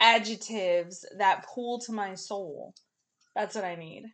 adjectives 0.00 1.04
that 1.16 1.46
pull 1.46 1.78
to 1.80 1.92
my 1.92 2.14
soul. 2.14 2.74
That's 3.34 3.54
what 3.54 3.64
I 3.64 3.76
need. 3.76 4.12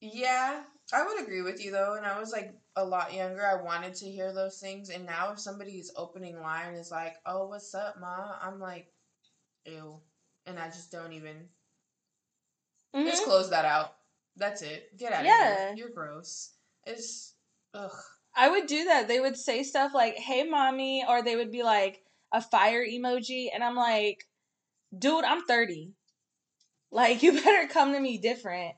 Yeah, 0.00 0.62
I 0.92 1.04
would 1.04 1.22
agree 1.22 1.42
with 1.42 1.64
you 1.64 1.70
though. 1.70 1.94
And 1.94 2.06
I 2.06 2.18
was 2.20 2.32
like 2.32 2.52
a 2.76 2.84
lot 2.84 3.14
younger. 3.14 3.44
I 3.44 3.62
wanted 3.62 3.94
to 3.96 4.06
hear 4.06 4.32
those 4.32 4.58
things. 4.58 4.90
And 4.90 5.06
now 5.06 5.32
if 5.32 5.40
somebody's 5.40 5.92
opening 5.96 6.40
line 6.40 6.74
is 6.74 6.90
like, 6.90 7.16
"Oh, 7.26 7.46
what's 7.46 7.74
up, 7.74 7.98
ma?" 8.00 8.36
I'm 8.40 8.60
like, 8.60 8.88
"Ew," 9.68 10.00
and 10.46 10.58
I 10.58 10.66
just 10.68 10.90
don't 10.90 11.12
even. 11.12 11.48
Mhm. 12.94 13.06
Just 13.06 13.24
close 13.24 13.50
that 13.50 13.64
out. 13.64 13.96
That's 14.36 14.62
it. 14.62 14.96
Get 14.96 15.12
out 15.12 15.20
of 15.20 15.26
here. 15.26 15.74
You're 15.76 15.90
gross. 15.90 16.54
It's 16.84 17.34
ugh. 17.74 17.92
I 18.34 18.48
would 18.48 18.66
do 18.66 18.84
that. 18.84 19.08
They 19.08 19.20
would 19.20 19.36
say 19.36 19.62
stuff 19.62 19.92
like, 19.94 20.14
"Hey, 20.16 20.44
mommy," 20.44 21.04
or 21.06 21.22
they 21.22 21.36
would 21.36 21.50
be 21.50 21.62
like 21.62 22.04
a 22.32 22.40
fire 22.40 22.84
emoji, 22.86 23.48
and 23.52 23.64
I'm 23.64 23.74
like, 23.76 24.26
"Dude, 24.96 25.24
I'm 25.24 25.44
30. 25.44 25.94
Like, 26.90 27.22
you 27.24 27.32
better 27.32 27.68
come 27.68 27.92
to 27.92 28.00
me 28.00 28.18
different." 28.18 28.76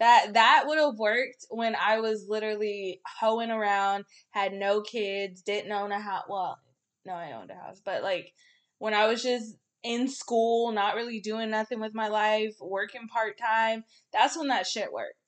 That 0.00 0.34
that 0.34 0.64
would 0.66 0.78
have 0.78 0.98
worked 0.98 1.46
when 1.50 1.76
I 1.76 2.00
was 2.00 2.28
literally 2.28 3.00
hoeing 3.20 3.50
around, 3.50 4.04
had 4.30 4.52
no 4.52 4.82
kids, 4.82 5.42
didn't 5.42 5.72
own 5.72 5.92
a 5.92 6.00
house. 6.00 6.24
Well, 6.28 6.58
no, 7.06 7.12
I 7.14 7.32
owned 7.32 7.50
a 7.50 7.54
house, 7.54 7.80
but 7.84 8.02
like 8.02 8.32
when 8.78 8.94
I 8.94 9.06
was 9.06 9.22
just 9.22 9.56
in 9.84 10.08
school, 10.08 10.72
not 10.72 10.96
really 10.96 11.20
doing 11.20 11.50
nothing 11.50 11.78
with 11.78 11.94
my 11.94 12.08
life, 12.08 12.56
working 12.60 13.06
part 13.06 13.38
time, 13.38 13.84
that's 14.12 14.36
when 14.36 14.48
that 14.48 14.66
shit 14.66 14.92
worked. 14.92 15.18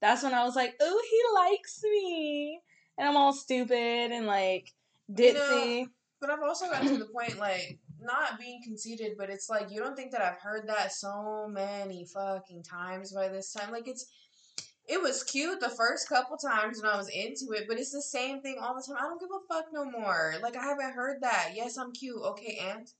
That's 0.00 0.22
when 0.22 0.34
I 0.34 0.44
was 0.44 0.56
like, 0.56 0.74
"Oh, 0.80 1.02
he 1.10 1.34
likes 1.34 1.82
me," 1.84 2.60
and 2.96 3.08
I'm 3.08 3.16
all 3.16 3.32
stupid 3.32 4.10
and 4.10 4.26
like 4.26 4.72
You 5.08 5.34
know, 5.34 5.40
ditzy. 5.40 5.88
But 6.20 6.30
I've 6.30 6.42
also 6.42 6.68
gotten 6.70 6.88
to 6.88 6.98
the 6.98 7.12
point 7.12 7.38
like 7.38 7.78
not 8.00 8.38
being 8.38 8.62
conceited, 8.64 9.16
but 9.18 9.30
it's 9.30 9.50
like 9.50 9.70
you 9.70 9.80
don't 9.80 9.96
think 9.96 10.12
that 10.12 10.22
I've 10.22 10.40
heard 10.40 10.68
that 10.68 10.92
so 10.92 11.46
many 11.48 12.06
fucking 12.06 12.62
times 12.62 13.12
by 13.12 13.28
this 13.28 13.52
time. 13.52 13.70
Like 13.70 13.88
it's 13.88 14.06
it 14.88 15.02
was 15.02 15.22
cute 15.22 15.60
the 15.60 15.68
first 15.68 16.08
couple 16.08 16.36
times 16.38 16.80
when 16.80 16.90
I 16.90 16.96
was 16.96 17.10
into 17.10 17.52
it, 17.52 17.66
but 17.68 17.78
it's 17.78 17.92
the 17.92 18.00
same 18.00 18.40
thing 18.40 18.56
all 18.60 18.74
the 18.74 18.82
time. 18.82 18.96
I 18.98 19.02
don't 19.06 19.20
give 19.20 19.28
a 19.30 19.52
fuck 19.52 19.66
no 19.72 19.84
more. 19.84 20.36
Like 20.42 20.56
I 20.56 20.64
haven't 20.64 20.94
heard 20.94 21.20
that. 21.20 21.50
Yes, 21.54 21.76
I'm 21.76 21.92
cute. 21.92 22.22
Okay, 22.22 22.58
and 22.72 22.90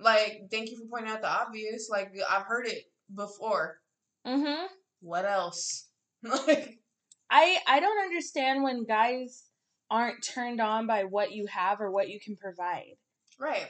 like 0.00 0.48
thank 0.50 0.70
you 0.70 0.78
for 0.78 0.86
pointing 0.88 1.12
out 1.12 1.22
the 1.22 1.28
obvious. 1.28 1.88
Like 1.90 2.12
I've 2.30 2.46
heard 2.46 2.66
it 2.66 2.84
before. 3.14 3.80
Mhm. 4.26 4.66
What 5.00 5.24
else? 5.24 5.88
like 6.22 6.78
I 7.30 7.58
I 7.66 7.80
don't 7.80 8.04
understand 8.04 8.62
when 8.62 8.84
guys 8.84 9.44
aren't 9.90 10.24
turned 10.24 10.60
on 10.60 10.86
by 10.86 11.04
what 11.04 11.32
you 11.32 11.46
have 11.46 11.80
or 11.80 11.90
what 11.90 12.08
you 12.08 12.18
can 12.20 12.36
provide. 12.36 12.96
right. 13.38 13.68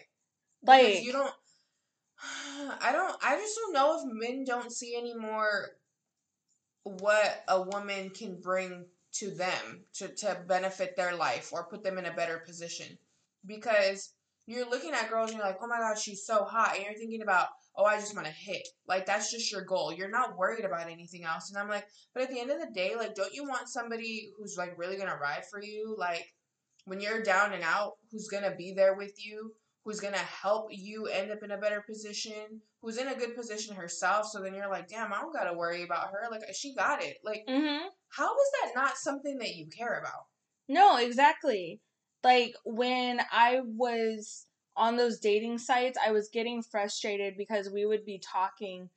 Like 0.67 0.87
Because 0.87 1.05
you 1.05 1.13
don't 1.13 1.35
I 2.81 2.93
don't 2.93 3.17
I 3.23 3.37
just 3.37 3.57
don't 3.57 3.73
know 3.73 3.99
if 3.99 4.03
men 4.07 4.45
don't 4.45 4.73
see 4.73 4.97
anymore 4.97 5.71
what 6.85 7.45
a 7.49 7.63
woman 7.63 8.11
can 8.11 8.41
bring 8.41 8.85
to 9.13 9.31
them 9.31 9.85
to, 9.95 10.09
to 10.09 10.43
benefit 10.47 10.97
their 10.97 11.15
life 11.17 11.51
or 11.53 11.65
put 11.65 11.83
them 11.83 11.99
in 11.99 12.07
a 12.07 12.13
better 12.15 12.39
position. 12.39 12.99
Because 13.47 14.13
you're 14.47 14.69
looking 14.69 14.93
at 14.93 15.09
girls 15.09 15.31
and 15.31 15.39
you're 15.39 15.47
like, 15.47 15.59
oh 15.63 15.67
my 15.67 15.79
god, 15.79 15.99
she's 15.99 16.27
so 16.27 16.45
hot. 16.45 16.75
And 16.75 16.85
you're 16.85 16.95
thinking 16.95 17.23
about, 17.23 17.49
oh, 17.77 17.85
I 17.85 17.99
just 17.99 18.15
want 18.15 18.27
to 18.27 18.33
hit. 18.33 18.67
Like, 18.87 19.07
that's 19.07 19.31
just 19.31 19.51
your 19.51 19.65
goal. 19.65 19.93
You're 19.93 20.11
not 20.11 20.37
worried 20.37 20.65
about 20.65 20.91
anything 20.91 21.25
else. 21.25 21.51
And 21.51 21.61
I'm 21.61 21.69
like, 21.69 21.87
but 22.13 22.25
at 22.25 22.31
the 22.31 22.41
end 22.41 22.51
of 22.51 22.61
the 22.61 22.73
day, 22.75 22.95
like, 22.97 23.15
don't 23.15 23.33
you 23.33 23.45
want 23.45 23.69
somebody 23.69 24.31
who's 24.37 24.57
like 24.59 24.79
really 24.79 24.97
going 24.97 25.09
to 25.09 25.17
ride 25.17 25.45
for 25.51 25.63
you? 25.63 25.97
Like, 25.99 26.27
when 26.85 27.01
you're 27.01 27.23
down 27.23 27.53
and 27.53 27.63
out, 27.63 27.93
who's 28.11 28.29
going 28.29 28.43
to 28.45 28.55
be 28.57 28.75
there 28.77 28.95
with 28.95 29.15
you? 29.25 29.53
Who's 29.85 30.01
going 30.01 30.15
to 30.15 30.21
help 30.21 30.69
you 30.71 31.07
end 31.07 31.31
up 31.31 31.43
in 31.43 31.51
a 31.51 31.59
better 31.59 31.85
position? 31.87 32.61
Who's 32.81 32.97
in 32.97 33.09
a 33.09 33.15
good 33.15 33.37
position 33.37 33.77
herself? 33.77 34.27
So 34.27 34.41
then 34.41 34.55
you're 34.55 34.71
like, 34.71 34.89
damn, 34.89 35.13
I 35.13 35.21
don't 35.21 35.35
got 35.35 35.45
to 35.45 35.57
worry 35.57 35.83
about 35.83 36.09
her. 36.09 36.31
Like, 36.31 36.43
she 36.55 36.75
got 36.75 37.03
it. 37.03 37.17
Like, 37.23 37.45
mhm. 37.49 37.81
how 38.11 38.35
is 38.35 38.51
that 38.63 38.73
not 38.75 38.97
something 38.97 39.39
that 39.39 39.55
you 39.55 39.67
care 39.77 39.99
about? 39.99 40.25
No, 40.69 40.97
exactly. 40.97 41.81
Like 42.25 42.55
when 42.65 43.21
I 43.31 43.61
was 43.63 44.47
on 44.77 44.97
those 44.97 45.21
dating 45.21 45.59
sites, 45.59 45.99
I 46.05 46.11
was 46.11 46.31
getting 46.33 46.63
frustrated 46.63 47.37
because 47.37 47.71
we 47.71 47.87
would 47.87 48.05
be 48.05 48.19
talking 48.19 48.89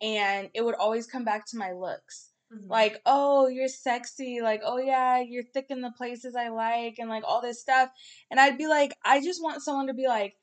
and 0.00 0.48
it 0.54 0.64
would 0.64 0.76
always 0.76 1.06
come 1.06 1.24
back 1.24 1.46
to 1.48 1.58
my 1.58 1.72
looks. 1.72 2.30
Mm-hmm. 2.52 2.70
Like, 2.70 3.00
oh, 3.04 3.48
you're 3.48 3.68
sexy. 3.68 4.40
Like, 4.40 4.62
oh, 4.64 4.78
yeah, 4.78 5.20
you're 5.20 5.42
thick 5.42 5.66
in 5.70 5.80
the 5.80 5.90
places 5.90 6.36
I 6.36 6.48
like, 6.48 6.96
and 6.98 7.10
like 7.10 7.24
all 7.26 7.42
this 7.42 7.60
stuff. 7.60 7.90
And 8.30 8.38
I'd 8.38 8.58
be 8.58 8.68
like, 8.68 8.94
I 9.04 9.20
just 9.20 9.42
want 9.42 9.62
someone 9.62 9.88
to 9.88 9.94
be 9.94 10.06
like, 10.06 10.34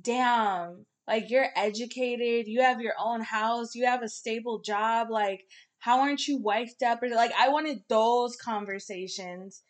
damn, 0.00 0.86
like 1.06 1.30
you're 1.30 1.48
educated, 1.56 2.46
you 2.46 2.62
have 2.62 2.80
your 2.80 2.94
own 2.98 3.20
house, 3.20 3.74
you 3.74 3.84
have 3.86 4.02
a 4.02 4.08
stable 4.08 4.60
job. 4.60 5.10
Like, 5.10 5.42
how 5.78 6.00
aren't 6.00 6.26
you 6.26 6.40
wifed 6.40 6.82
up? 6.84 7.02
Or 7.02 7.08
like, 7.08 7.32
I 7.38 7.48
wanted 7.48 7.82
those 7.88 8.36
conversations. 8.36 9.62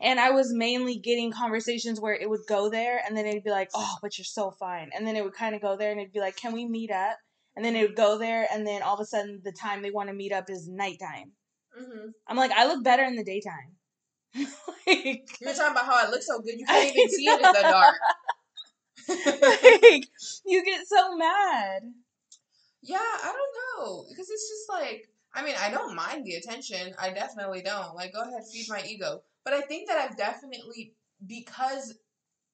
And 0.00 0.18
I 0.18 0.30
was 0.30 0.52
mainly 0.52 0.98
getting 0.98 1.30
conversations 1.30 2.00
where 2.00 2.14
it 2.14 2.28
would 2.28 2.46
go 2.48 2.70
there 2.70 3.00
and 3.06 3.16
then 3.16 3.26
it'd 3.26 3.44
be 3.44 3.50
like, 3.50 3.70
oh, 3.74 3.96
but 4.00 4.16
you're 4.16 4.24
so 4.24 4.50
fine. 4.50 4.90
And 4.94 5.06
then 5.06 5.14
it 5.14 5.22
would 5.24 5.34
kind 5.34 5.54
of 5.54 5.60
go 5.60 5.76
there 5.76 5.90
and 5.90 6.00
it'd 6.00 6.12
be 6.12 6.20
like, 6.20 6.36
can 6.36 6.52
we 6.52 6.66
meet 6.66 6.90
up? 6.90 7.18
And 7.54 7.64
then 7.64 7.76
it 7.76 7.82
would 7.82 7.96
go 7.96 8.16
there 8.16 8.48
and 8.52 8.66
then 8.66 8.82
all 8.82 8.94
of 8.94 9.00
a 9.00 9.04
sudden 9.04 9.40
the 9.44 9.52
time 9.52 9.82
they 9.82 9.90
want 9.90 10.08
to 10.08 10.14
meet 10.14 10.32
up 10.32 10.48
is 10.48 10.68
nighttime. 10.68 11.32
hmm 11.76 12.08
I'm 12.26 12.36
like, 12.36 12.52
I 12.52 12.66
look 12.66 12.82
better 12.82 13.04
in 13.04 13.16
the 13.16 13.24
daytime. 13.24 13.76
like, 14.86 15.28
You're 15.40 15.52
talking 15.52 15.72
about 15.72 15.84
how 15.84 16.06
I 16.06 16.10
look 16.10 16.22
so 16.22 16.40
good, 16.40 16.58
you 16.58 16.64
can't 16.64 16.96
even 16.96 17.08
see 17.10 17.26
it 17.26 17.40
in 17.40 17.52
the 17.52 17.68
dark. 17.68 17.94
like, 19.08 20.08
you 20.46 20.64
get 20.64 20.86
so 20.86 21.16
mad. 21.16 21.82
Yeah, 22.82 22.98
I 22.98 23.32
don't 23.32 23.86
know. 23.86 24.04
Because 24.08 24.30
it's 24.30 24.48
just 24.48 24.68
like, 24.70 25.08
I 25.34 25.44
mean, 25.44 25.54
I 25.60 25.70
don't 25.70 25.94
mind 25.94 26.24
the 26.24 26.36
attention. 26.36 26.94
I 26.98 27.10
definitely 27.10 27.62
don't. 27.62 27.94
Like, 27.94 28.12
go 28.12 28.22
ahead, 28.22 28.42
feed 28.52 28.66
my 28.68 28.82
ego. 28.86 29.22
But 29.44 29.54
I 29.54 29.62
think 29.62 29.88
that 29.88 29.98
I've 29.98 30.16
definitely, 30.16 30.94
because 31.26 31.94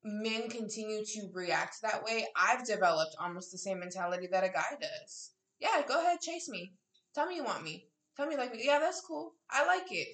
men 0.05 0.49
continue 0.49 1.05
to 1.05 1.31
react 1.33 1.83
that 1.83 2.05
way, 2.05 2.27
I've 2.37 2.67
developed 2.67 3.17
almost 3.21 3.53
the 3.53 3.59
same 3.59 3.81
mentality 3.81 4.29
that 4.31 4.45
a 4.45 4.49
guy 4.49 4.77
does. 4.81 5.33
Yeah, 5.61 5.83
go 5.87 6.01
ahead, 6.01 6.21
chase 6.21 6.49
me. 6.49 6.73
Tell 7.15 7.27
me 7.27 7.37
you 7.37 7.45
want 7.45 7.65
me. 7.65 7.87
Tell 8.17 8.27
me 8.27 8.37
like, 8.37 8.53
yeah, 8.55 8.79
that's 8.79 9.01
cool. 9.01 9.33
I 9.51 9.67
like 9.67 9.91
it. 9.91 10.09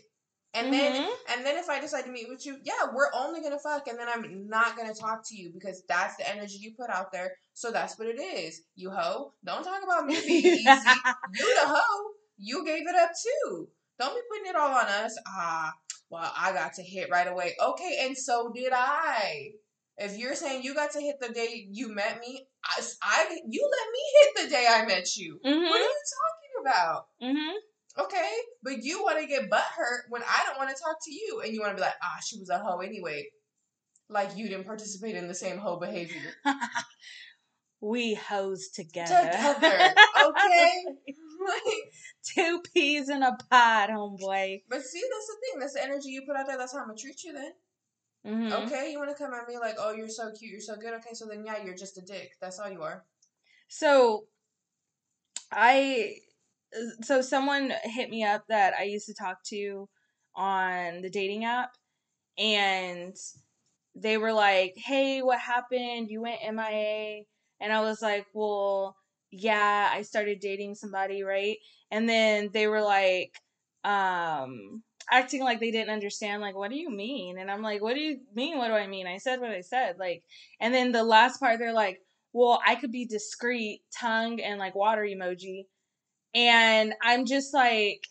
And 0.55 0.73
then 0.73 1.03
Mhm. 1.03 1.11
and 1.31 1.47
then 1.47 1.57
if 1.57 1.69
I 1.71 1.81
decide 1.81 2.05
to 2.05 2.11
meet 2.11 2.29
with 2.29 2.45
you, 2.45 2.59
yeah, 2.63 2.87
we're 2.93 3.13
only 3.15 3.41
gonna 3.41 3.59
fuck, 3.59 3.89
and 3.89 3.99
then 3.99 4.09
I'm 4.09 4.49
not 4.49 4.77
gonna 4.77 4.95
talk 4.95 5.23
to 5.29 5.37
you 5.37 5.51
because 5.53 5.83
that's 5.89 6.17
the 6.17 6.29
energy 6.29 6.59
you 6.59 6.75
put 6.75 6.91
out 6.91 7.11
there. 7.11 7.37
So 7.55 7.71
that's 7.71 7.99
what 7.99 8.09
it 8.09 8.21
is. 8.21 8.63
You 8.75 8.91
hoe. 8.91 9.33
Don't 9.45 9.65
talk 9.65 9.83
about 9.83 10.07
me 10.07 10.21
being 10.27 10.45
easy. 10.55 11.03
You 11.33 11.55
the 11.63 11.69
hoe. 11.69 12.11
You 12.37 12.65
gave 12.65 12.87
it 12.87 12.97
up 12.97 13.11
too. 13.23 13.69
Don't 13.99 14.15
be 14.15 14.21
putting 14.31 14.51
it 14.51 14.57
all 14.57 14.73
on 14.73 14.87
us. 14.87 15.17
Ah, 15.27 15.73
well, 16.13 16.31
I 16.39 16.53
got 16.53 16.75
to 16.75 16.83
hit 16.83 17.09
right 17.11 17.27
away. 17.27 17.55
Okay, 17.59 18.01
and 18.03 18.17
so 18.17 18.53
did 18.55 18.71
I. 18.75 19.53
If 19.97 20.19
you're 20.19 20.35
saying 20.35 20.63
you 20.63 20.75
got 20.75 20.93
to 20.93 21.01
hit 21.01 21.17
the 21.21 21.33
day 21.33 21.67
you 21.71 21.89
met 21.95 22.21
me, 22.21 22.47
I, 22.65 22.83
I 23.03 23.39
you 23.49 23.71
let 23.71 23.93
me 23.93 24.01
hit 24.21 24.45
the 24.45 24.55
day 24.55 24.67
I 24.69 24.85
met 24.87 25.17
you. 25.17 25.41
What 25.43 25.53
are 25.53 25.59
Mhm. 25.59 25.89
you 25.89 26.03
talking 26.21 26.61
about? 26.61 27.07
Mhm. 27.23 27.55
Okay, 28.05 28.31
but 28.63 28.83
you 28.83 29.03
want 29.03 29.21
to 29.21 29.27
get 29.27 29.49
butt 29.49 29.65
hurt 29.75 30.05
when 30.11 30.23
I 30.23 30.45
don't 30.47 30.59
want 30.59 30.69
to 30.69 30.83
talk 30.83 30.97
to 31.03 31.13
you, 31.13 31.41
and 31.45 31.55
you 31.55 31.61
want 31.61 31.73
to 31.73 31.77
be 31.77 31.83
like, 31.83 31.95
ah, 32.03 32.21
she 32.27 32.39
was 32.39 32.51
a 32.51 32.59
hoe 32.59 32.81
anyway. 32.81 33.25
Like 34.11 34.37
you 34.37 34.49
didn't 34.49 34.67
participate 34.67 35.15
in 35.15 35.29
the 35.29 35.35
same 35.35 35.57
hoe 35.57 35.79
behavior. 35.79 36.35
We 37.85 38.15
hoes 38.15 38.69
together. 38.69 39.29
Together, 39.29 39.95
okay? 40.25 40.73
Like, 41.49 41.93
Two 42.25 42.63
peas 42.73 43.09
in 43.09 43.23
a 43.23 43.37
pod, 43.51 43.91
homeboy. 43.91 44.63
but 44.69 44.83
see, 44.83 45.03
that's 45.13 45.27
the 45.27 45.37
thing. 45.41 45.61
That's 45.61 45.75
the 45.75 45.83
energy 45.83 46.11
you 46.11 46.23
put 46.27 46.37
out 46.37 46.47
there. 46.47 46.57
That's 46.59 46.73
how 46.73 46.81
I'm 46.81 46.87
gonna 46.89 46.99
treat 46.99 47.23
you 47.25 47.33
then. 47.33 47.53
hmm 48.25 48.53
Okay, 48.53 48.91
you 48.93 48.99
want 48.99 49.11
to 49.11 49.17
come 49.23 49.35
at 49.35 49.49
me 49.49 49.59
like, 49.59 49.75
oh, 49.79 49.93
you're 49.93 50.09
so 50.09 50.31
cute, 50.33 50.51
you're 50.53 50.61
so 50.61 50.77
good. 50.77 50.95
Okay, 50.95 51.15
so 51.15 51.27
then 51.27 51.45
yeah, 51.45 51.63
you're 51.65 51.77
just 51.77 51.99
a 51.99 52.03
dick. 52.03 52.33
That's 52.41 52.59
all 52.59 52.71
you 52.71 52.83
are. 52.83 53.05
So, 53.69 54.27
I 55.51 56.17
so 57.03 57.21
someone 57.21 57.73
hit 57.85 58.09
me 58.11 58.25
up 58.25 58.45
that 58.49 58.75
I 58.79 58.85
used 58.85 59.07
to 59.07 59.15
talk 59.15 59.43
to 59.49 59.89
on 60.35 61.03
the 61.03 61.11
dating 61.11 61.45
app, 61.45 61.77
and 62.39 63.17
they 63.95 64.17
were 64.17 64.33
like, 64.33 64.75
"Hey, 64.77 65.23
what 65.23 65.39
happened? 65.41 66.09
You 66.11 66.23
went 66.23 66.41
MIA," 66.43 67.25
and 67.61 67.73
I 67.73 67.81
was 67.83 68.01
like, 68.01 68.27
"Well, 68.33 68.97
yeah, 69.33 69.91
I 69.93 70.03
started 70.03 70.39
dating 70.39 70.77
somebody, 70.77 71.25
right?" 71.25 71.59
And 71.91 72.09
then 72.09 72.51
they 72.53 72.69
were 72.69 72.83
like, 72.83 73.35
um. 73.85 74.85
Acting 75.11 75.43
like 75.43 75.59
they 75.59 75.73
didn't 75.73 75.93
understand, 75.93 76.41
like, 76.41 76.55
what 76.55 76.71
do 76.71 76.77
you 76.77 76.89
mean? 76.89 77.37
And 77.37 77.51
I'm 77.51 77.61
like, 77.61 77.83
what 77.83 77.95
do 77.95 78.01
you 78.01 78.21
mean? 78.37 78.57
What 78.57 78.69
do 78.69 78.75
I 78.75 78.87
mean? 78.87 79.09
I 79.09 79.19
said 79.19 79.41
what 79.41 79.51
I 79.51 79.61
said, 79.61 79.99
like, 79.99 80.23
and 80.61 80.73
then 80.73 80.93
the 80.93 81.03
last 81.03 81.41
part, 81.41 81.59
they're 81.59 81.73
like, 81.73 82.01
well, 82.33 82.61
I 82.65 82.77
could 82.77 82.93
be 82.93 83.05
discreet, 83.05 83.83
tongue 83.93 84.41
and 84.41 84.61
like 84.61 84.77
water 84.77 85.03
emoji. 85.03 85.67
And 86.37 86.95
I'm 87.03 87.27
just 87.27 87.53
like, 87.53 88.07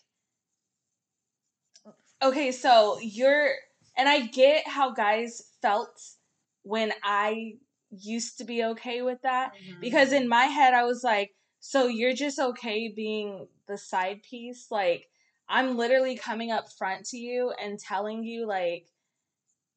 okay, 2.22 2.52
so 2.52 2.98
you're, 3.00 3.52
and 3.96 4.06
I 4.06 4.26
get 4.26 4.68
how 4.68 4.92
guys 4.92 5.42
felt 5.62 5.98
when 6.62 6.92
I 7.02 7.54
used 7.92 8.38
to 8.38 8.44
be 8.44 8.64
okay 8.64 9.02
with 9.02 9.22
that. 9.22 9.52
Mm-hmm. 9.54 9.80
Because 9.80 10.12
in 10.12 10.28
my 10.28 10.44
head, 10.46 10.74
I 10.74 10.84
was 10.84 11.04
like, 11.04 11.30
so 11.60 11.86
you're 11.86 12.14
just 12.14 12.38
okay 12.38 12.92
being 12.94 13.46
the 13.68 13.78
side 13.78 14.22
piece? 14.28 14.66
Like, 14.70 15.06
I'm 15.48 15.76
literally 15.76 16.16
coming 16.16 16.50
up 16.50 16.72
front 16.72 17.04
to 17.06 17.18
you 17.18 17.52
and 17.62 17.78
telling 17.78 18.24
you 18.24 18.46
like 18.46 18.86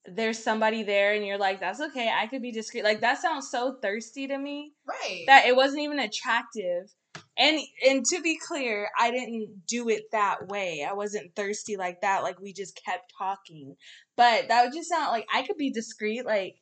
there's 0.07 0.41
somebody 0.41 0.83
there 0.83 1.13
and 1.13 1.25
you're 1.25 1.37
like 1.37 1.59
that's 1.59 1.81
okay 1.81 2.11
I 2.15 2.27
could 2.27 2.41
be 2.41 2.51
discreet 2.51 2.83
like 2.83 3.01
that 3.01 3.21
sounds 3.21 3.49
so 3.49 3.77
thirsty 3.81 4.27
to 4.27 4.37
me 4.37 4.73
Right. 4.87 5.23
that 5.27 5.47
it 5.47 5.55
wasn't 5.55 5.81
even 5.81 5.99
attractive 5.99 6.93
and 7.37 7.59
and 7.85 8.05
to 8.05 8.21
be 8.21 8.37
clear 8.37 8.87
I 8.99 9.11
didn't 9.11 9.65
do 9.67 9.89
it 9.89 10.03
that 10.11 10.47
way 10.47 10.85
I 10.87 10.93
wasn't 10.93 11.35
thirsty 11.35 11.75
like 11.75 12.01
that 12.01 12.21
like 12.23 12.39
we 12.39 12.53
just 12.53 12.79
kept 12.85 13.11
talking 13.17 13.75
but 14.15 14.47
that 14.47 14.63
would 14.63 14.73
just 14.73 14.89
sound 14.89 15.11
like 15.11 15.27
I 15.33 15.41
could 15.41 15.57
be 15.57 15.71
discreet 15.71 16.25
like 16.25 16.55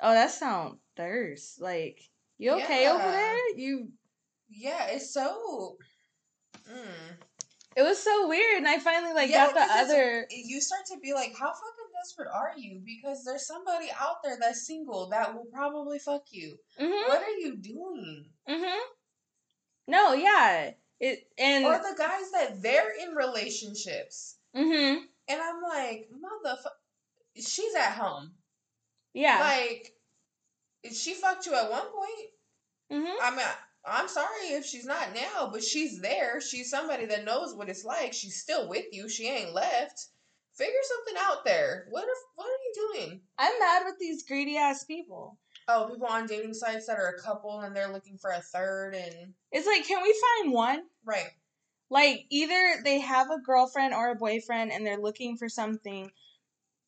oh 0.00 0.12
that 0.12 0.30
sound 0.30 0.78
thirst 0.96 1.60
like 1.60 2.00
you 2.38 2.52
okay 2.52 2.88
over 2.88 3.10
there 3.10 3.56
you 3.56 3.88
yeah, 4.48 4.86
it's 4.88 5.12
so. 5.12 5.76
Mm. 6.70 7.16
it 7.76 7.82
was 7.82 7.98
so 8.02 8.28
weird 8.28 8.58
and 8.58 8.66
I 8.66 8.78
finally 8.78 9.12
like 9.12 9.30
Yeah, 9.30 9.52
got 9.52 9.54
the 9.54 9.74
other 9.74 10.26
You 10.30 10.60
start 10.60 10.86
to 10.86 10.98
be 11.00 11.12
like, 11.12 11.32
how 11.38 11.46
fucking 11.46 11.92
desperate 12.02 12.28
are 12.34 12.52
you? 12.56 12.80
Because 12.84 13.24
there's 13.24 13.46
somebody 13.46 13.86
out 14.00 14.16
there 14.24 14.36
that's 14.40 14.66
single 14.66 15.08
that 15.10 15.32
will 15.34 15.46
probably 15.52 15.98
fuck 16.00 16.24
you. 16.30 16.58
mhm 16.80 17.08
What 17.08 17.22
are 17.22 17.38
you 17.38 17.56
doing? 17.56 18.26
Mm-hmm. 18.48 18.80
no 19.88 20.12
yeah 20.14 20.70
it 20.98 21.28
and 21.38 21.66
Or 21.66 21.78
the 21.78 21.94
guys 21.96 22.30
that 22.32 22.62
they're 22.62 22.92
in 23.00 23.14
relationships. 23.14 24.38
Mm-hmm. 24.56 25.04
And 25.28 25.40
I'm 25.40 25.62
like, 25.62 26.08
motherfucker, 26.10 27.36
she's 27.36 27.74
at 27.74 27.92
home. 27.92 28.32
Yeah 29.16 29.40
Like, 29.40 29.92
she 30.92 31.14
fucked 31.14 31.46
you 31.46 31.54
at 31.54 31.70
one 31.70 31.86
point. 31.86 32.28
mhm 32.92 33.14
I 33.22 33.30
mean, 33.30 33.46
I'm 33.84 34.08
sorry 34.08 34.48
if 34.50 34.64
she's 34.66 34.84
not 34.84 35.14
now, 35.14 35.48
but 35.52 35.62
she's 35.64 36.00
there. 36.00 36.40
She's 36.40 36.70
somebody 36.70 37.06
that 37.06 37.24
knows 37.24 37.54
what 37.54 37.68
it's 37.68 37.84
like. 37.84 38.12
She's 38.12 38.40
still 38.40 38.68
with 38.68 38.84
you. 38.92 39.08
She 39.08 39.28
ain't 39.28 39.52
left. 39.54 40.06
Figure 40.56 40.74
something 40.82 41.22
out 41.28 41.44
there. 41.44 41.86
What 41.90 42.04
if? 42.04 42.18
What 42.34 42.46
are 42.46 42.48
you 42.50 42.92
doing? 42.92 43.20
I'm 43.38 43.58
mad 43.60 43.82
with 43.84 43.98
these 44.00 44.22
greedy 44.24 44.56
ass 44.56 44.84
people. 44.84 45.38
Oh, 45.68 45.88
people 45.90 46.06
on 46.06 46.26
dating 46.26 46.54
sites 46.54 46.86
that 46.86 46.98
are 46.98 47.08
a 47.16 47.20
couple 47.22 47.60
and 47.60 47.74
they're 47.74 47.92
looking 47.92 48.18
for 48.18 48.30
a 48.30 48.40
third 48.40 48.94
and 48.94 49.34
It's 49.52 49.66
like, 49.66 49.86
can 49.86 50.02
we 50.02 50.14
find 50.42 50.52
one? 50.52 50.82
right. 51.04 51.30
Like 51.90 52.26
either 52.30 52.80
they 52.84 52.98
have 53.00 53.30
a 53.30 53.40
girlfriend 53.40 53.94
or 53.94 54.10
a 54.10 54.16
boyfriend 54.16 54.72
and 54.72 54.84
they're 54.86 55.00
looking 55.00 55.36
for 55.36 55.48
something 55.48 56.10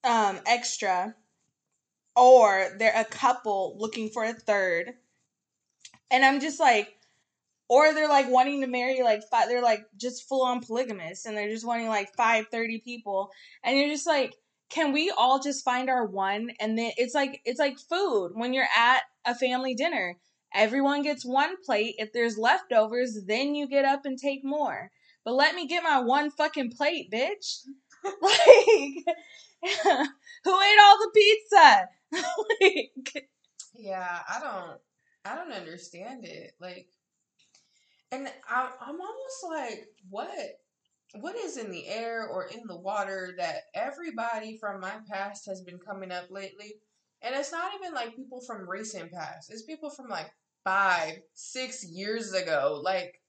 um 0.05 0.41
extra 0.47 1.15
or 2.19 2.71
they're 2.79 2.93
a 2.97 3.05
couple 3.05 3.77
looking 3.79 4.09
for 4.11 4.25
a 4.25 4.33
third. 4.33 4.95
And 6.11 6.25
I'm 6.25 6.41
just 6.41 6.59
like 6.59 6.95
or 7.69 7.93
they're 7.93 8.09
like 8.09 8.31
wanting 8.31 8.63
to 8.63 8.67
marry 8.67 9.03
like 9.03 9.23
five 9.31 9.49
they're 9.49 9.63
like 9.63 9.85
just 9.97 10.27
full 10.27 10.43
on 10.43 10.61
polygamous 10.61 11.27
and 11.27 11.37
they're 11.37 11.51
just 11.51 11.67
wanting 11.67 11.89
like 11.89 12.15
five 12.17 12.47
thirty 12.51 12.79
people. 12.79 13.31
And 13.63 13.79
you're 13.79 13.89
just 13.89 14.07
like 14.07 14.35
can 14.71 14.93
we 14.93 15.11
all 15.17 15.41
just 15.41 15.65
find 15.65 15.89
our 15.89 16.05
one? 16.05 16.51
And 16.61 16.77
then 16.77 16.93
it's 16.97 17.15
like 17.15 17.41
it's 17.45 17.61
like 17.61 17.79
food. 17.79 18.33
When 18.35 18.53
you're 18.53 18.69
at 18.77 19.03
a 19.25 19.35
family 19.35 19.75
dinner 19.75 20.17
everyone 20.55 21.03
gets 21.03 21.25
one 21.27 21.57
plate. 21.63 21.95
If 21.99 22.13
there's 22.13 22.39
leftovers 22.39 23.19
then 23.27 23.55
you 23.55 23.69
get 23.69 23.85
up 23.85 24.07
and 24.07 24.19
take 24.19 24.45
more. 24.45 24.91
But 25.25 25.35
let 25.35 25.55
me 25.55 25.67
get 25.67 25.83
my 25.83 26.01
one 26.01 26.31
fucking 26.31 26.73
plate 26.73 27.11
bitch 27.11 27.65
like 28.23 29.17
who 30.45 30.51
ate 30.51 30.79
all 30.83 30.99
the 30.99 31.11
pizza 31.15 31.89
like, 32.13 33.29
Yeah, 33.75 34.19
I 34.29 34.41
don't. 34.41 34.79
I 35.25 35.35
don't 35.35 35.53
understand 35.53 36.25
it. 36.25 36.53
Like, 36.61 36.89
and 38.11 38.29
I, 38.49 38.71
I'm 38.81 39.01
almost 39.01 39.45
like, 39.49 39.89
what? 40.09 40.31
What 41.21 41.37
is 41.37 41.57
in 41.57 41.71
the 41.71 41.87
air 41.87 42.27
or 42.27 42.47
in 42.47 42.63
the 42.67 42.77
water 42.77 43.35
that 43.39 43.65
everybody 43.75 44.59
from 44.59 44.81
my 44.81 44.93
past 45.11 45.47
has 45.47 45.63
been 45.63 45.79
coming 45.79 46.13
up 46.13 46.31
lately? 46.31 46.75
And 47.23 47.35
it's 47.35 47.53
not 47.53 47.73
even 47.79 47.95
like 47.95 48.17
people 48.17 48.41
from 48.41 48.69
recent 48.69 49.13
past. 49.13 49.51
It's 49.51 49.63
people 49.63 49.91
from 49.91 50.09
like 50.09 50.31
five, 50.65 51.19
six 51.35 51.85
years 51.85 52.33
ago. 52.33 52.81
Like, 52.83 53.21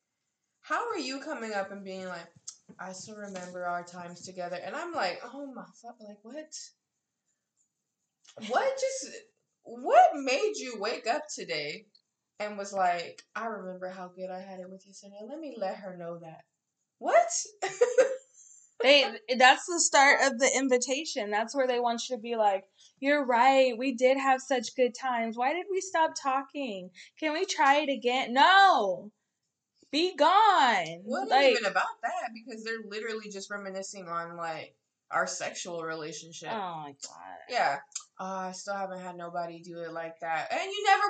how 0.61 0.89
are 0.89 0.99
you 0.99 1.19
coming 1.19 1.53
up 1.53 1.71
and 1.71 1.83
being 1.83 2.05
like, 2.05 2.27
I 2.79 2.91
still 2.93 3.15
remember 3.15 3.65
our 3.65 3.83
times 3.83 4.25
together? 4.25 4.57
And 4.63 4.75
I'm 4.75 4.93
like, 4.93 5.21
oh 5.33 5.51
my 5.53 5.65
fuck, 5.81 5.95
like 5.99 6.17
what? 6.23 6.53
What 8.47 8.73
just 8.79 9.13
what 9.63 10.09
made 10.15 10.53
you 10.55 10.77
wake 10.79 11.07
up 11.07 11.23
today 11.33 11.85
and 12.39 12.57
was 12.57 12.73
like, 12.73 13.23
I 13.35 13.45
remember 13.47 13.89
how 13.89 14.09
good 14.15 14.29
I 14.31 14.39
had 14.39 14.59
it 14.59 14.69
with 14.69 14.85
you 14.85 14.93
Yesenia. 14.93 15.29
Let 15.29 15.39
me 15.39 15.55
let 15.57 15.77
her 15.77 15.97
know 15.97 16.19
that. 16.19 16.43
What? 16.99 17.29
they 18.81 19.05
that's 19.37 19.65
the 19.65 19.79
start 19.79 20.19
of 20.23 20.39
the 20.39 20.49
invitation 20.55 21.29
that's 21.29 21.55
where 21.55 21.67
they 21.67 21.79
want 21.79 22.01
you 22.09 22.15
to 22.15 22.21
be 22.21 22.35
like 22.35 22.63
you're 22.99 23.25
right 23.25 23.77
we 23.77 23.93
did 23.93 24.17
have 24.17 24.41
such 24.41 24.75
good 24.75 24.93
times 24.95 25.37
why 25.37 25.53
did 25.53 25.65
we 25.69 25.81
stop 25.81 26.11
talking 26.21 26.89
can 27.19 27.33
we 27.33 27.45
try 27.45 27.81
it 27.81 27.89
again 27.89 28.33
no 28.33 29.11
be 29.91 30.15
gone 30.15 31.01
What 31.03 31.29
like 31.29 31.51
even 31.51 31.65
about 31.65 31.85
that? 32.03 32.29
Because 32.33 32.63
they're 32.63 32.81
literally 32.87 33.29
just 33.31 33.49
reminiscing 33.49 34.07
on 34.07 34.37
like 34.37 34.75
our 35.11 35.25
sexual 35.27 35.81
relationship. 35.83 36.51
oh 36.53 36.81
my 36.83 36.93
god 37.03 37.37
Yeah. 37.49 37.77
Oh, 38.19 38.25
I 38.25 38.51
still 38.51 38.75
haven't 38.75 38.99
had 39.01 39.15
nobody 39.15 39.61
do 39.61 39.79
it 39.79 39.91
like 39.93 40.19
that. 40.21 40.51
And 40.51 40.69
you 40.69 40.83
never 40.85 41.03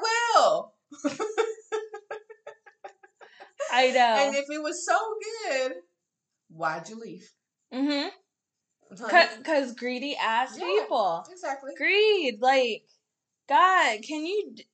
will. 0.43 0.73
i 3.71 3.89
know 3.91 3.99
And 4.27 4.35
if 4.35 4.45
it 4.49 4.61
was 4.61 4.85
so 4.85 4.97
good, 5.49 5.73
why'd 6.49 6.87
you 6.89 6.99
leave? 6.99 7.29
mm-hmm 7.73 8.07
because 8.89 9.73
greedy 9.75 10.15
ass 10.19 10.57
Yeah. 10.57 10.65
people 10.65 11.23
exactly. 11.31 11.73
greed 11.77 12.37
like 12.41 12.83
god 13.47 13.99
can 14.01 14.25
you 14.25 14.51
d- 14.55 14.65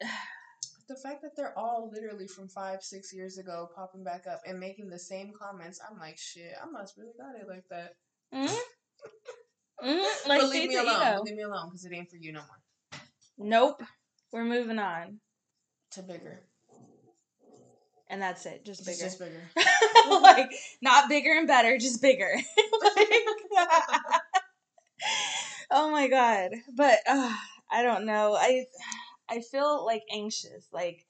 The 0.88 0.96
fact 0.96 1.22
that 1.24 1.32
they're 1.36 1.58
all 1.58 1.90
literally 1.92 2.28
from 2.28 2.48
five, 2.48 2.84
six 2.84 3.12
years 3.14 3.38
ago 3.40 3.68
popping 3.76 4.04
back 4.04 4.26
up 4.32 4.42
and 4.46 4.60
making 4.60 4.90
the 4.90 5.00
same 5.00 5.34
comments, 5.40 5.80
I'm 5.90 5.98
like, 6.00 6.18
shit, 6.18 6.52
I 6.62 6.70
must 6.70 6.96
really 6.98 7.14
got 7.18 7.36
it 7.42 7.48
like 7.50 7.64
that. 7.72 7.94
mm-hmm. 8.34 9.88
Mm-hmm. 9.88 10.30
like 10.30 10.42
but 10.42 10.50
leave 10.50 10.70
me 10.70 10.78
alone. 10.78 11.20
Leave 11.26 11.36
me 11.36 11.44
alone 11.44 11.70
because 11.70 11.86
it 11.86 11.94
ain't 11.94 12.10
for 12.10 12.16
you 12.18 12.32
no 12.32 12.40
more. 12.40 13.02
nope 13.38 13.84
we're 14.32 14.46
moving 14.46 14.80
on 14.80 15.20
To 15.92 16.02
bigger. 16.02 16.42
and 18.10 18.22
that's 18.22 18.46
it 18.46 18.66
just 18.66 18.86
bigger 18.86 19.04
just 19.04 19.20
bigger. 19.20 19.42
like 20.22 20.50
not 20.82 21.10
bigger 21.10 21.34
and 21.38 21.48
better, 21.48 21.78
just 21.78 22.02
bigger. 22.02 22.32
Like- 22.84 23.10
oh 25.72 25.92
my 25.92 26.08
god! 26.08 26.52
But 26.76 27.00
uh, 27.08 27.34
I 27.72 27.84
don't 27.84 28.06
know. 28.06 28.36
I 28.36 28.66
I 29.30 29.42
feel 29.42 29.86
like 29.86 30.04
anxious. 30.12 30.68
Like 30.72 31.06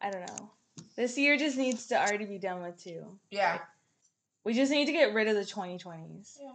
I 0.00 0.10
don't 0.10 0.26
know. 0.26 0.50
This 0.96 1.16
year 1.18 1.36
just 1.36 1.56
needs 1.56 1.86
to 1.88 2.00
already 2.00 2.26
be 2.26 2.38
done 2.38 2.62
with 2.62 2.82
too. 2.82 3.18
Yeah. 3.30 3.58
We 4.44 4.54
just 4.54 4.70
need 4.70 4.86
to 4.86 4.92
get 4.92 5.14
rid 5.14 5.28
of 5.28 5.34
the 5.34 5.42
2020s. 5.42 6.36
Yeah. 6.40 6.52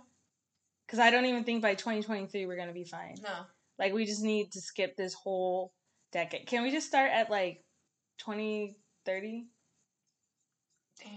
Because 0.86 1.00
I 1.00 1.10
don't 1.10 1.26
even 1.26 1.44
think 1.44 1.62
by 1.62 1.76
2023 1.76 2.46
we're 2.46 2.56
gonna 2.56 2.74
be 2.74 2.84
fine. 2.84 3.16
No. 3.24 3.46
Like 3.78 3.94
we 3.94 4.06
just 4.06 4.24
need 4.24 4.52
to 4.52 4.62
skip 4.62 4.96
this 4.96 5.14
whole 5.14 5.74
decade. 6.12 6.48
Can 6.48 6.64
we 6.64 6.72
just 6.72 6.88
start 6.88 7.12
at 7.12 7.30
like 7.30 7.64
2030? 8.20 9.48
Damn. 11.02 11.10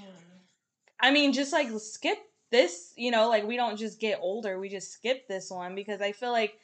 I 1.00 1.10
mean, 1.10 1.32
just 1.32 1.52
like 1.52 1.68
skip 1.78 2.18
this, 2.50 2.92
you 2.96 3.10
know, 3.10 3.28
like 3.28 3.44
we 3.44 3.56
don't 3.56 3.76
just 3.76 3.98
get 3.98 4.20
older, 4.22 4.60
we 4.60 4.68
just 4.68 4.92
skip 4.92 5.26
this 5.26 5.50
one 5.50 5.74
because 5.74 6.00
I 6.00 6.12
feel 6.12 6.30
like 6.30 6.58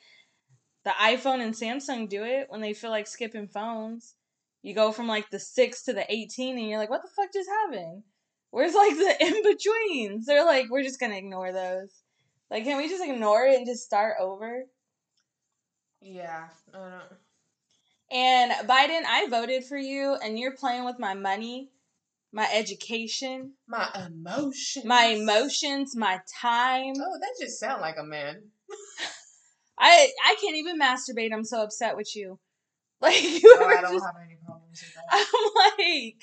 the 0.88 0.94
iPhone 0.94 1.42
and 1.42 1.52
Samsung 1.52 2.08
do 2.08 2.24
it 2.24 2.46
when 2.48 2.62
they 2.62 2.72
feel 2.72 2.88
like 2.88 3.06
skipping 3.06 3.46
phones. 3.46 4.14
You 4.62 4.74
go 4.74 4.90
from 4.90 5.06
like 5.06 5.28
the 5.28 5.38
6 5.38 5.82
to 5.84 5.92
the 5.92 6.10
18 6.10 6.56
and 6.58 6.66
you're 6.66 6.78
like, 6.78 6.88
what 6.88 7.02
the 7.02 7.10
fuck 7.14 7.30
just 7.30 7.48
happened? 7.48 8.04
Where's 8.50 8.72
like 8.74 8.96
the 8.96 9.16
in 9.20 9.42
betweens? 9.42 10.24
They're 10.24 10.46
like, 10.46 10.70
we're 10.70 10.82
just 10.82 10.98
to 10.98 11.14
ignore 11.14 11.52
those. 11.52 11.90
Like, 12.50 12.64
can 12.64 12.78
we 12.78 12.88
just 12.88 13.04
ignore 13.04 13.44
it 13.44 13.56
and 13.56 13.66
just 13.66 13.84
start 13.84 14.16
over? 14.18 14.64
Yeah. 16.00 16.46
I 16.74 16.78
don't. 16.78 17.18
And 18.10 18.52
Biden, 18.66 19.02
I 19.06 19.26
voted 19.28 19.64
for 19.64 19.76
you 19.76 20.16
and 20.24 20.38
you're 20.38 20.56
playing 20.56 20.86
with 20.86 20.98
my 20.98 21.12
money, 21.12 21.68
my 22.32 22.48
education, 22.50 23.52
My 23.66 23.90
emotions. 24.06 24.86
my 24.86 25.04
emotions, 25.04 25.94
my 25.94 26.20
time. 26.40 26.94
Oh, 26.96 27.18
that 27.20 27.34
just 27.38 27.60
sound 27.60 27.82
like 27.82 27.96
a 27.98 28.04
man. 28.04 28.44
I 29.78 30.08
I 30.24 30.36
can't 30.40 30.56
even 30.56 30.78
masturbate. 30.78 31.32
I'm 31.32 31.44
so 31.44 31.62
upset 31.62 31.96
with 31.96 32.14
you. 32.14 32.38
Like 33.00 33.22
you 33.22 33.40
Oh, 33.60 33.66
I 33.66 33.80
don't 33.80 33.92
just 33.92 34.06
have 34.06 34.16
any 34.24 34.36
problems 34.44 34.82
with 34.82 34.94
that. 34.94 35.04
I'm 35.12 35.76
like, 35.78 36.16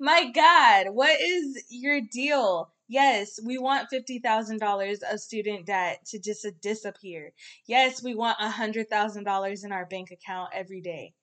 my 0.00 0.30
God, 0.32 0.92
what 0.92 1.20
is 1.20 1.64
your 1.70 2.00
deal? 2.00 2.72
Yes, 2.88 3.38
we 3.44 3.58
want 3.58 3.90
fifty 3.90 4.18
thousand 4.18 4.58
dollars 4.58 5.00
of 5.08 5.20
student 5.20 5.66
debt 5.66 6.00
to 6.06 6.18
just 6.18 6.44
disappear. 6.60 7.32
Yes, 7.66 8.02
we 8.02 8.16
want 8.16 8.38
a 8.40 8.50
hundred 8.50 8.90
thousand 8.90 9.22
dollars 9.24 9.62
in 9.62 9.70
our 9.70 9.86
bank 9.86 10.10
account 10.10 10.50
every 10.52 10.80
day. 10.80 11.14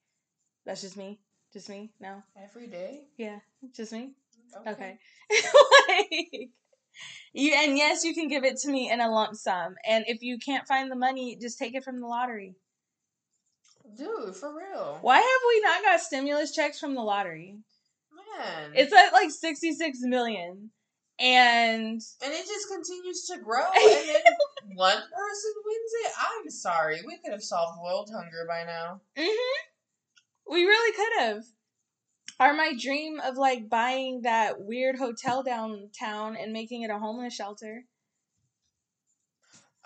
That's 0.64 0.80
just 0.80 0.96
me. 0.96 1.20
Just 1.52 1.68
me? 1.68 1.92
No. 2.00 2.22
Every 2.42 2.66
day. 2.66 3.02
Yeah, 3.16 3.38
just 3.74 3.92
me. 3.92 4.14
Okay. 4.66 4.98
like, 5.88 6.50
You 7.32 7.52
and 7.52 7.76
yes, 7.76 8.04
you 8.04 8.14
can 8.14 8.28
give 8.28 8.44
it 8.44 8.56
to 8.58 8.70
me 8.70 8.90
in 8.90 9.00
a 9.00 9.10
lump 9.10 9.34
sum. 9.36 9.74
And 9.88 10.04
if 10.06 10.22
you 10.22 10.38
can't 10.38 10.66
find 10.68 10.90
the 10.90 10.96
money, 10.96 11.36
just 11.40 11.58
take 11.58 11.74
it 11.74 11.84
from 11.84 12.00
the 12.00 12.06
lottery. 12.06 12.54
Dude, 13.96 14.34
for 14.34 14.56
real. 14.56 14.98
Why 15.02 15.16
have 15.16 15.24
we 15.48 15.60
not 15.60 15.82
got 15.82 16.00
stimulus 16.00 16.54
checks 16.54 16.80
from 16.80 16.94
the 16.94 17.02
lottery? 17.02 17.56
Man. 18.38 18.72
It's 18.74 18.92
at 18.92 19.12
like 19.12 19.30
66 19.30 19.98
million. 20.02 20.70
And 21.20 22.00
and 22.24 22.32
it 22.32 22.46
just 22.46 22.68
continues 22.68 23.26
to 23.26 23.38
grow 23.38 23.64
and 23.76 24.08
then 24.08 24.22
one 24.74 24.96
person 24.96 25.52
wins 25.64 25.92
it. 26.06 26.12
I'm 26.18 26.50
sorry. 26.50 27.02
We 27.06 27.18
could 27.18 27.30
have 27.32 27.42
solved 27.42 27.78
world 27.80 28.10
hunger 28.12 28.44
by 28.48 28.64
now. 28.64 29.00
mhm. 29.16 30.50
We 30.50 30.64
really 30.64 30.92
could 30.96 31.20
have. 31.22 31.44
Or 32.40 32.52
my 32.52 32.72
dream 32.78 33.20
of 33.20 33.36
like 33.36 33.68
buying 33.68 34.22
that 34.22 34.60
weird 34.60 34.96
hotel 34.96 35.42
downtown 35.42 36.36
and 36.36 36.52
making 36.52 36.82
it 36.82 36.90
a 36.90 36.98
homeless 36.98 37.34
shelter. 37.34 37.84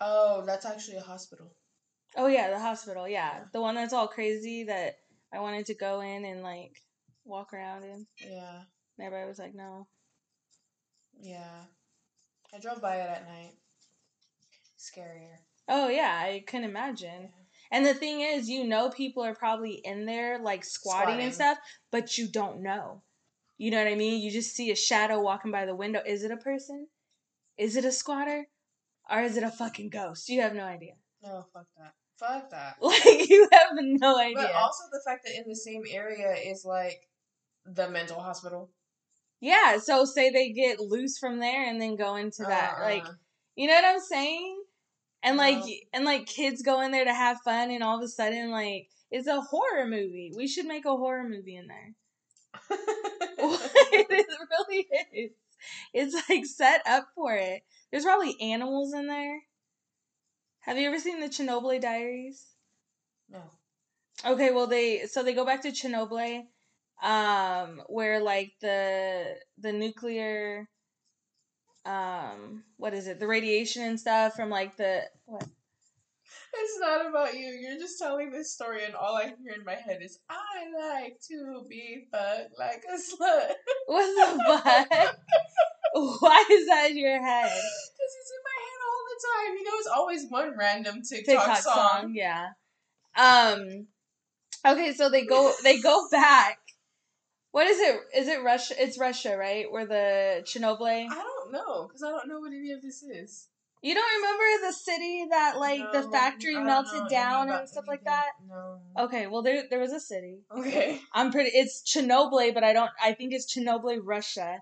Oh, 0.00 0.44
that's 0.46 0.64
actually 0.64 0.96
a 0.96 1.02
hospital. 1.02 1.52
Oh 2.16 2.26
yeah, 2.26 2.50
the 2.50 2.58
hospital. 2.58 3.08
Yeah, 3.08 3.44
the 3.52 3.60
one 3.60 3.74
that's 3.74 3.92
all 3.92 4.08
crazy 4.08 4.64
that 4.64 4.96
I 5.32 5.40
wanted 5.40 5.66
to 5.66 5.74
go 5.74 6.00
in 6.00 6.24
and 6.24 6.42
like 6.42 6.80
walk 7.24 7.52
around 7.52 7.84
in. 7.84 8.06
Yeah. 8.18 8.62
And 8.96 9.06
everybody 9.06 9.28
was 9.28 9.38
like, 9.38 9.54
"No." 9.54 9.86
Yeah. 11.20 11.64
I 12.54 12.58
drove 12.58 12.80
by 12.80 12.96
it 12.96 13.10
at 13.10 13.28
night. 13.28 13.56
Scarier. 14.78 15.38
Oh 15.68 15.88
yeah, 15.88 16.18
I 16.18 16.44
can 16.46 16.64
imagine. 16.64 17.30
And 17.70 17.84
the 17.84 17.94
thing 17.94 18.20
is, 18.20 18.48
you 18.48 18.64
know, 18.64 18.90
people 18.90 19.22
are 19.24 19.34
probably 19.34 19.80
in 19.84 20.06
there 20.06 20.38
like 20.38 20.64
squatting, 20.64 21.02
Squatting. 21.02 21.24
and 21.26 21.34
stuff, 21.34 21.58
but 21.92 22.16
you 22.18 22.28
don't 22.28 22.62
know. 22.62 23.02
You 23.58 23.70
know 23.70 23.78
what 23.82 23.92
I 23.92 23.96
mean? 23.96 24.22
You 24.22 24.30
just 24.30 24.54
see 24.54 24.70
a 24.70 24.76
shadow 24.76 25.20
walking 25.20 25.50
by 25.50 25.66
the 25.66 25.74
window. 25.74 26.00
Is 26.06 26.22
it 26.24 26.30
a 26.30 26.36
person? 26.36 26.86
Is 27.58 27.76
it 27.76 27.84
a 27.84 27.92
squatter? 27.92 28.46
Or 29.10 29.20
is 29.20 29.36
it 29.36 29.42
a 29.42 29.50
fucking 29.50 29.90
ghost? 29.90 30.28
You 30.28 30.42
have 30.42 30.54
no 30.54 30.64
idea. 30.64 30.92
No, 31.22 31.44
fuck 31.52 31.66
that. 31.76 31.92
Fuck 32.18 32.50
that. 32.50 32.76
Like 32.82 33.28
you 33.28 33.48
have 33.52 33.70
no 33.78 34.18
idea. 34.18 34.36
But 34.36 34.54
also 34.54 34.84
the 34.92 35.02
fact 35.06 35.24
that 35.24 35.34
in 35.36 35.44
the 35.48 35.56
same 35.56 35.82
area 35.90 36.34
is 36.34 36.64
like 36.64 37.00
the 37.66 37.88
mental 37.90 38.20
hospital. 38.20 38.70
yeah. 39.40 39.78
So 39.78 40.04
say 40.04 40.30
they 40.30 40.50
get 40.52 40.80
loose 40.80 41.18
from 41.18 41.38
there 41.38 41.68
and 41.68 41.80
then 41.80 41.96
go 41.96 42.16
into 42.16 42.44
that. 42.44 42.74
Uh-uh. 42.78 42.84
Like 42.84 43.06
You 43.56 43.66
know 43.66 43.74
what 43.74 43.84
I'm 43.84 44.00
saying? 44.00 44.57
And 45.22 45.36
like 45.36 45.64
and 45.92 46.04
like 46.04 46.26
kids 46.26 46.62
go 46.62 46.80
in 46.80 46.92
there 46.92 47.04
to 47.04 47.14
have 47.14 47.40
fun 47.40 47.70
and 47.70 47.82
all 47.82 47.96
of 47.96 48.02
a 48.02 48.08
sudden 48.08 48.50
like 48.50 48.88
it's 49.10 49.26
a 49.26 49.40
horror 49.40 49.86
movie. 49.86 50.32
We 50.36 50.46
should 50.46 50.66
make 50.66 50.84
a 50.84 50.96
horror 50.96 51.28
movie 51.28 51.56
in 51.56 51.66
there. 51.66 51.94
it 52.70 54.26
really 54.50 54.88
is. 55.12 55.32
It's 55.92 56.28
like 56.28 56.46
set 56.46 56.82
up 56.86 57.08
for 57.14 57.34
it. 57.34 57.62
There's 57.90 58.04
probably 58.04 58.40
animals 58.40 58.94
in 58.94 59.06
there. 59.06 59.42
Have 60.60 60.78
you 60.78 60.86
ever 60.86 61.00
seen 61.00 61.20
the 61.20 61.28
Chernobyl 61.28 61.80
Diaries? 61.80 62.54
no. 63.28 63.42
Okay, 64.24 64.50
well 64.52 64.66
they 64.66 65.06
so 65.06 65.22
they 65.22 65.34
go 65.34 65.44
back 65.44 65.62
to 65.62 65.70
Chernobyl, 65.70 66.46
um, 67.02 67.82
where 67.88 68.20
like 68.20 68.52
the 68.60 69.36
the 69.58 69.72
nuclear, 69.72 70.68
um, 71.88 72.64
what 72.76 72.92
is 72.92 73.06
it? 73.06 73.18
The 73.18 73.26
radiation 73.26 73.82
and 73.82 73.98
stuff 73.98 74.34
from 74.34 74.50
like 74.50 74.76
the 74.76 75.02
what? 75.24 75.46
It's 76.54 76.78
not 76.80 77.06
about 77.06 77.34
you. 77.34 77.46
You're 77.46 77.78
just 77.78 77.98
telling 77.98 78.30
this 78.30 78.52
story, 78.52 78.84
and 78.84 78.94
all 78.94 79.16
I 79.16 79.24
hear 79.24 79.54
in 79.56 79.64
my 79.64 79.74
head 79.74 80.00
is, 80.02 80.18
I 80.28 81.02
like 81.02 81.18
to 81.28 81.64
be 81.68 82.06
fucked 82.10 82.58
like 82.58 82.82
a 82.92 82.96
slut. 82.96 83.52
What 83.86 84.04
the 84.04 84.44
fuck? 84.44 85.16
Why 86.20 86.44
is 86.50 86.66
that 86.66 86.90
in 86.90 86.98
your 86.98 87.22
head? 87.22 87.44
Because 87.44 88.14
it's 88.20 88.32
in 88.32 88.42
my 88.44 88.58
head 88.64 88.80
all 88.86 89.04
the 89.08 89.20
time. 89.28 89.56
You 89.56 89.64
know, 89.64 89.78
it's 89.78 89.88
always 89.88 90.26
one 90.28 90.58
random 90.58 91.02
TikTok, 91.02 91.46
TikTok 91.46 91.56
song. 91.58 91.74
song, 91.74 92.14
yeah. 92.14 92.48
Um, 93.16 93.86
okay, 94.66 94.92
so 94.92 95.08
they 95.08 95.24
go 95.24 95.52
they 95.62 95.80
go 95.80 96.08
back. 96.12 96.58
What 97.50 97.66
is 97.66 97.80
it? 97.80 98.00
Is 98.14 98.28
it 98.28 98.42
Russia? 98.44 98.74
It's 98.78 98.98
Russia, 98.98 99.36
right? 99.36 99.70
Where 99.70 99.86
the 99.86 100.44
Chernobyl. 100.44 100.82
I 101.10 101.14
don't 101.14 101.37
know, 101.52 101.86
because 101.86 102.02
I 102.02 102.10
don't 102.10 102.28
know 102.28 102.40
what 102.40 102.52
any 102.52 102.72
of 102.72 102.82
this 102.82 103.02
is. 103.02 103.48
You 103.82 103.94
don't 103.94 104.16
remember 104.16 104.66
the 104.66 104.72
city 104.72 105.26
that 105.30 105.58
like 105.58 105.92
the 105.92 106.02
factory 106.02 106.58
melted 106.58 107.08
down 107.08 107.48
and 107.50 107.68
stuff 107.68 107.84
like 107.86 108.04
that? 108.04 108.30
No. 108.48 108.80
Okay, 109.04 109.28
well 109.28 109.42
there 109.42 109.64
there 109.70 109.78
was 109.78 109.92
a 109.92 110.00
city. 110.00 110.40
Okay. 110.56 111.00
I'm 111.14 111.30
pretty 111.30 111.50
it's 111.54 111.82
Chernobyl, 111.82 112.52
but 112.54 112.64
I 112.64 112.72
don't 112.72 112.90
I 113.02 113.12
think 113.12 113.32
it's 113.32 113.54
Chernobyl, 113.54 114.00
Russia. 114.02 114.58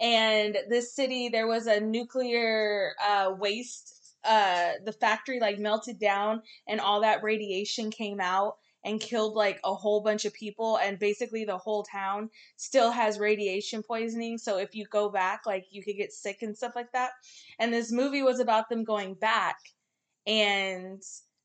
And 0.00 0.56
this 0.68 0.94
city 0.94 1.28
there 1.30 1.48
was 1.48 1.66
a 1.66 1.80
nuclear 1.80 2.92
uh 3.04 3.32
waste 3.36 4.14
uh 4.24 4.72
the 4.84 4.92
factory 4.92 5.40
like 5.40 5.58
melted 5.58 5.98
down 5.98 6.42
and 6.68 6.80
all 6.80 7.00
that 7.00 7.24
radiation 7.24 7.90
came 7.90 8.20
out 8.20 8.56
and 8.84 9.00
killed 9.00 9.34
like 9.34 9.60
a 9.64 9.74
whole 9.74 10.00
bunch 10.00 10.24
of 10.24 10.32
people 10.32 10.78
and 10.78 10.98
basically 10.98 11.44
the 11.44 11.58
whole 11.58 11.82
town 11.82 12.30
still 12.56 12.90
has 12.90 13.18
radiation 13.18 13.82
poisoning 13.82 14.38
so 14.38 14.58
if 14.58 14.74
you 14.74 14.86
go 14.86 15.08
back 15.08 15.42
like 15.46 15.66
you 15.70 15.82
could 15.82 15.96
get 15.96 16.12
sick 16.12 16.38
and 16.42 16.56
stuff 16.56 16.72
like 16.74 16.90
that 16.92 17.10
and 17.58 17.72
this 17.72 17.92
movie 17.92 18.22
was 18.22 18.40
about 18.40 18.68
them 18.68 18.84
going 18.84 19.14
back 19.14 19.56
and 20.26 21.02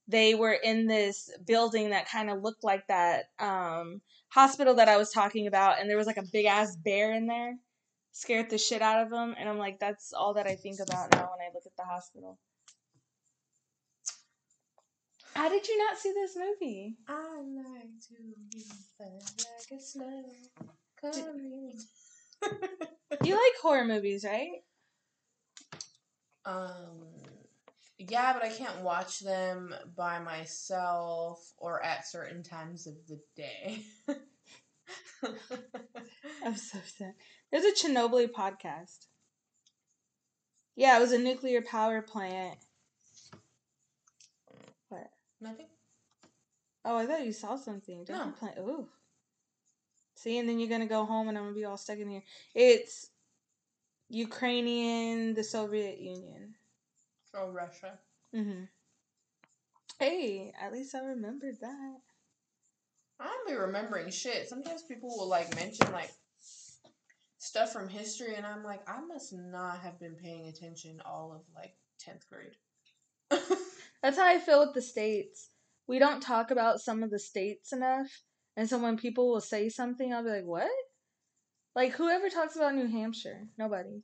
they 0.08 0.36
were 0.36 0.54
in 0.54 0.86
this 0.88 1.30
building 1.46 1.90
that 1.90 2.10
kind 2.10 2.30
of 2.30 2.42
looked 2.42 2.64
like 2.64 2.86
that 2.88 3.26
um 3.40 4.02
hospital 4.30 4.76
that 4.76 4.90
I 4.90 4.98
was 4.98 5.12
talking 5.12 5.48
about 5.48 5.80
and 5.80 5.90
there 5.90 5.98
was 5.98 6.08
like 6.08 6.18
a 6.18 6.26
big 6.32 6.46
ass 6.46 6.76
bear 6.76 7.14
in 7.14 7.28
there 7.28 7.56
scared 8.12 8.50
the 8.50 8.58
shit 8.58 8.82
out 8.82 9.04
of 9.04 9.10
them. 9.10 9.36
and 9.38 9.50
I'm 9.50 9.58
like 9.58 9.80
that's 9.80 10.14
all 10.14 10.36
that 10.36 10.48
I 10.48 10.56
think 10.56 10.80
about 10.80 11.12
now 11.12 11.30
when 11.32 11.46
I 11.46 11.52
look 11.54 11.66
at 11.66 11.76
the 11.76 11.84
hospital 11.84 12.38
how 15.36 15.50
did 15.50 15.68
you 15.68 15.78
not 15.78 15.98
see 15.98 16.12
this 16.14 16.36
movie 16.36 16.96
I 17.08 17.42
like 17.56 18.00
to 18.10 18.16
be 18.52 18.66
like 19.00 19.72
a 19.72 19.76
slut. 19.76 20.24
Come 21.02 21.72
you 23.24 23.34
like 23.34 23.62
horror 23.62 23.86
movies 23.86 24.26
right 24.26 24.64
Um, 26.46 27.08
yeah, 27.98 28.34
but 28.34 28.44
I 28.44 28.50
can't 28.50 28.82
watch 28.82 29.20
them 29.20 29.74
by 29.96 30.20
myself 30.20 31.54
or 31.58 31.84
at 31.84 32.08
certain 32.08 32.44
times 32.44 32.88
of 32.88 32.94
the 33.08 33.20
day. 33.36 33.84
I'm 36.46 36.56
so 36.56 36.78
sad. 36.98 37.14
There's 37.52 37.66
a 37.66 37.72
Chernobyl 37.72 38.30
podcast. 38.32 39.08
Yeah, 40.76 40.98
it 40.98 41.02
was 41.02 41.14
a 41.14 41.18
nuclear 41.18 41.62
power 41.62 42.02
plant. 42.02 42.60
Nothing. 45.42 45.68
Oh, 46.84 46.98
I 46.98 47.06
thought 47.06 47.26
you 47.26 47.34
saw 47.34 47.56
something. 47.56 48.04
Don't 48.04 48.18
No. 48.28 48.32
plan? 48.34 48.54
Ooh. 48.60 48.90
See, 50.16 50.38
and 50.38 50.48
then 50.48 50.60
you're 50.60 50.70
gonna 50.70 50.86
go 50.88 51.06
home, 51.06 51.28
and 51.28 51.38
I'm 51.38 51.46
gonna 51.46 51.56
be 51.56 51.66
all 51.66 51.78
stuck 51.78 51.98
in 51.98 52.10
here. 52.10 52.24
It's 52.54 53.10
Ukrainian, 54.10 55.34
the 55.34 55.44
Soviet 55.44 56.00
Union. 56.00 56.56
Oh, 57.34 57.52
Russia. 57.52 58.00
hmm 58.32 58.66
Hey, 60.00 60.54
at 60.60 60.74
least 60.74 60.94
I 60.94 61.00
remembered 61.00 61.60
that. 61.62 62.02
I 63.20 63.26
don't 63.26 63.48
be 63.48 63.54
remembering 63.54 64.10
shit. 64.10 64.48
Sometimes 64.50 64.84
people 64.84 65.10
will 65.10 65.28
like 65.28 65.56
mention 65.56 65.92
like 65.92 66.12
stuff 67.38 67.72
from 67.72 67.88
history, 67.88 68.36
and 68.36 68.46
I'm 68.46 68.64
like, 68.64 68.88
I 68.90 69.00
must 69.02 69.34
not 69.34 69.80
have 69.80 70.00
been 70.00 70.16
paying 70.16 70.48
attention 70.48 71.02
all 71.06 71.32
of 71.34 71.42
like 71.56 71.76
tenth 71.98 72.26
grade. 72.30 72.56
That's 74.06 74.20
how 74.20 74.28
I 74.28 74.38
feel 74.38 74.60
with 74.60 74.76
the 74.76 74.84
states. 74.84 75.50
We 75.88 75.98
don't 75.98 76.22
talk 76.22 76.52
about 76.52 76.80
some 76.80 77.02
of 77.02 77.10
the 77.10 77.18
states 77.18 77.74
enough, 77.74 78.22
and 78.56 78.70
so 78.70 78.78
when 78.78 78.98
people 78.98 79.32
will 79.32 79.42
say 79.42 79.68
something, 79.68 80.14
I'll 80.14 80.24
be 80.24 80.30
like, 80.30 80.46
"What?" 80.46 80.70
Like 81.76 81.94
whoever 81.94 82.30
talks 82.30 82.56
about 82.56 82.76
New 82.76 82.86
Hampshire? 82.86 83.48
Nobody. 83.58 84.04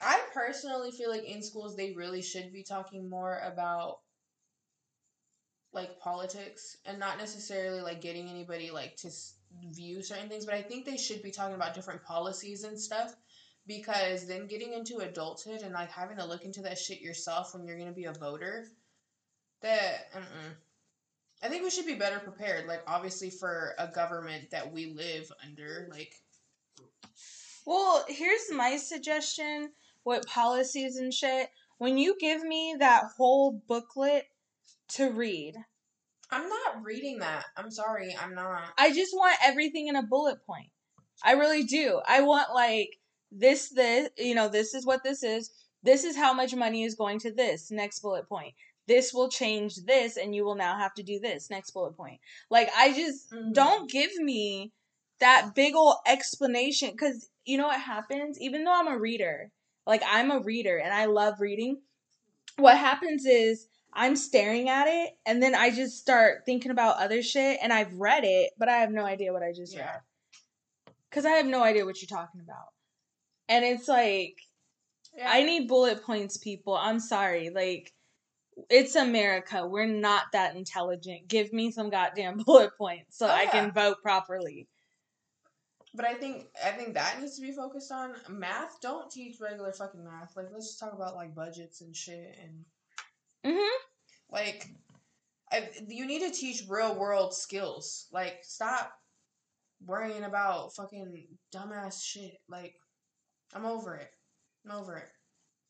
I 0.00 0.22
personally 0.32 0.90
feel 0.90 1.10
like 1.10 1.24
in 1.24 1.42
schools 1.42 1.76
they 1.76 1.92
really 1.92 2.22
should 2.22 2.50
be 2.50 2.62
talking 2.62 3.10
more 3.10 3.40
about 3.44 3.98
like 5.74 6.00
politics 6.00 6.78
and 6.86 6.98
not 6.98 7.18
necessarily 7.18 7.82
like 7.82 8.00
getting 8.00 8.30
anybody 8.30 8.70
like 8.70 8.96
to 8.96 9.10
view 9.70 10.02
certain 10.02 10.30
things, 10.30 10.46
but 10.46 10.54
I 10.54 10.62
think 10.62 10.86
they 10.86 10.96
should 10.96 11.22
be 11.22 11.30
talking 11.30 11.56
about 11.56 11.74
different 11.74 12.04
policies 12.04 12.64
and 12.64 12.80
stuff 12.80 13.16
because 13.66 14.26
then 14.26 14.46
getting 14.46 14.72
into 14.72 14.98
adulthood 14.98 15.62
and 15.62 15.72
like 15.72 15.90
having 15.90 16.16
to 16.16 16.24
look 16.24 16.44
into 16.44 16.62
that 16.62 16.78
shit 16.78 17.00
yourself 17.00 17.54
when 17.54 17.66
you're 17.66 17.76
going 17.76 17.88
to 17.88 17.94
be 17.94 18.04
a 18.04 18.12
voter 18.12 18.66
that. 19.62 20.10
I 21.42 21.48
think 21.48 21.64
we 21.64 21.70
should 21.70 21.86
be 21.86 21.94
better 21.94 22.20
prepared 22.20 22.68
like 22.68 22.82
obviously 22.86 23.30
for 23.30 23.74
a 23.78 23.88
government 23.88 24.50
that 24.52 24.72
we 24.72 24.86
live 24.86 25.30
under 25.44 25.88
like 25.90 26.14
Well, 27.66 28.04
here's 28.08 28.52
my 28.52 28.76
suggestion 28.76 29.70
with 30.04 30.26
policies 30.26 30.96
and 30.96 31.12
shit. 31.12 31.48
When 31.78 31.98
you 31.98 32.16
give 32.20 32.42
me 32.42 32.76
that 32.78 33.04
whole 33.16 33.60
booklet 33.66 34.26
to 34.90 35.10
read, 35.10 35.56
I'm 36.30 36.48
not 36.48 36.84
reading 36.84 37.18
that. 37.18 37.44
I'm 37.56 37.70
sorry. 37.70 38.16
I'm 38.20 38.34
not. 38.34 38.70
I 38.78 38.92
just 38.92 39.14
want 39.14 39.36
everything 39.44 39.88
in 39.88 39.96
a 39.96 40.02
bullet 40.02 40.46
point. 40.46 40.70
I 41.24 41.32
really 41.32 41.64
do. 41.64 42.00
I 42.06 42.22
want 42.22 42.54
like 42.54 42.90
this 43.32 43.70
this 43.70 44.10
you 44.18 44.34
know 44.34 44.48
this 44.48 44.74
is 44.74 44.86
what 44.86 45.02
this 45.02 45.22
is. 45.22 45.50
This 45.82 46.04
is 46.04 46.16
how 46.16 46.32
much 46.32 46.54
money 46.54 46.84
is 46.84 46.94
going 46.94 47.18
to 47.20 47.32
this 47.32 47.70
next 47.70 48.00
bullet 48.00 48.28
point. 48.28 48.54
This 48.86 49.12
will 49.12 49.28
change 49.28 49.76
this 49.86 50.16
and 50.16 50.34
you 50.34 50.44
will 50.44 50.54
now 50.54 50.76
have 50.78 50.94
to 50.94 51.02
do 51.02 51.18
this 51.18 51.50
next 51.50 51.70
bullet 51.72 51.96
point. 51.96 52.20
Like 52.50 52.68
i 52.76 52.92
just 52.92 53.32
Mhm. 53.32 53.52
don't 53.54 53.90
give 53.90 54.14
me 54.16 54.72
that 55.20 55.54
big 55.54 55.74
old 55.74 55.96
explanation 56.06 56.90
because 56.90 57.28
you 57.44 57.56
know 57.58 57.66
what 57.68 57.80
happens? 57.80 58.40
Even 58.40 58.64
though 58.64 58.74
i'm 58.78 58.88
a 58.88 58.98
reader 58.98 59.50
like 59.86 60.02
i'm 60.08 60.30
a 60.30 60.38
reader 60.40 60.76
and 60.78 60.94
i 60.94 61.06
love 61.06 61.40
reading 61.40 61.80
what 62.56 62.76
happens 62.76 63.24
is 63.26 63.66
i'm 63.92 64.14
staring 64.14 64.68
at 64.68 64.86
it 64.86 65.10
and 65.26 65.42
then 65.42 65.54
i 65.54 65.70
just 65.70 65.98
start 65.98 66.42
thinking 66.46 66.70
about 66.70 66.98
other 66.98 67.22
shit 67.22 67.58
and 67.62 67.72
i've 67.72 67.92
read 67.94 68.22
it 68.24 68.52
but 68.58 68.68
i 68.68 68.76
have 68.78 68.90
no 68.92 69.04
idea 69.04 69.32
what 69.32 69.42
i 69.42 69.52
just 69.52 69.74
Yeah. 69.74 69.86
read. 69.86 70.00
Because 71.10 71.24
i 71.26 71.30
have 71.30 71.46
no 71.46 71.62
idea 71.62 71.84
what 71.84 72.00
you're 72.00 72.16
talking 72.16 72.40
about 72.40 72.68
and 73.48 73.64
it's 73.64 73.88
like 73.88 74.38
Yeah. 75.16 75.28
I 75.30 75.42
need 75.42 75.68
bullet 75.68 76.02
points, 76.02 76.36
people. 76.36 76.74
I'm 76.74 77.00
sorry. 77.00 77.50
Like, 77.50 77.92
it's 78.70 78.94
America. 78.96 79.66
We're 79.66 79.86
not 79.86 80.24
that 80.32 80.56
intelligent. 80.56 81.28
Give 81.28 81.52
me 81.52 81.70
some 81.70 81.90
goddamn 81.90 82.38
bullet 82.46 82.76
points 82.78 83.18
so 83.18 83.26
Oh, 83.26 83.30
I 83.30 83.42
yeah. 83.44 83.50
can 83.50 83.72
vote 83.72 83.98
properly. 84.02 84.68
But 85.94 86.06
I 86.06 86.14
think 86.14 86.46
I 86.64 86.70
think 86.70 86.94
that 86.94 87.20
needs 87.20 87.36
to 87.36 87.42
be 87.42 87.52
focused 87.52 87.92
on 87.92 88.14
math. 88.30 88.80
Don't 88.80 89.10
teach 89.10 89.38
regular 89.40 89.72
fucking 89.72 90.02
math. 90.02 90.34
Like 90.36 90.46
let's 90.50 90.68
just 90.68 90.80
talk 90.80 90.94
about 90.94 91.14
like 91.14 91.34
budgets 91.34 91.80
and 91.82 91.94
shit 91.94 92.36
and 92.42 92.64
Mm-hmm. 93.44 93.76
like 94.30 94.68
I, 95.50 95.68
you 95.88 96.06
need 96.06 96.20
to 96.20 96.30
teach 96.30 96.62
real 96.68 96.94
world 96.94 97.34
skills. 97.34 98.06
Like 98.12 98.38
stop 98.42 98.92
worrying 99.84 100.24
about 100.24 100.72
fucking 100.74 101.26
dumbass 101.54 102.02
shit. 102.02 102.38
Like 102.48 102.74
I'm 103.52 103.64
over 103.66 103.94
it. 103.96 104.10
I'm 104.64 104.72
over 104.72 104.96
it. 104.96 105.08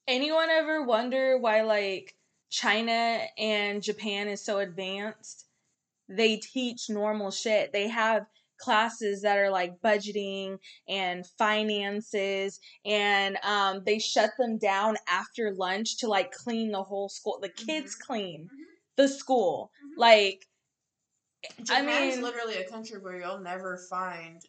Anyone 0.08 0.50
ever 0.50 0.82
wonder 0.82 1.38
why, 1.38 1.62
like, 1.62 2.14
China 2.50 3.20
and 3.38 3.82
Japan 3.82 4.28
is 4.28 4.44
so 4.44 4.58
advanced? 4.58 5.46
They 6.08 6.36
teach 6.36 6.90
normal 6.90 7.30
shit. 7.30 7.72
They 7.72 7.88
have 7.88 8.26
classes 8.58 9.22
that 9.22 9.38
are 9.38 9.50
like 9.50 9.80
budgeting 9.80 10.56
and 10.88 11.26
finances 11.36 12.60
and 12.84 13.36
um 13.42 13.82
they 13.84 13.98
shut 13.98 14.30
them 14.38 14.56
down 14.56 14.96
after 15.08 15.52
lunch 15.52 15.96
to 15.98 16.06
like 16.06 16.30
clean 16.30 16.70
the 16.70 16.80
whole 16.82 17.08
school 17.08 17.40
the 17.42 17.48
kids 17.48 17.96
clean 17.96 18.44
Mhm. 18.44 18.64
the 18.94 19.08
school 19.08 19.72
Mhm. 19.84 19.88
like 19.96 20.46
Japan 21.64 22.04
is 22.04 22.14
mean- 22.16 22.24
literally 22.24 22.56
a 22.58 22.68
country 22.68 23.00
where 23.00 23.18
you'll 23.18 23.40
never 23.40 23.78
find 23.90 24.40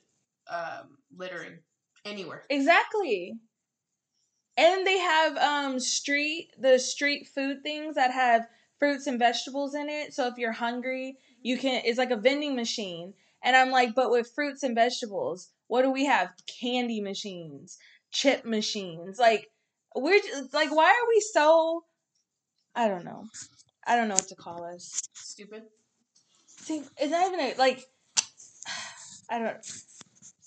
um, 0.47 0.99
littering 1.15 1.57
anywhere. 2.05 2.43
Exactly. 2.49 3.33
And 4.55 4.85
they 4.85 4.99
have 4.99 5.37
um 5.37 5.79
street 5.79 6.51
the 6.59 6.77
street 6.77 7.27
food 7.27 7.63
things 7.63 7.95
that 7.95 8.11
have 8.11 8.47
fruits 8.77 9.07
and 9.07 9.17
vegetables 9.19 9.73
in 9.75 9.89
it. 9.89 10.13
So 10.13 10.27
if 10.27 10.37
you're 10.37 10.51
hungry, 10.51 11.17
you 11.41 11.57
can 11.57 11.81
it's 11.85 11.97
like 11.97 12.11
a 12.11 12.17
vending 12.17 12.55
machine. 12.55 13.13
And 13.43 13.55
I'm 13.55 13.71
like, 13.71 13.95
but 13.95 14.11
with 14.11 14.31
fruits 14.33 14.63
and 14.63 14.75
vegetables, 14.75 15.49
what 15.67 15.81
do 15.81 15.91
we 15.91 16.05
have? 16.05 16.29
Candy 16.47 17.01
machines, 17.01 17.77
chip 18.11 18.45
machines. 18.45 19.19
Like 19.19 19.49
we're 19.95 20.19
just, 20.19 20.53
like 20.53 20.73
why 20.73 20.89
are 20.89 21.07
we 21.09 21.19
so 21.19 21.83
I 22.75 22.87
don't 22.87 23.05
know. 23.05 23.25
I 23.85 23.95
don't 23.95 24.07
know 24.07 24.15
what 24.15 24.27
to 24.29 24.35
call 24.35 24.63
us. 24.63 25.01
Stupid. 25.13 25.63
See, 26.45 26.83
it's 26.97 27.11
not 27.11 27.27
even 27.27 27.39
a, 27.39 27.55
like 27.57 27.85
I 29.29 29.39
don't 29.39 29.65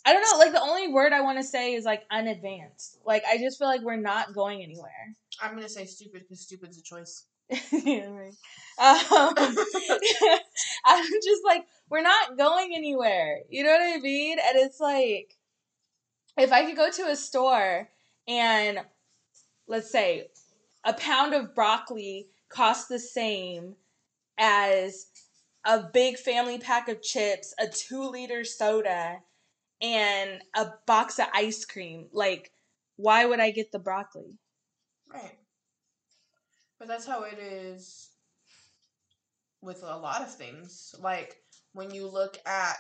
I 0.06 0.12
don't 0.12 0.22
know, 0.22 0.38
like 0.38 0.52
the 0.52 0.62
only 0.62 0.86
word 0.86 1.12
I 1.12 1.20
want 1.20 1.38
to 1.38 1.44
say 1.44 1.74
is 1.74 1.84
like 1.84 2.04
unadvanced. 2.12 3.00
Like 3.04 3.24
I 3.28 3.38
just 3.38 3.58
feel 3.58 3.66
like 3.66 3.82
we're 3.82 3.96
not 3.96 4.32
going 4.32 4.62
anywhere. 4.62 5.12
I'm 5.42 5.56
gonna 5.56 5.68
say 5.68 5.84
stupid 5.84 6.22
because 6.22 6.40
stupid's 6.40 6.78
a 6.78 6.82
choice. 6.82 7.24
Yeah, 7.72 8.06
right. 8.06 8.34
um, 8.78 9.34
I'm 10.86 11.04
just 11.04 11.44
like 11.44 11.64
we're 11.90 12.02
not 12.02 12.38
going 12.38 12.72
anywhere. 12.76 13.40
You 13.50 13.64
know 13.64 13.70
what 13.70 13.96
I 13.96 13.98
mean? 13.98 14.38
And 14.38 14.56
it's 14.56 14.78
like 14.78 15.34
if 16.38 16.52
I 16.52 16.64
could 16.64 16.76
go 16.76 16.88
to 16.88 17.10
a 17.10 17.16
store 17.16 17.88
and 18.28 18.78
let's 19.66 19.90
say 19.90 20.28
a 20.84 20.92
pound 20.92 21.34
of 21.34 21.52
broccoli 21.52 22.28
costs 22.48 22.86
the 22.86 23.00
same 23.00 23.74
as 24.38 25.06
a 25.64 25.82
big 25.92 26.16
family 26.16 26.58
pack 26.58 26.88
of 26.88 27.02
chips, 27.02 27.54
a 27.58 27.66
two 27.66 28.08
liter 28.08 28.44
soda, 28.44 29.18
and 29.82 30.40
a 30.54 30.66
box 30.86 31.18
of 31.18 31.26
ice 31.34 31.64
cream. 31.64 32.06
Like, 32.12 32.50
why 32.96 33.24
would 33.24 33.40
I 33.40 33.50
get 33.50 33.72
the 33.72 33.78
broccoli? 33.78 34.38
Right. 35.12 35.38
But 36.78 36.88
that's 36.88 37.06
how 37.06 37.22
it 37.22 37.38
is 37.38 38.10
with 39.62 39.82
a 39.82 39.96
lot 39.96 40.22
of 40.22 40.34
things. 40.34 40.94
Like 41.00 41.36
when 41.72 41.90
you 41.90 42.06
look 42.06 42.38
at 42.46 42.76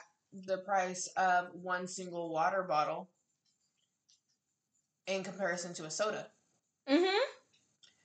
the 0.46 0.58
price 0.58 1.08
of 1.16 1.48
one 1.54 1.86
single 1.86 2.30
water 2.30 2.62
bottle 2.62 3.08
in 5.06 5.22
comparison 5.22 5.72
to 5.74 5.84
a 5.84 5.90
soda. 5.90 6.26
Mm-hmm. 6.88 7.18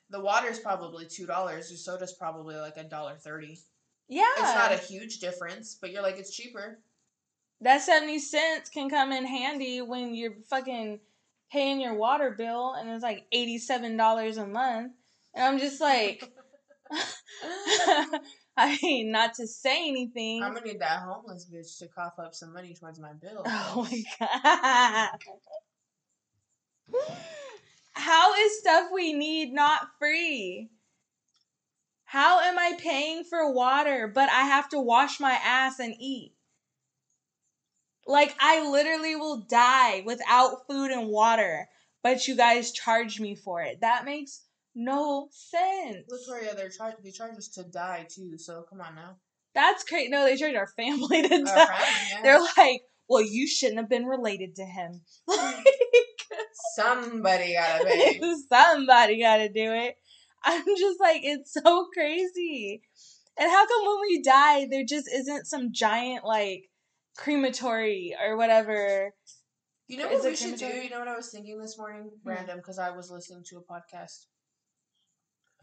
The 0.10 0.20
water's 0.20 0.60
probably 0.60 1.06
two 1.06 1.26
dollars, 1.26 1.70
the 1.70 1.78
soda's 1.78 2.14
probably 2.14 2.56
like 2.56 2.78
a 2.78 2.84
dollar 2.84 3.16
thirty. 3.16 3.60
Yeah. 4.08 4.24
It's 4.38 4.56
not 4.56 4.74
a 4.74 4.78
huge 4.78 5.20
difference, 5.20 5.78
but 5.80 5.92
you're 5.92 6.02
like 6.02 6.18
it's 6.18 6.36
cheaper. 6.36 6.80
That 7.62 7.82
70 7.82 8.20
cents 8.20 8.70
can 8.70 8.90
come 8.90 9.12
in 9.12 9.26
handy 9.26 9.82
when 9.82 10.16
you're 10.16 10.36
fucking 10.50 11.00
paying 11.52 11.80
your 11.80 11.94
water 11.94 12.32
bill 12.32 12.74
and 12.74 12.90
it's 12.90 13.04
like 13.04 13.26
$87 13.34 14.38
a 14.38 14.48
month. 14.48 14.94
And 15.34 15.46
I'm 15.46 15.60
just 15.60 15.80
like, 15.80 16.24
I 18.58 18.78
mean, 18.82 19.12
not 19.12 19.36
to 19.36 19.48
say 19.48 19.88
anything. 19.88 20.44
I'm 20.44 20.54
gonna 20.54 20.66
need 20.66 20.82
that 20.82 21.00
homeless 21.00 21.48
bitch 21.54 21.78
to 21.80 21.88
cough 21.88 22.20
up 22.20 22.34
some 22.34 22.54
money 22.54 22.74
towards 22.74 23.00
my 23.00 23.14
bill. 23.14 23.44
Oh 23.48 23.88
my 23.90 24.04
god. 24.20 25.10
How 27.94 28.34
is 28.34 28.60
stuff 28.60 28.90
we 28.94 29.14
need 29.14 29.54
not 29.54 29.82
free? 30.00 30.70
How 32.04 32.42
am 32.42 32.60
I 32.60 32.74
paying 32.78 33.24
for 33.24 33.54
water, 33.54 34.12
but 34.14 34.30
I 34.30 34.42
have 34.42 34.68
to 34.70 34.80
wash 34.80 35.20
my 35.20 35.32
ass 35.32 35.80
and 35.80 35.96
eat? 35.98 36.34
Like, 38.08 38.36
I 38.40 38.68
literally 38.70 39.16
will 39.16 39.46
die 39.50 40.02
without 40.06 40.68
food 40.68 40.92
and 40.92 41.08
water, 41.08 41.68
but 42.04 42.28
you 42.28 42.36
guys 42.36 42.72
charge 42.72 43.20
me 43.20 43.36
for 43.36 43.62
it. 43.62 43.82
That 43.82 44.06
makes 44.06 44.42
no 44.76 45.30
sense. 45.32 46.06
Victoria, 46.10 46.56
they're 46.56 46.70
char- 46.70 46.96
they 47.04 47.12
charge 47.12 47.38
us 47.38 47.48
to 47.50 47.64
die 47.64 48.08
too, 48.10 48.38
so 48.38 48.64
come 48.70 48.82
on 48.82 48.96
now. 48.96 49.18
That's 49.54 49.84
crazy. 49.84 50.10
No, 50.10 50.24
they 50.26 50.38
charge 50.38 50.56
our 50.56 50.68
family 50.68 51.22
to 51.24 51.34
Our 51.36 51.44
die. 51.46 51.66
family, 51.66 52.10
yeah. 52.12 52.22
They're 52.24 52.48
like, 52.58 52.82
well, 53.10 53.22
you 53.22 53.48
shouldn't 53.48 53.80
have 53.80 53.90
been 53.90 54.06
related 54.06 54.56
to 54.56 54.64
him. 54.66 55.02
Like, 55.28 55.66
Somebody 56.76 57.54
gotta 57.54 57.86
pay. 57.86 58.22
somebody 58.50 59.20
got 59.20 59.38
to 59.38 59.50
do 59.50 59.72
it. 59.74 59.96
I'm 60.44 60.64
just 60.66 61.00
like, 61.00 61.22
it's 61.24 61.54
so 61.54 61.88
crazy. 61.94 62.82
And 63.38 63.50
how 63.50 63.66
come 63.68 63.86
when 63.86 64.02
we 64.02 64.22
die, 64.24 64.68
there 64.70 64.84
just 64.86 65.08
isn't 65.14 65.46
some 65.48 65.72
giant, 65.72 66.26
like, 66.26 66.70
crematory 67.18 68.16
or 68.22 68.38
whatever? 68.38 69.14
You 69.88 69.98
know 69.98 70.08
what 70.08 70.24
we 70.24 70.36
should 70.36 70.58
do? 70.58 70.66
You 70.66 70.90
know 70.90 71.00
what 71.00 71.08
I 71.08 71.16
was 71.16 71.30
thinking 71.30 71.60
this 71.60 71.78
morning? 71.78 72.10
Hmm. 72.24 72.30
Random, 72.30 72.58
because 72.58 72.80
I 72.80 72.92
was 72.92 73.12
listening 73.12 73.44
to 73.50 73.58
a 73.58 73.62
podcast. 73.62 74.26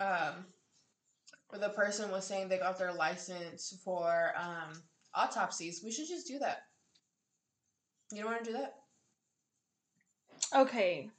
Um, 0.00 0.44
where 1.48 1.60
the 1.60 1.70
person 1.70 2.10
was 2.10 2.26
saying 2.26 2.48
they 2.48 2.58
got 2.58 2.78
their 2.78 2.92
license 2.92 3.80
for 3.84 4.32
um 4.36 4.82
autopsies. 5.14 5.82
We 5.82 5.90
should 5.90 6.08
just 6.08 6.26
do 6.26 6.38
that. 6.38 6.62
You 8.12 8.22
don't 8.22 8.32
want 8.32 8.44
to 8.44 8.52
do 8.52 8.58
that? 8.58 8.74
Okay. 10.54 11.10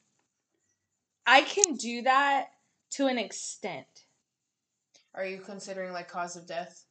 I 1.25 1.41
can 1.41 1.75
do 1.75 2.01
that 2.03 2.49
to 2.91 3.07
an 3.07 3.17
extent. 3.17 4.05
Are 5.13 5.25
you 5.25 5.39
considering 5.39 5.93
like 5.93 6.07
cause 6.07 6.35
of 6.35 6.47
death? 6.47 6.85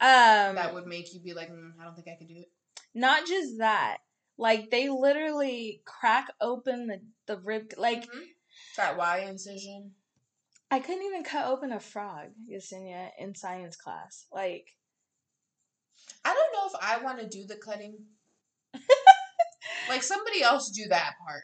Um, 0.00 0.54
that 0.54 0.74
would 0.74 0.86
make 0.86 1.12
you 1.12 1.20
be 1.20 1.34
like, 1.34 1.50
mm, 1.50 1.72
I 1.80 1.84
don't 1.84 1.94
think 1.94 2.08
I 2.08 2.16
could 2.16 2.28
do 2.28 2.36
it. 2.38 2.48
not 2.94 3.26
just 3.26 3.58
that. 3.58 3.98
Like, 4.36 4.70
they 4.70 4.88
literally 4.88 5.82
crack 5.84 6.28
open 6.40 6.86
the, 6.86 7.00
the 7.26 7.38
rib. 7.40 7.72
Like, 7.76 8.04
Mhm. 8.08 8.24
that 8.76 8.96
Y 8.96 9.18
incision. 9.28 9.94
I 10.70 10.78
couldn't 10.80 11.02
even 11.02 11.24
cut 11.24 11.46
open 11.46 11.72
a 11.72 11.80
frog, 11.80 12.28
Yesenia, 12.48 13.10
in 13.18 13.34
science 13.34 13.76
class. 13.76 14.26
Like, 14.32 14.76
I 16.24 16.32
don't 16.34 16.52
know 16.52 16.66
if 16.78 16.84
I 16.84 17.02
want 17.02 17.18
to 17.20 17.26
do 17.28 17.44
the 17.46 17.56
cutting. 17.56 18.06
like 19.88 20.02
somebody 20.02 20.42
else 20.42 20.70
do 20.70 20.86
that 20.90 21.14
part. 21.26 21.42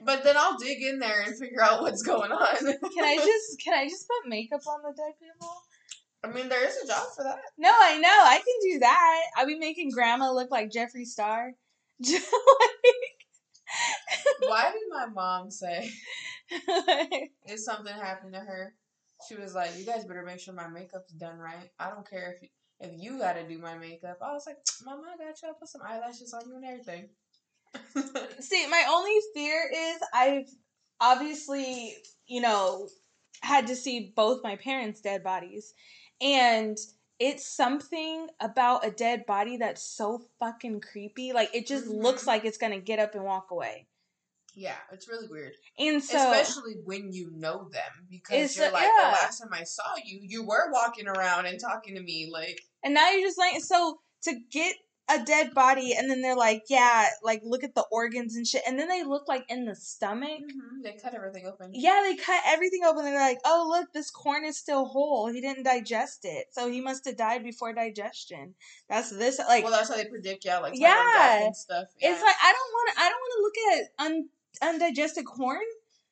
But 0.00 0.24
then 0.24 0.36
I'll 0.36 0.56
dig 0.58 0.82
in 0.82 0.98
there 0.98 1.22
and 1.22 1.36
figure 1.38 1.62
out 1.62 1.82
what's 1.82 2.02
going 2.02 2.30
on. 2.30 2.56
can 2.56 3.04
I 3.04 3.16
just 3.24 3.58
can 3.62 3.74
I 3.74 3.88
just 3.88 4.06
put 4.06 4.28
makeup 4.28 4.60
on 4.66 4.82
the 4.82 4.94
dead 4.96 5.14
people? 5.20 5.52
I 6.24 6.28
mean, 6.28 6.48
there 6.48 6.66
is 6.66 6.76
a 6.82 6.86
job 6.86 7.06
for 7.14 7.22
that. 7.24 7.38
No, 7.58 7.70
I 7.70 7.98
know 7.98 8.08
I 8.08 8.36
can 8.36 8.72
do 8.72 8.78
that. 8.80 9.22
I'll 9.36 9.46
be 9.46 9.58
making 9.58 9.90
Grandma 9.90 10.32
look 10.32 10.50
like 10.50 10.70
Jeffree 10.70 11.06
Star. 11.06 11.52
Like, 14.38 14.48
Why 14.48 14.70
did 14.70 14.82
my 14.90 15.06
mom 15.06 15.50
say 15.50 15.90
if 16.50 17.58
something 17.58 17.92
happened 17.92 18.34
to 18.34 18.40
her, 18.40 18.74
she 19.26 19.34
was 19.34 19.54
like, 19.54 19.76
"You 19.76 19.84
guys 19.84 20.04
better 20.04 20.22
make 20.22 20.40
sure 20.40 20.54
my 20.54 20.68
makeup's 20.68 21.12
done 21.12 21.38
right. 21.38 21.70
I 21.78 21.90
don't 21.90 22.08
care 22.08 22.32
if 22.36 22.42
you, 22.42 22.48
if 22.80 22.92
you 23.02 23.18
got 23.18 23.34
to 23.34 23.48
do 23.48 23.58
my 23.58 23.76
makeup." 23.76 24.18
I 24.22 24.32
was 24.32 24.44
like, 24.46 24.58
"Mama, 24.84 25.02
I 25.14 25.16
got 25.16 25.42
you. 25.42 25.48
I'll 25.48 25.54
put 25.54 25.68
some 25.68 25.82
eyelashes 25.82 26.32
on 26.32 26.48
you 26.48 26.56
and 26.56 26.64
everything." 26.64 27.08
See, 28.40 28.66
my 28.68 28.84
only 28.88 29.18
fear 29.34 29.70
is 29.74 29.98
I've 30.14 30.48
obviously, 31.00 31.94
you 32.26 32.40
know, 32.40 32.88
had 33.42 33.66
to 33.68 33.76
see 33.76 34.12
both 34.14 34.44
my 34.44 34.56
parents' 34.56 35.00
dead 35.00 35.22
bodies. 35.22 35.74
And 36.20 36.78
it's 37.18 37.46
something 37.46 38.28
about 38.40 38.86
a 38.86 38.90
dead 38.90 39.24
body 39.26 39.56
that's 39.56 39.82
so 39.82 40.22
fucking 40.38 40.80
creepy. 40.80 41.32
Like 41.32 41.54
it 41.54 41.66
just 41.66 41.86
Mhm. 41.86 42.02
looks 42.02 42.26
like 42.26 42.44
it's 42.44 42.58
gonna 42.58 42.80
get 42.80 42.98
up 42.98 43.14
and 43.14 43.24
walk 43.24 43.50
away. 43.50 43.88
yeah, 44.58 44.78
it's 44.90 45.06
really 45.06 45.28
weird, 45.28 45.52
And 45.78 46.02
so 46.02 46.16
especially 46.16 46.76
when 46.84 47.12
you 47.12 47.30
know 47.32 47.68
them 47.68 48.06
because 48.08 48.56
you're 48.56 48.70
like, 48.72 48.84
yeah. 48.84 49.10
"The 49.10 49.22
last 49.22 49.38
time 49.40 49.52
I 49.52 49.64
saw 49.64 49.96
you, 50.02 50.18
you 50.22 50.44
were 50.46 50.70
walking 50.72 51.06
around 51.08 51.44
and 51.44 51.60
talking 51.60 51.94
to 51.94 52.00
me." 52.00 52.30
Like, 52.32 52.62
and 52.82 52.94
now 52.94 53.10
you're 53.10 53.20
just 53.28 53.36
like 53.36 53.62
so 53.62 54.00
to 54.22 54.34
get 54.50 54.76
a 55.08 55.22
dead 55.24 55.54
body 55.54 55.94
and 55.96 56.10
then 56.10 56.20
they're 56.20 56.36
like, 56.36 56.64
yeah, 56.68 57.06
like 57.22 57.40
look 57.44 57.62
at 57.62 57.74
the 57.76 57.84
organs 57.92 58.34
and 58.34 58.44
shit. 58.46 58.62
And 58.66 58.76
then 58.78 58.88
they 58.88 59.04
look 59.04 59.28
like 59.28 59.44
in 59.48 59.64
the 59.64 59.76
stomach. 59.76 60.40
mhm, 60.40 60.82
they 60.82 60.92
cut 61.00 61.14
everything 61.14 61.46
open. 61.46 61.70
Yeah, 61.72 62.02
they 62.04 62.16
cut 62.16 62.42
everything 62.44 62.80
open. 62.84 63.04
They're 63.04 63.20
like, 63.20 63.38
oh, 63.44 63.66
look, 63.68 63.92
this 63.92 64.10
corn 64.10 64.44
is 64.44 64.56
still 64.56 64.84
whole. 64.84 65.28
He 65.32 65.40
didn't 65.40 65.62
digest 65.62 66.24
it. 66.24 66.46
So 66.50 66.68
he 66.68 66.80
must 66.80 67.04
have 67.04 67.16
died 67.16 67.44
before 67.44 67.72
digestion. 67.72 68.54
That's 68.88 69.10
this. 69.10 69.38
Like, 69.38 69.62
well, 69.62 69.72
that's 69.72 69.88
how 69.88 69.96
they 69.96 70.06
predict, 70.06 70.44
yeah, 70.44 70.58
like 70.58 70.72
Yeah. 70.76 71.44
and 71.44 71.56
stuff. 71.56 71.86
Yeah. 72.00 72.10
it's 72.12 72.22
like, 72.22 72.36
I 72.42 72.52
don't 72.52 72.72
want 72.72 72.90
to, 72.96 73.00
I 73.00 73.08
don't 73.08 73.20
want 73.20 73.32
to 73.36 73.42
look 73.42 73.78
at 73.78 74.06
un, 74.06 74.28
undigested 74.80 75.24
corn. 75.24 75.60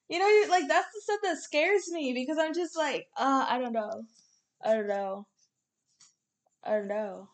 You 0.08 0.18
know, 0.20 0.50
like, 0.50 0.68
that's 0.68 0.86
the 0.94 1.00
stuff 1.00 1.20
that 1.24 1.38
scares 1.38 1.90
me 1.90 2.12
because 2.12 2.38
I'm 2.38 2.54
just 2.54 2.76
like, 2.76 3.08
uh, 3.16 3.46
I 3.48 3.58
don't 3.58 3.72
know. 3.72 4.04
I 4.62 4.74
don't 4.74 4.86
know. 4.86 5.26
I 6.62 6.70
don't 6.72 6.88
know. 6.88 7.28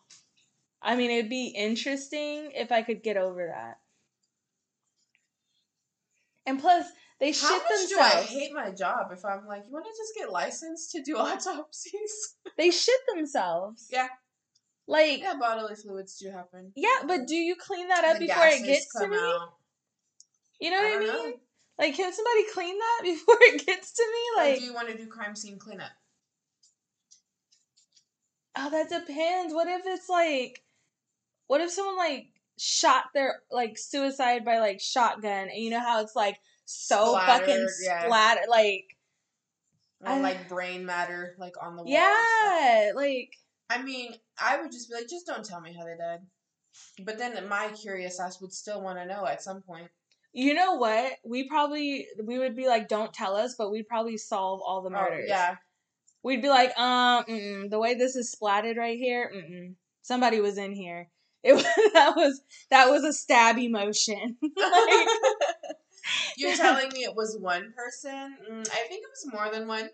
I 0.81 0.95
mean, 0.95 1.11
it'd 1.11 1.29
be 1.29 1.47
interesting 1.47 2.51
if 2.55 2.71
I 2.71 2.81
could 2.81 3.03
get 3.03 3.17
over 3.17 3.47
that. 3.53 3.77
And 6.45 6.59
plus, 6.59 6.85
they 7.19 7.31
How 7.31 7.33
shit 7.33 7.63
much 7.69 7.89
do 7.89 7.99
I 7.99 8.21
hate 8.23 8.51
my 8.53 8.71
job 8.71 9.11
if 9.11 9.23
I'm 9.23 9.45
like, 9.47 9.63
you 9.67 9.71
want 9.73 9.85
to 9.85 9.91
just 9.91 10.15
get 10.17 10.31
licensed 10.31 10.91
to 10.91 11.03
do 11.03 11.17
autopsies? 11.17 12.35
They 12.57 12.71
shit 12.71 12.99
themselves. 13.13 13.87
Yeah. 13.91 14.07
Like, 14.87 15.19
yeah, 15.19 15.35
bodily 15.39 15.75
fluids 15.75 16.17
do 16.17 16.31
happen. 16.31 16.71
Yeah, 16.75 17.05
but 17.07 17.27
do 17.27 17.35
you 17.35 17.55
clean 17.55 17.87
that 17.89 18.03
up 18.03 18.17
The 18.17 18.25
before 18.25 18.47
it 18.47 18.65
gets 18.65 18.91
to 18.93 19.07
me? 19.07 19.15
out. 19.15 19.53
You 20.59 20.71
know 20.71 20.77
what 20.77 20.91
I, 20.91 20.95
I 20.95 20.99
mean? 20.99 21.07
know. 21.07 21.33
Like, 21.79 21.95
can 21.95 22.11
somebody 22.11 22.43
clean 22.53 22.77
that 22.77 22.99
before 23.03 23.37
it 23.39 23.65
gets 23.65 23.93
to 23.93 24.03
me? 24.03 24.41
Or 24.41 24.49
Like, 24.49 24.59
do 24.59 24.65
you 24.65 24.73
want 24.73 24.89
to 24.89 24.97
do 24.97 25.07
crime 25.07 25.35
scene 25.35 25.59
cleanup? 25.59 25.91
oh, 28.57 28.69
that 28.69 28.89
depends. 28.89 29.53
What 29.53 29.67
if 29.67 29.81
it's 29.85 30.09
like, 30.09 30.61
what 31.51 31.59
if 31.59 31.69
someone 31.69 31.97
like 31.97 32.27
shot 32.57 33.05
their 33.13 33.41
like 33.51 33.77
suicide 33.77 34.45
by 34.45 34.59
like 34.59 34.79
shotgun, 34.79 35.49
and 35.49 35.61
you 35.61 35.69
know 35.69 35.81
how 35.81 35.99
it's 36.01 36.15
like 36.15 36.37
so 36.63 37.17
fucking 37.17 37.67
Splattered, 37.67 38.43
yeah. 38.45 38.49
like 38.49 38.85
Or 40.05 40.17
like 40.21 40.47
brain 40.47 40.85
matter, 40.85 41.35
like 41.37 41.55
on 41.61 41.75
the 41.75 41.83
wall. 41.83 41.91
yeah, 41.91 42.91
like 42.95 43.33
I 43.69 43.81
mean, 43.81 44.13
I 44.39 44.61
would 44.61 44.71
just 44.71 44.87
be 44.89 44.95
like, 44.95 45.09
just 45.09 45.27
don't 45.27 45.43
tell 45.43 45.59
me 45.59 45.73
how 45.77 45.83
they 45.83 45.97
died. 45.97 46.19
But 47.03 47.17
then 47.17 47.33
my 47.49 47.67
curious 47.69 48.17
ass 48.17 48.39
would 48.39 48.53
still 48.53 48.81
want 48.81 48.97
to 48.99 49.05
know 49.05 49.25
at 49.25 49.43
some 49.43 49.61
point. 49.61 49.89
you 50.31 50.53
know 50.53 50.75
what? 50.75 51.13
We 51.25 51.49
probably 51.49 52.07
we 52.23 52.39
would 52.39 52.55
be 52.55 52.67
like, 52.67 52.87
don't 52.87 53.13
tell 53.13 53.35
us, 53.35 53.55
but 53.57 53.71
we'd 53.71 53.89
probably 53.89 54.15
solve 54.15 54.61
all 54.65 54.81
the 54.81 54.87
Oh, 54.89 55.01
murders. 55.01 55.25
yeah. 55.27 55.55
we'd 56.23 56.41
be 56.41 56.47
like, 56.47 56.77
um, 56.79 57.25
mm-mm, 57.25 57.69
the 57.69 57.79
way 57.79 57.95
this 57.95 58.15
is 58.15 58.33
splatted 58.33 58.77
right 58.77 58.97
here, 58.97 59.29
mm-mm, 59.35 59.75
somebody 60.01 60.39
was 60.39 60.57
in 60.57 60.71
here. 60.71 61.09
It 61.43 61.53
was 61.53 61.63
that 61.93 62.13
was 62.15 62.41
that 62.69 62.89
was 62.89 63.03
a 63.03 63.11
stab 63.13 63.57
emotion. 63.57 64.37
like, 64.41 65.07
You're 66.37 66.55
telling 66.55 66.89
me 66.93 66.99
it 67.03 67.15
was 67.15 67.37
one 67.39 67.73
person? 67.75 68.37
Mm, 68.51 68.61
I 68.69 68.87
think 68.87 69.03
it 69.03 69.09
was 69.09 69.33
more 69.33 69.51
than 69.51 69.67
one. 69.67 69.89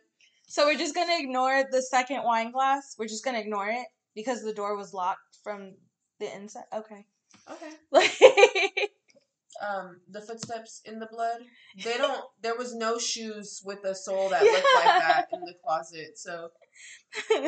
so 0.47 0.65
we're 0.65 0.77
just 0.77 0.93
gonna 0.95 1.17
ignore 1.17 1.63
the 1.71 1.81
second 1.81 2.23
wine 2.23 2.51
glass. 2.51 2.95
We're 2.99 3.07
just 3.07 3.23
gonna 3.23 3.39
ignore 3.39 3.69
it 3.69 3.87
because 4.15 4.43
the 4.43 4.53
door 4.53 4.75
was 4.75 4.93
locked 4.93 5.37
from 5.43 5.73
the 6.19 6.33
inside. 6.35 6.63
Okay, 6.73 7.05
Okay. 7.49 7.71
like 7.91 8.91
Um, 9.67 10.01
the 10.09 10.21
footsteps 10.21 10.81
in 10.85 10.99
the 10.99 11.07
blood. 11.07 11.41
They 11.83 11.97
don't. 11.97 12.23
There 12.41 12.55
was 12.55 12.75
no 12.75 12.99
shoes 12.99 13.61
with 13.65 13.83
a 13.85 13.95
sole 13.95 14.29
that 14.29 14.43
looked 14.43 14.75
like 14.75 14.85
that 14.85 15.27
in 15.33 15.41
the 15.41 15.55
closet. 15.63 16.17
So 16.19 16.49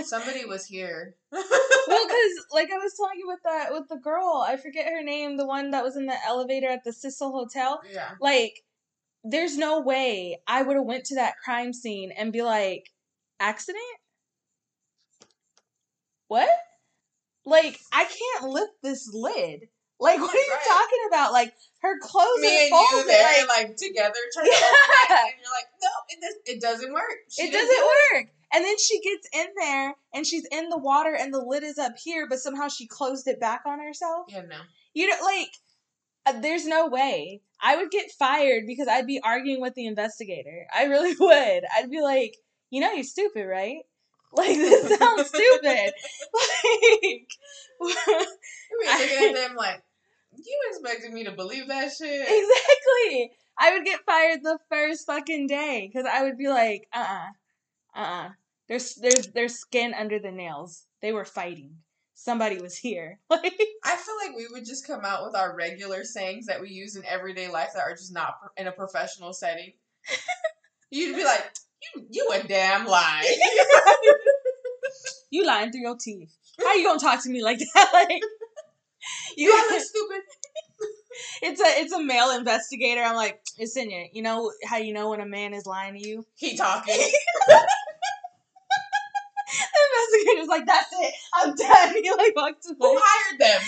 somebody 0.04 0.46
was 0.46 0.66
here. 0.66 1.16
well, 1.32 1.44
because 1.44 2.46
like 2.52 2.70
I 2.72 2.78
was 2.78 2.94
telling 2.96 3.18
you 3.20 3.28
with 3.28 3.40
that 3.44 3.72
with 3.72 3.88
the 3.90 3.98
girl, 3.98 4.44
I 4.48 4.58
forget 4.58 4.86
her 4.88 5.04
name, 5.04 5.38
the 5.38 5.46
one 5.46 5.72
that 5.72 5.84
was 5.84 5.96
in 5.98 6.06
the 6.06 6.16
elevator 6.28 6.68
at 6.68 6.84
the 6.84 6.94
Cecil 6.94 7.32
Hotel. 7.32 7.80
yeah. 7.94 8.12
like 8.22 8.54
there's 9.24 9.58
no 9.58 9.82
way 9.82 10.40
I 10.48 10.62
would 10.62 10.78
have 10.78 10.86
went 10.86 11.04
to 11.06 11.16
that 11.16 11.34
crime 11.44 11.74
scene 11.74 12.12
and 12.18 12.32
be 12.32 12.42
like, 12.42 12.86
accident? 13.40 13.84
What? 16.28 16.50
Like, 17.46 17.80
I 17.92 18.06
can't 18.06 18.52
lift 18.52 18.74
this 18.84 19.10
lid. 19.14 19.68
Like, 20.00 20.20
what 20.22 20.34
are 20.34 20.38
you 20.38 20.54
Right. 20.54 20.66
talking 20.68 21.00
about? 21.10 21.34
Like, 21.34 21.54
her 21.82 22.00
clothes 22.00 22.40
Me 22.40 22.68
are 22.68 22.70
folded. 22.70 23.10
there, 23.10 23.46
like, 23.48 23.68
like, 23.68 23.76
together, 23.76 24.20
trying 24.34 24.46
to 24.46 24.52
open 24.52 24.66
it, 24.70 25.12
and 25.12 25.42
you're 25.42 25.52
like, 25.52 25.68
no, 25.82 25.90
it, 26.10 26.22
does, 26.22 26.36
it 26.46 26.62
doesn't 26.62 26.94
work. 26.94 27.16
She 27.30 27.44
it 27.44 27.52
doesn't 27.52 27.68
do 27.76 27.90
work. 28.14 28.28
And 28.54 28.64
then 28.66 28.78
she 28.80 29.00
gets 29.02 29.28
in 29.34 29.48
there 29.60 29.94
and 30.14 30.26
she's 30.26 30.46
in 30.52 30.70
the 30.70 30.78
water 30.78 31.16
and 31.16 31.34
the 31.34 31.40
lid 31.40 31.64
is 31.64 31.78
up 31.78 31.94
here, 32.04 32.28
but 32.28 32.40
somehow 32.40 32.68
she 32.68 32.88
closed 32.88 33.28
it 33.28 33.40
back 33.40 33.62
on 33.66 33.80
herself. 33.80 34.26
Yeah, 34.30 34.42
no. 34.42 34.58
You 34.94 35.08
know, 35.10 35.16
like, 35.24 35.50
uh, 36.26 36.40
there's 36.42 36.66
no 36.66 36.88
way. 36.88 37.42
I 37.62 37.76
would 37.78 37.92
get 37.92 38.12
fired 38.18 38.64
because 38.66 38.88
I'd 38.88 39.06
be 39.08 39.22
arguing 39.24 39.62
with 39.62 39.76
the 39.76 39.86
investigator. 39.86 40.66
I 40.74 40.86
really 40.86 41.16
would. 41.20 41.64
I'd 41.76 41.92
be 41.92 42.02
like, 42.02 42.36
you 42.72 42.82
know, 42.82 42.92
you're 42.92 43.04
stupid, 43.04 43.46
right? 43.46 43.82
Like, 44.34 44.48
this 44.58 44.98
sounds 44.98 45.28
stupid. 45.28 45.92
like, 46.34 47.30
We 47.82 47.88
were 47.88 48.26
looking 48.82 49.28
at 49.28 49.36
them 49.36 49.56
like, 49.56 49.84
you 50.32 50.60
expected 50.72 51.12
me 51.12 51.24
to 51.26 51.32
believe 51.32 51.68
that 51.68 51.92
shit? 51.92 52.22
exactly. 52.22 53.32
I 53.58 53.74
would 53.74 53.84
get 53.86 54.06
fired 54.06 54.40
the 54.42 54.58
first 54.70 55.06
fucking 55.06 55.48
day 55.48 55.90
because 55.92 56.10
I 56.12 56.24
would 56.24 56.38
be 56.38 56.48
like, 56.48 56.88
uh 56.94 57.26
uh-uh, 57.96 58.02
uh, 58.02 58.30
There's, 58.70 58.96
there's, 58.96 59.28
there's 59.34 59.56
skin 59.56 59.94
under 59.94 60.20
the 60.20 60.32
nails. 60.32 60.86
They 61.02 61.12
were 61.12 61.26
fighting. 61.26 61.78
Somebody 62.14 62.62
was 62.62 62.78
here. 62.78 63.20
Like, 63.30 63.60
I 63.84 63.96
feel 63.96 64.16
like 64.24 64.36
we 64.36 64.48
would 64.52 64.66
just 64.66 64.86
come 64.86 65.06
out 65.06 65.26
with 65.26 65.36
our 65.36 65.56
regular 65.56 66.04
sayings 66.04 66.46
that 66.48 66.62
we 66.62 66.70
use 66.70 66.96
in 66.96 67.06
everyday 67.06 67.50
life 67.50 67.70
that 67.74 67.82
are 67.82 67.96
just 67.96 68.14
not 68.14 68.36
in 68.58 68.68
a 68.68 68.72
professional 68.72 69.34
setting. 69.34 69.74
You'd 70.92 71.16
be 71.16 71.24
like, 71.24 71.46
you, 71.82 72.06
you 72.12 72.30
a 72.34 72.46
damn 72.46 72.86
lie. 72.86 73.24
you 75.30 75.46
lying 75.46 75.72
through 75.72 75.82
your 75.82 75.98
teeth. 75.98 76.36
How 76.60 76.76
you 76.76 76.84
gonna 76.84 77.00
talk 77.00 77.24
to 77.24 77.30
me 77.30 77.42
like 77.42 77.60
that? 77.60 77.90
Like, 77.94 78.22
you 79.38 79.50
you, 79.50 79.52
are 79.52 79.80
stupid. 79.80 80.22
it's 81.42 81.62
a 81.62 81.82
it's 81.82 81.94
a 81.94 82.04
male 82.04 82.32
investigator. 82.32 83.02
I'm 83.02 83.16
like, 83.16 83.40
it's 83.58 83.78
in 83.78 83.90
you. 83.90 84.08
You 84.12 84.24
know 84.24 84.52
how 84.66 84.78
you 84.78 84.94
know 84.94 85.10
when 85.10 85.22
a 85.22 85.26
man 85.26 85.54
is 85.54 85.66
lying 85.66 85.94
to 85.94 86.08
you? 86.08 86.26
He 86.36 86.58
talking. 86.58 87.00
Investigator's 90.38 90.48
like, 90.48 90.66
that's 90.66 90.94
it. 90.94 91.14
I'm 91.34 91.56
done. 91.56 91.96
He 92.04 92.12
like 92.12 92.36
walks 92.36 92.68
Who 92.68 92.86
away. 92.86 93.00
hired 93.02 93.40
them? 93.40 93.62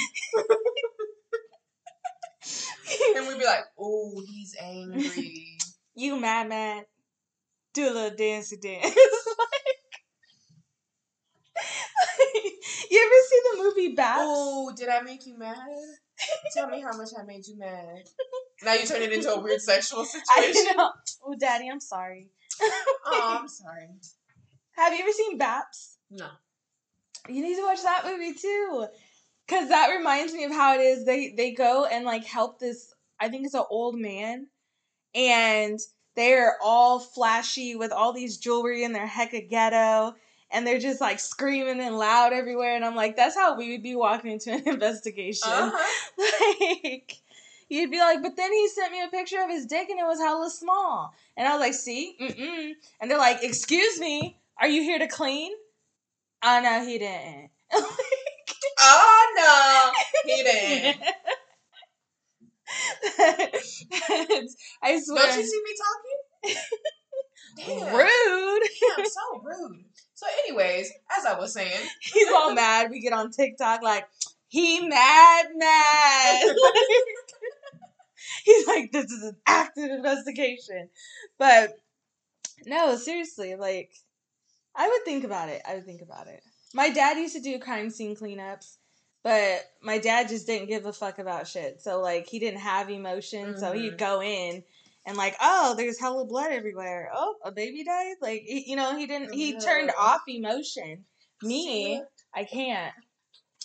and 3.17 3.27
we'd 3.27 3.39
be 3.39 3.45
like, 3.45 3.65
oh, 3.79 4.21
he's 4.25 4.55
angry. 4.61 5.57
you 5.95 6.19
mad 6.19 6.49
man. 6.49 6.85
Do 7.73 7.89
a 7.89 7.91
little 7.91 8.17
dancey 8.17 8.57
dance. 8.57 8.83
like, 8.83 8.95
you 12.89 12.99
ever 13.05 13.21
see 13.29 13.41
the 13.51 13.57
movie 13.63 13.95
Baps? 13.95 14.17
Oh, 14.19 14.73
did 14.75 14.89
I 14.89 15.01
make 15.01 15.25
you 15.25 15.37
mad? 15.37 15.57
Tell 16.53 16.67
me 16.67 16.81
how 16.81 16.95
much 16.97 17.09
I 17.17 17.23
made 17.23 17.47
you 17.47 17.57
mad. 17.57 18.03
Now 18.63 18.73
you 18.73 18.85
turn 18.85 19.01
it 19.01 19.11
into 19.11 19.31
a 19.31 19.39
weird 19.39 19.61
sexual 19.61 20.03
situation. 20.05 20.67
I 20.69 20.73
know. 20.75 20.91
Oh, 21.25 21.35
daddy, 21.39 21.69
I'm 21.69 21.79
sorry. 21.79 22.29
Oh, 23.05 23.37
I'm 23.41 23.47
sorry. 23.47 23.87
Have 24.73 24.93
you 24.93 24.99
ever 24.99 25.11
seen 25.11 25.39
Baps? 25.39 25.95
No. 26.09 26.27
You 27.27 27.41
need 27.41 27.55
to 27.55 27.63
watch 27.63 27.83
that 27.83 28.05
movie 28.05 28.33
too. 28.33 28.87
Cause 29.47 29.69
that 29.69 29.93
reminds 29.95 30.33
me 30.33 30.45
of 30.45 30.51
how 30.51 30.75
it 30.75 30.81
is. 30.81 31.05
They 31.05 31.33
they 31.35 31.51
go 31.51 31.85
and 31.85 32.05
like 32.05 32.25
help 32.25 32.59
this 32.59 32.93
I 33.19 33.29
think 33.29 33.45
it's 33.45 33.53
an 33.53 33.63
old 33.69 33.95
man 33.99 34.47
and 35.13 35.79
they're 36.15 36.57
all 36.63 36.99
flashy 36.99 37.75
with 37.75 37.91
all 37.91 38.13
these 38.13 38.37
jewelry 38.37 38.83
and 38.83 38.95
they're 38.95 39.07
hecka 39.07 39.49
ghetto 39.49 40.15
and 40.51 40.65
they're 40.65 40.79
just 40.79 41.01
like 41.01 41.19
screaming 41.19 41.79
and 41.79 41.97
loud 41.97 42.33
everywhere 42.33 42.75
and 42.75 42.83
I'm 42.83 42.95
like, 42.95 43.15
that's 43.15 43.35
how 43.35 43.57
we 43.57 43.71
would 43.71 43.83
be 43.83 43.95
walking 43.95 44.31
into 44.31 44.51
an 44.51 44.63
investigation. 44.67 45.49
Uh-huh. 45.51 46.87
like 46.87 47.21
You'd 47.71 47.89
be 47.89 47.99
like, 47.99 48.21
but 48.21 48.35
then 48.35 48.51
he 48.51 48.67
sent 48.67 48.91
me 48.91 49.01
a 49.01 49.07
picture 49.07 49.41
of 49.41 49.49
his 49.49 49.65
dick 49.65 49.89
and 49.89 49.97
it 49.97 50.03
was 50.03 50.19
hella 50.19 50.49
small. 50.49 51.13
And 51.37 51.47
I 51.47 51.53
was 51.53 51.61
like, 51.61 51.73
see? 51.73 52.17
Mm-mm. 52.19 52.73
And 52.99 53.09
they're 53.09 53.17
like, 53.17 53.41
excuse 53.43 53.97
me, 53.97 54.37
are 54.59 54.67
you 54.67 54.81
here 54.81 54.99
to 54.99 55.07
clean? 55.07 55.53
Oh, 56.43 56.59
no, 56.63 56.85
he 56.85 56.97
didn't. 56.97 57.49
oh, 58.79 59.27
no, 59.37 59.91
he 60.35 60.43
didn't. 60.43 61.01
I 64.81 64.99
swear. 64.99 65.27
Don't 65.27 65.37
you 65.37 65.45
see 65.45 65.61
me 65.63 65.75
talking? 65.77 66.19
Damn. 67.57 67.95
Rude. 67.95 68.63
Damn, 68.97 69.05
so 69.05 69.41
rude. 69.43 69.83
So, 70.13 70.25
anyways, 70.45 70.91
as 71.17 71.25
I 71.25 71.37
was 71.39 71.53
saying, 71.53 71.87
He's 72.01 72.27
all 72.29 72.53
mad. 72.53 72.91
We 72.91 73.01
get 73.01 73.13
on 73.13 73.31
TikTok 73.31 73.81
like, 73.81 74.07
he 74.47 74.87
mad, 74.87 75.47
mad. 75.55 76.55
He's 78.45 78.67
like, 78.67 78.91
this 78.91 79.05
is 79.05 79.23
an 79.23 79.37
active 79.47 79.89
investigation. 79.89 80.89
But 81.37 81.79
no, 82.65 82.95
seriously, 82.95 83.55
like, 83.55 83.91
I 84.75 84.87
would 84.87 85.03
think 85.05 85.23
about 85.23 85.49
it. 85.49 85.61
I 85.67 85.75
would 85.75 85.85
think 85.85 86.01
about 86.01 86.27
it. 86.27 86.41
My 86.73 86.89
dad 86.89 87.17
used 87.17 87.35
to 87.35 87.41
do 87.41 87.59
crime 87.59 87.89
scene 87.89 88.15
cleanups, 88.15 88.77
but 89.23 89.61
my 89.81 89.97
dad 89.97 90.29
just 90.29 90.47
didn't 90.47 90.67
give 90.67 90.85
a 90.85 90.93
fuck 90.93 91.19
about 91.19 91.47
shit. 91.47 91.81
So, 91.81 91.99
like, 92.01 92.27
he 92.27 92.39
didn't 92.39 92.61
have 92.61 92.89
emotion. 92.89 93.57
So 93.57 93.73
he'd 93.73 93.95
Mhm. 93.95 93.97
go 93.97 94.21
in 94.21 94.63
and, 95.05 95.17
like, 95.17 95.35
oh, 95.41 95.75
there's 95.75 95.99
hella 95.99 96.25
blood 96.25 96.51
everywhere. 96.51 97.11
Oh, 97.13 97.35
a 97.43 97.51
baby 97.51 97.83
died? 97.83 98.15
Like, 98.21 98.43
he, 98.43 98.69
you 98.69 98.75
know, 98.75 98.95
he 98.97 99.05
didn't, 99.07 99.33
he 99.33 99.57
turned 99.59 99.91
off 99.97 100.21
emotion. 100.27 101.05
Me, 101.41 102.01
I 102.33 102.43
can't. 102.45 102.93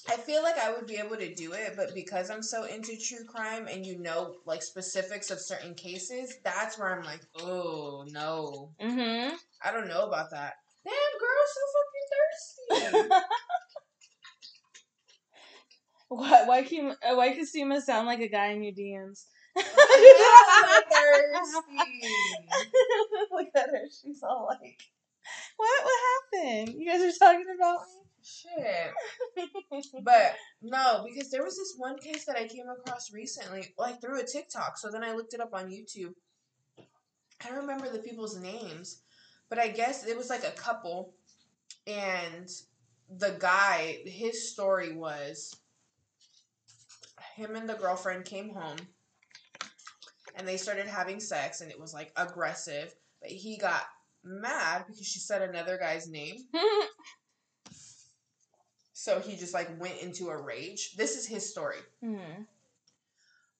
I 0.08 0.16
feel 0.16 0.42
like 0.42 0.56
I 0.58 0.72
would 0.72 0.86
be 0.86 0.96
able 0.96 1.16
to 1.16 1.34
do 1.34 1.52
it, 1.52 1.74
but 1.76 1.94
because 1.94 2.30
I'm 2.30 2.42
so 2.42 2.64
into 2.64 2.96
true 2.96 3.24
crime 3.24 3.66
and 3.66 3.84
you 3.84 3.98
know 3.98 4.36
like 4.44 4.62
specifics 4.62 5.30
of 5.30 5.40
certain 5.40 5.74
cases, 5.74 6.38
that's 6.44 6.78
where 6.78 6.94
I'm 6.96 7.04
like, 7.04 7.22
oh 7.40 8.04
no, 8.08 8.70
Mm-hmm. 8.80 9.34
I 9.64 9.72
don't 9.72 9.88
know 9.88 10.06
about 10.06 10.30
that. 10.30 10.54
Damn, 10.86 11.14
girl, 11.18 11.44
so 11.50 11.62
fucking 11.74 12.06
thirsty. 12.12 13.26
Why, 16.08 16.44
why, 16.46 16.62
can, 16.62 16.94
uh, 17.02 17.16
why 17.16 17.34
does 17.34 17.52
Sima 17.52 17.80
sound 17.80 18.06
like 18.06 18.20
a 18.20 18.28
guy 18.28 18.52
in 18.52 18.62
your 18.62 18.72
DMs? 18.72 19.24
I'm 19.56 19.64
thirsty. 19.64 19.74
Look 23.32 23.48
at 23.56 23.70
her. 23.70 23.88
She's 23.90 24.22
all 24.22 24.46
like, 24.48 24.80
what? 25.56 25.84
What 25.84 26.00
happened? 26.32 26.74
You 26.78 26.86
guys 26.88 27.02
are 27.02 27.10
talking 27.18 27.46
about 27.58 27.80
Shit. 28.26 28.92
But 30.02 30.36
no, 30.62 31.06
because 31.06 31.30
there 31.30 31.44
was 31.44 31.56
this 31.56 31.74
one 31.76 31.98
case 31.98 32.24
that 32.24 32.36
I 32.36 32.48
came 32.48 32.68
across 32.68 33.12
recently, 33.12 33.74
like 33.78 34.00
through 34.00 34.20
a 34.20 34.24
TikTok. 34.24 34.78
So 34.78 34.90
then 34.90 35.04
I 35.04 35.12
looked 35.12 35.34
it 35.34 35.40
up 35.40 35.52
on 35.52 35.70
YouTube. 35.70 36.14
I 36.78 37.48
don't 37.48 37.58
remember 37.58 37.90
the 37.90 37.98
people's 37.98 38.38
names, 38.38 39.02
but 39.48 39.58
I 39.58 39.68
guess 39.68 40.06
it 40.06 40.16
was 40.16 40.30
like 40.30 40.44
a 40.44 40.50
couple, 40.50 41.14
and 41.86 42.48
the 43.08 43.36
guy, 43.38 43.98
his 44.04 44.50
story 44.52 44.94
was 44.94 45.54
him 47.34 47.54
and 47.54 47.68
the 47.68 47.74
girlfriend 47.74 48.24
came 48.24 48.54
home 48.54 48.78
and 50.34 50.48
they 50.48 50.56
started 50.56 50.86
having 50.86 51.20
sex, 51.20 51.60
and 51.60 51.70
it 51.70 51.80
was 51.80 51.94
like 51.94 52.12
aggressive, 52.16 52.94
but 53.20 53.30
he 53.30 53.56
got 53.56 53.82
mad 54.24 54.84
because 54.86 55.06
she 55.06 55.18
said 55.18 55.42
another 55.42 55.78
guy's 55.78 56.08
name. 56.08 56.36
So 59.06 59.20
he 59.20 59.36
just 59.36 59.54
like 59.54 59.68
went 59.80 60.00
into 60.02 60.30
a 60.30 60.42
rage. 60.42 60.96
This 60.96 61.16
is 61.16 61.24
his 61.28 61.48
story. 61.48 61.78
Hmm. 62.02 62.16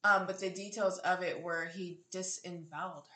Um, 0.03 0.27
but 0.27 0.41
the 0.41 0.51
details 0.51 0.99
of 0.99 1.23
it 1.23 1.41
were 1.41 1.67
he 1.67 2.01
disemboweled 2.11 3.05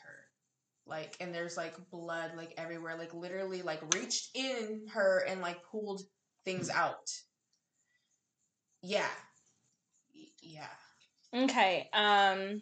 Like 0.85 1.15
and 1.19 1.33
there's 1.33 1.57
like 1.57 1.73
blood 1.91 2.31
like 2.35 2.53
everywhere, 2.57 2.97
like 2.97 3.13
literally 3.13 3.61
like 3.61 3.81
reached 3.95 4.35
in 4.35 4.87
her 4.93 5.23
and 5.27 5.41
like 5.41 5.63
pulled 5.63 6.01
things 6.43 6.69
out. 6.69 7.09
Yeah. 8.81 9.05
Yeah. 10.41 10.65
Okay. 11.33 11.89
Um, 11.93 12.61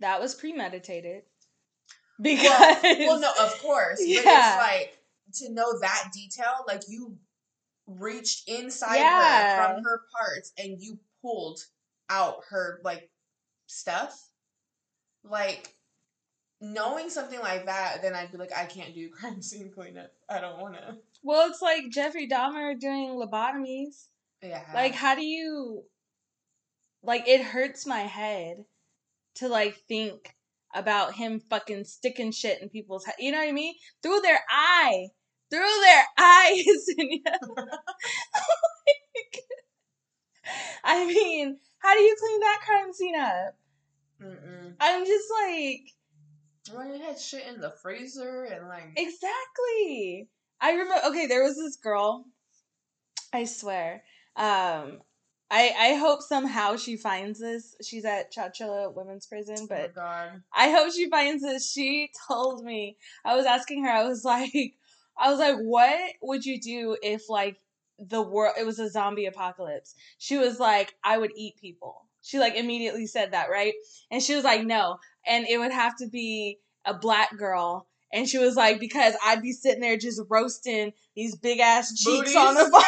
that 0.00 0.20
was 0.20 0.34
premeditated. 0.34 1.22
Because 2.20 2.48
Well, 2.82 2.98
well 2.98 3.20
no, 3.20 3.32
of 3.44 3.58
course. 3.60 3.98
But 3.98 4.08
Yeah. 4.08 4.54
it's 4.54 4.62
like 4.62 4.98
to 5.34 5.52
know 5.52 5.78
that 5.80 6.10
detail, 6.12 6.64
like 6.66 6.82
you 6.88 7.16
reached 7.86 8.48
inside 8.48 8.96
Yeah. 8.96 9.56
her 9.56 9.74
from 9.74 9.84
her 9.84 10.02
parts 10.16 10.52
and 10.58 10.80
you 10.80 10.98
pulled 11.22 11.60
out 12.10 12.42
her 12.50 12.80
like 12.82 13.10
stuff. 13.66 14.18
Like 15.22 15.74
knowing 16.60 17.10
something 17.10 17.40
like 17.40 17.66
that, 17.66 18.02
then 18.02 18.14
I'd 18.14 18.32
be 18.32 18.38
like, 18.38 18.52
I 18.56 18.64
can't 18.66 18.94
do 18.94 19.08
crime 19.18 19.42
scene 19.42 19.70
cleanup. 19.72 20.12
I 20.28 20.40
don't 20.40 20.60
wanna. 20.60 20.98
well, 21.22 21.48
it's 21.50 21.62
like 21.62 21.90
Jeffrey 21.90 22.28
Dahmer 22.28 22.78
doing 22.78 23.10
lobotomies. 23.10 24.06
Yeah. 24.42 24.62
Like, 24.74 24.94
how 24.94 25.14
do 25.14 25.24
you? 25.24 25.84
Like, 27.02 27.28
it 27.28 27.42
hurts 27.42 27.86
my 27.86 28.00
head 28.00 28.64
to 29.36 29.48
like 29.48 29.76
think 29.88 30.34
about 30.74 31.14
him 31.14 31.40
fucking 31.48 31.84
sticking 31.84 32.32
shit 32.32 32.60
in 32.60 32.68
people's 32.68 33.04
head. 33.04 33.14
You 33.18 33.32
know 33.32 33.38
what 33.38 33.48
I 33.48 33.52
mean? 33.52 33.74
Through 34.02 34.20
their 34.20 34.40
eye, 34.50 35.08
through 35.50 35.58
their 35.60 36.04
eyes. 36.18 36.86
And, 36.98 37.08
you 37.10 37.22
know, 37.24 37.54
like, 37.56 37.74
I 40.84 41.06
mean, 41.06 41.58
how 41.78 41.94
do 41.94 42.00
you 42.00 42.16
clean 42.18 42.40
that 42.40 42.60
crime 42.64 42.92
scene 42.92 43.16
up? 43.16 43.56
Mm-mm. 44.22 44.74
I'm 44.80 45.04
just 45.06 45.26
like, 45.42 45.80
When 46.72 46.94
you 46.94 47.02
had 47.02 47.18
shit 47.18 47.46
in 47.46 47.60
the 47.60 47.70
freezer 47.70 48.44
and 48.44 48.68
like 48.68 48.92
exactly. 48.96 50.28
I 50.60 50.72
remember. 50.72 50.94
Okay, 51.06 51.26
there 51.26 51.44
was 51.44 51.56
this 51.56 51.76
girl. 51.76 52.26
I 53.32 53.44
swear. 53.44 54.02
Um, 54.36 55.00
I 55.50 55.72
I 55.78 55.94
hope 55.98 56.22
somehow 56.22 56.76
she 56.76 56.96
finds 56.96 57.40
this. 57.40 57.76
She's 57.82 58.04
at 58.04 58.32
Chowchilla 58.32 58.94
Women's 58.94 59.26
Prison, 59.26 59.56
oh 59.60 59.66
but 59.68 59.94
god. 59.94 60.42
I 60.54 60.70
hope 60.70 60.92
she 60.92 61.08
finds 61.08 61.42
this. 61.42 61.70
She 61.70 62.10
told 62.28 62.64
me. 62.64 62.96
I 63.24 63.36
was 63.36 63.46
asking 63.46 63.84
her. 63.84 63.90
I 63.90 64.04
was 64.04 64.24
like, 64.24 64.74
I 65.18 65.30
was 65.30 65.38
like, 65.38 65.56
what 65.56 65.98
would 66.22 66.44
you 66.44 66.60
do 66.60 66.96
if 67.02 67.28
like 67.28 67.58
the 67.98 68.22
world 68.22 68.54
it 68.58 68.66
was 68.66 68.78
a 68.78 68.90
zombie 68.90 69.26
apocalypse? 69.26 69.94
She 70.18 70.36
was 70.38 70.60
like, 70.60 70.94
I 71.02 71.18
would 71.18 71.32
eat 71.36 71.56
people. 71.60 72.07
She 72.28 72.38
like 72.38 72.56
immediately 72.56 73.06
said 73.06 73.30
that, 73.32 73.48
right? 73.50 73.72
And 74.10 74.22
she 74.22 74.34
was 74.34 74.44
like, 74.44 74.62
no, 74.62 74.98
and 75.26 75.46
it 75.48 75.56
would 75.56 75.72
have 75.72 75.96
to 75.96 76.08
be 76.08 76.58
a 76.84 76.92
black 76.92 77.34
girl. 77.38 77.86
And 78.12 78.28
she 78.28 78.36
was 78.36 78.54
like, 78.54 78.80
because 78.80 79.14
I'd 79.24 79.40
be 79.40 79.52
sitting 79.52 79.80
there 79.80 79.96
just 79.96 80.20
roasting 80.28 80.92
these 81.16 81.34
big 81.36 81.58
ass 81.58 81.88
cheeks 81.94 82.04
Booties? 82.04 82.36
on 82.36 82.52
the 82.54 82.60
fire. 82.60 82.70
like, 82.70 82.80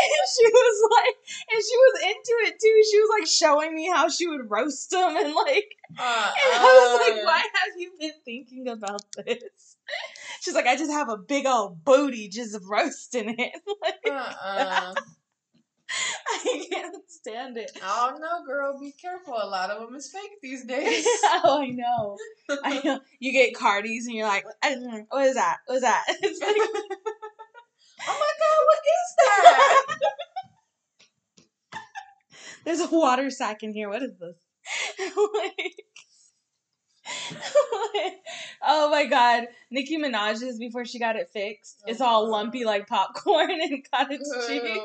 and 0.00 0.28
she 0.34 0.46
was 0.46 0.90
like, 0.96 1.14
and 1.52 1.62
she 1.62 1.76
was 1.76 2.00
into 2.04 2.34
it 2.46 2.54
too. 2.58 2.82
She 2.90 3.00
was 3.00 3.10
like 3.20 3.28
showing 3.28 3.74
me 3.74 3.86
how 3.86 4.08
she 4.08 4.26
would 4.26 4.48
roast 4.50 4.90
them 4.90 5.14
and 5.18 5.34
like 5.34 5.68
Uh, 5.98 6.32
and 6.54 6.62
I 6.62 6.62
was 6.62 7.06
like, 7.06 7.26
why 7.26 7.38
have 7.40 7.72
you 7.76 7.92
been 8.00 8.12
thinking 8.24 8.68
about 8.68 9.02
this? 9.26 9.76
She's 10.40 10.54
like, 10.54 10.66
I 10.66 10.76
just 10.76 10.90
have 10.90 11.10
a 11.10 11.18
big 11.18 11.44
old 11.44 11.84
booty 11.84 12.28
just 12.30 12.58
roasting 12.66 13.34
it. 13.38 13.60
Like, 13.82 14.10
Uh-uh. 14.10 14.94
I 16.28 16.66
can't 16.70 16.96
stand 17.08 17.56
it. 17.56 17.72
Oh 17.82 18.16
no, 18.20 18.44
girl, 18.46 18.78
be 18.78 18.92
careful. 18.92 19.34
A 19.34 19.48
lot 19.48 19.70
of 19.70 19.80
them 19.80 19.94
is 19.96 20.10
fake 20.10 20.40
these 20.42 20.64
days. 20.66 21.06
oh, 21.44 21.60
I 21.62 21.70
know. 21.70 22.16
I 22.62 22.80
know. 22.84 23.00
You 23.18 23.32
get 23.32 23.54
Cardi's 23.54 24.06
and 24.06 24.14
you're 24.14 24.26
like, 24.26 24.44
know, 24.64 25.06
what 25.08 25.26
is 25.26 25.34
that? 25.34 25.58
What 25.66 25.76
is 25.76 25.82
that? 25.82 26.04
It's 26.22 26.40
like, 26.40 26.56
oh 28.08 28.16
my 28.20 28.32
god, 28.40 28.60
what 28.66 28.80
is 28.96 29.14
that? 29.24 29.86
there's 32.64 32.80
a 32.80 32.88
water 32.94 33.30
sack 33.30 33.62
in 33.62 33.72
here. 33.72 33.88
What 33.88 34.02
is 34.02 34.12
this? 34.18 34.36
like, 35.34 35.84
oh 38.62 38.90
my 38.90 39.06
god. 39.06 39.46
Nicki 39.70 39.98
Minaj's 39.98 40.58
before 40.58 40.84
she 40.84 40.98
got 40.98 41.16
it 41.16 41.30
fixed. 41.32 41.82
It's 41.86 42.00
oh 42.00 42.06
all 42.06 42.30
lumpy 42.30 42.64
like 42.64 42.86
popcorn 42.86 43.50
and 43.50 43.86
cottage 43.90 44.20
cheese. 44.46 44.78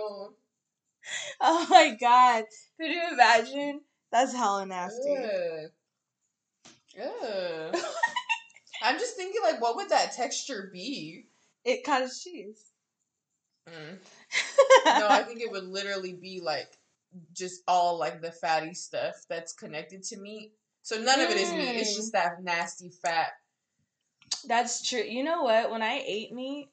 Oh 1.42 1.68
my 1.70 1.96
god. 2.00 2.46
Could 2.80 2.92
you 2.92 3.02
imagine? 3.12 3.82
That's 4.12 4.34
hella 4.34 4.66
nasty. 4.66 5.16
Ugh. 5.24 7.04
Ugh. 7.04 7.76
I'm 8.82 9.00
just 9.00 9.16
thinking, 9.16 9.42
like, 9.44 9.62
what 9.62 9.76
would 9.76 9.90
that 9.90 10.14
texture 10.16 10.70
be? 10.72 11.26
It 11.66 11.84
cottage 11.84 12.22
cheese. 12.24 12.72
Mm. 13.70 13.98
No, 15.00 15.08
I 15.08 15.24
think 15.24 15.40
it 15.40 15.50
would 15.50 15.64
literally 15.64 16.14
be 16.14 16.42
like 16.42 16.68
just 17.34 17.62
all 17.68 17.98
like 17.98 18.22
the 18.22 18.32
fatty 18.32 18.74
stuff 18.74 19.16
that's 19.30 19.54
connected 19.54 20.04
to 20.04 20.18
meat. 20.18 20.52
So 20.82 21.00
none 21.02 21.22
of 21.22 21.30
it 21.32 21.38
is 21.38 21.50
meat. 21.52 21.78
It's 21.80 21.94
Mm. 21.94 21.96
just 21.96 22.14
that 22.14 22.44
nasty 22.44 22.90
fat. 22.90 23.32
That's 24.46 24.88
true. 24.88 25.02
You 25.02 25.24
know 25.24 25.44
what? 25.44 25.72
When 25.72 25.82
I 25.82 26.04
ate 26.06 26.34
meat, 26.34 26.70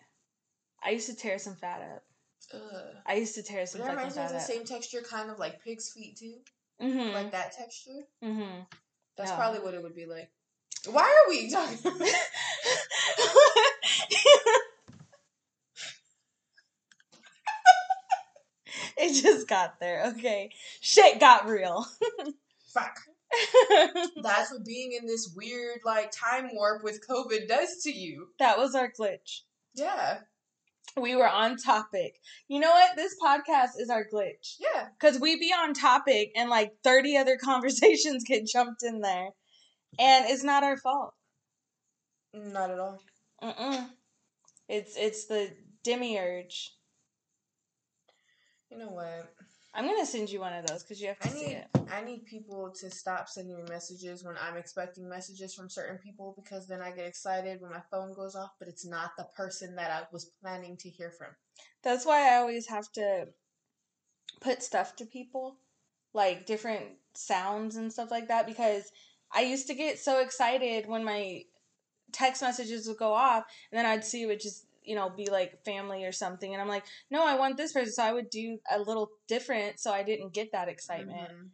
I 0.82 0.90
used 0.90 1.08
to 1.08 1.14
tear 1.14 1.38
some 1.38 1.54
fat 1.54 1.82
up. 1.94 2.02
Ugh. 2.52 2.60
I 3.06 3.14
used 3.14 3.34
to 3.36 3.42
tear 3.42 3.60
But 3.60 3.68
some 3.68 3.80
that 3.80 3.84
fucking 3.88 3.98
reminds 3.98 4.16
me 4.16 4.22
of 4.24 4.30
the 4.30 4.36
up. 4.36 4.42
same 4.42 4.64
texture, 4.64 5.02
kind 5.08 5.30
of 5.30 5.38
like 5.38 5.62
pig's 5.62 5.92
feet 5.92 6.16
too. 6.16 6.34
Mm-hmm. 6.82 7.14
like 7.14 7.30
that 7.32 7.52
texture. 7.52 8.00
mm-hmm. 8.24 8.60
That's 9.16 9.30
No. 9.30 9.36
probably 9.36 9.60
what 9.60 9.74
it 9.74 9.82
would 9.82 9.94
be 9.94 10.06
like. 10.06 10.30
Why 10.90 11.02
are 11.02 11.28
we 11.28 11.50
talking? 11.50 11.78
it 18.96 19.22
just 19.22 19.48
got 19.48 19.80
there. 19.80 20.04
Okay. 20.16 20.50
Shit 20.80 21.20
got 21.20 21.46
real. 21.48 21.86
Fuck. 22.72 22.96
That's 24.22 24.50
what 24.52 24.64
being 24.64 24.92
in 24.92 25.06
this 25.06 25.32
weird 25.36 25.80
like 25.84 26.10
time 26.12 26.50
warp 26.52 26.82
with 26.82 27.06
COVID 27.08 27.46
does 27.48 27.80
to 27.84 27.92
you. 27.92 28.28
that 28.38 28.58
was 28.58 28.74
our 28.74 28.90
glitch. 28.90 29.42
Yeah. 29.74 30.18
We 30.96 31.14
were 31.14 31.28
on 31.28 31.56
topic. 31.56 32.14
You 32.48 32.60
know 32.60 32.70
what? 32.70 32.96
This 32.96 33.14
podcast 33.22 33.78
is 33.78 33.90
our 33.90 34.04
glitch. 34.12 34.56
Yeah. 34.58 34.88
Because 34.98 35.20
we 35.20 35.38
be 35.38 35.52
on 35.52 35.72
topic 35.72 36.32
and 36.36 36.50
like 36.50 36.72
30 36.82 37.16
other 37.16 37.36
conversations 37.42 38.24
get 38.24 38.46
jumped 38.46 38.82
in 38.82 39.00
there. 39.00 39.28
And 39.98 40.26
it's 40.28 40.44
not 40.44 40.64
our 40.64 40.76
fault. 40.76 41.14
Not 42.34 42.70
at 42.70 42.78
all. 42.78 42.98
Mm-mm. 43.42 43.88
It's 44.68 44.96
it's 44.96 45.26
the 45.26 45.50
demiurge. 45.82 46.74
You 48.70 48.78
know 48.78 48.90
what? 48.90 49.32
I'm 49.72 49.86
gonna 49.86 50.04
send 50.04 50.30
you 50.30 50.40
one 50.40 50.52
of 50.52 50.66
those 50.66 50.82
because 50.82 51.00
you 51.00 51.08
have 51.08 51.18
to 51.20 51.28
I 51.28 51.30
see 51.30 51.46
need 51.46 51.52
it. 51.52 51.66
I 51.92 52.02
need 52.02 52.26
people 52.26 52.70
to 52.80 52.90
stop 52.90 53.28
sending 53.28 53.56
me 53.56 53.62
messages 53.68 54.24
when 54.24 54.34
I'm 54.40 54.56
expecting 54.56 55.08
messages 55.08 55.54
from 55.54 55.68
certain 55.70 55.98
people 55.98 56.34
because 56.36 56.66
then 56.66 56.80
I 56.80 56.90
get 56.90 57.06
excited 57.06 57.60
when 57.60 57.70
my 57.70 57.82
phone 57.90 58.12
goes 58.14 58.34
off, 58.34 58.50
but 58.58 58.68
it's 58.68 58.84
not 58.84 59.12
the 59.16 59.28
person 59.36 59.76
that 59.76 59.90
I 59.90 60.02
was 60.12 60.32
planning 60.42 60.76
to 60.78 60.90
hear 60.90 61.10
from. 61.10 61.28
That's 61.82 62.04
why 62.04 62.32
I 62.32 62.36
always 62.38 62.66
have 62.68 62.90
to 62.92 63.28
put 64.40 64.62
stuff 64.62 64.96
to 64.96 65.06
people, 65.06 65.56
like 66.14 66.46
different 66.46 66.86
sounds 67.14 67.76
and 67.76 67.92
stuff 67.92 68.10
like 68.10 68.28
that, 68.28 68.46
because 68.46 68.90
I 69.32 69.42
used 69.42 69.68
to 69.68 69.74
get 69.74 69.98
so 69.98 70.20
excited 70.20 70.88
when 70.88 71.04
my 71.04 71.44
text 72.12 72.42
messages 72.42 72.88
would 72.88 72.98
go 72.98 73.12
off, 73.12 73.44
and 73.70 73.78
then 73.78 73.86
I'd 73.86 74.04
see 74.04 74.22
it 74.22 74.26
would 74.26 74.40
just, 74.40 74.66
you 74.82 74.94
know, 74.94 75.10
be 75.10 75.28
like 75.30 75.64
family 75.64 76.04
or 76.04 76.12
something, 76.12 76.52
and 76.52 76.60
I'm 76.60 76.68
like, 76.68 76.84
no, 77.10 77.26
I 77.26 77.36
want 77.36 77.56
this 77.56 77.72
person, 77.72 77.92
so 77.92 78.02
I 78.02 78.12
would 78.12 78.30
do 78.30 78.58
a 78.70 78.78
little 78.78 79.10
different, 79.28 79.78
so 79.80 79.92
I 79.92 80.02
didn't 80.02 80.32
get 80.32 80.52
that 80.52 80.68
excitement. 80.68 81.30
Mhm. 81.32 81.50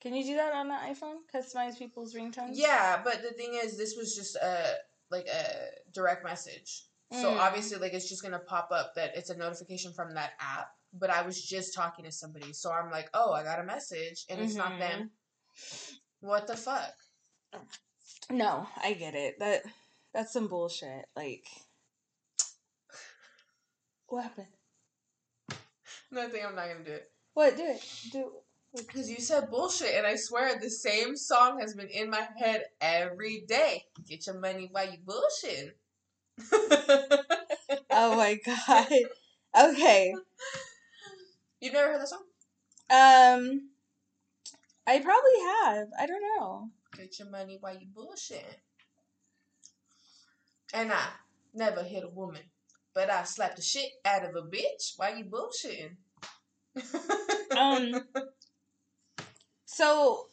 Can 0.00 0.14
you 0.14 0.24
do 0.24 0.36
that 0.36 0.54
on 0.54 0.68
the 0.68 0.74
iPhone? 0.74 1.18
Customize 1.34 1.78
people's 1.78 2.14
ringtones? 2.14 2.52
Yeah, 2.54 3.02
but 3.04 3.22
the 3.22 3.32
thing 3.32 3.54
is, 3.54 3.76
this 3.76 3.96
was 3.96 4.14
just 4.14 4.36
a 4.36 4.78
like 5.10 5.26
a 5.26 5.70
direct 5.92 6.24
message. 6.24 6.84
So 7.12 7.32
Mm. 7.32 7.38
obviously, 7.40 7.78
like 7.78 7.92
it's 7.92 8.08
just 8.08 8.22
gonna 8.22 8.38
pop 8.38 8.70
up 8.70 8.94
that 8.94 9.16
it's 9.16 9.30
a 9.30 9.36
notification 9.36 9.92
from 9.92 10.14
that 10.14 10.32
app. 10.38 10.76
But 10.92 11.10
I 11.10 11.22
was 11.22 11.40
just 11.44 11.74
talking 11.74 12.04
to 12.04 12.12
somebody, 12.12 12.52
so 12.52 12.72
I'm 12.72 12.90
like, 12.90 13.10
oh, 13.14 13.32
I 13.32 13.42
got 13.42 13.58
a 13.60 13.64
message, 13.64 14.24
and 14.28 14.40
it's 14.40 14.54
not 14.54 14.72
Mhm. 14.72 14.78
them. 14.78 15.10
What 16.20 16.46
the 16.46 16.56
fuck? 16.56 16.94
No, 18.30 18.68
I 18.76 18.92
get 18.94 19.14
it. 19.14 19.38
That 19.38 19.64
that's 20.12 20.32
some 20.32 20.48
bullshit. 20.48 21.08
Like, 21.14 21.46
what 24.10 24.24
happened? 24.24 24.46
Nothing. 26.10 26.42
I'm 26.46 26.54
not 26.54 26.68
gonna 26.68 26.84
do 26.84 26.92
it. 26.92 27.10
What? 27.34 27.56
Do 27.56 27.64
it. 27.64 27.84
Do. 28.12 28.32
Because 28.76 29.10
you 29.10 29.16
said 29.16 29.50
bullshit, 29.50 29.94
and 29.96 30.06
I 30.06 30.14
swear 30.14 30.58
the 30.58 30.70
same 30.70 31.16
song 31.16 31.58
has 31.60 31.74
been 31.74 31.88
in 31.88 32.08
my 32.10 32.28
head 32.38 32.64
every 32.80 33.44
day. 33.48 33.84
Get 34.08 34.26
your 34.26 34.38
money 34.38 34.68
while 34.70 34.86
you 34.90 34.98
bullshitting. 35.04 35.72
Oh 37.92 38.16
my 38.16 38.38
god. 38.44 38.86
Okay. 39.56 40.14
You've 41.60 41.72
never 41.72 41.92
heard 41.92 42.00
that 42.00 42.08
song? 42.08 42.22
Um, 42.90 43.70
I 44.86 44.98
probably 44.98 45.38
have. 45.64 45.88
I 45.98 46.06
don't 46.06 46.22
know. 46.22 46.70
Get 46.96 47.18
your 47.18 47.28
money 47.30 47.58
while 47.60 47.74
you 47.74 47.86
bullshitting. 47.86 48.42
And 50.72 50.92
I 50.92 51.08
never 51.52 51.82
hit 51.82 52.04
a 52.04 52.08
woman, 52.08 52.42
but 53.00 53.08
I 53.10 53.22
slapped 53.24 53.56
the 53.56 53.62
shit 53.62 53.88
out 54.04 54.24
of 54.26 54.36
a 54.36 54.42
bitch 54.42 54.92
while 54.98 55.16
you 55.16 55.24
bullshitting. 55.24 55.96
Um. 57.56 58.04
So, 59.64 60.26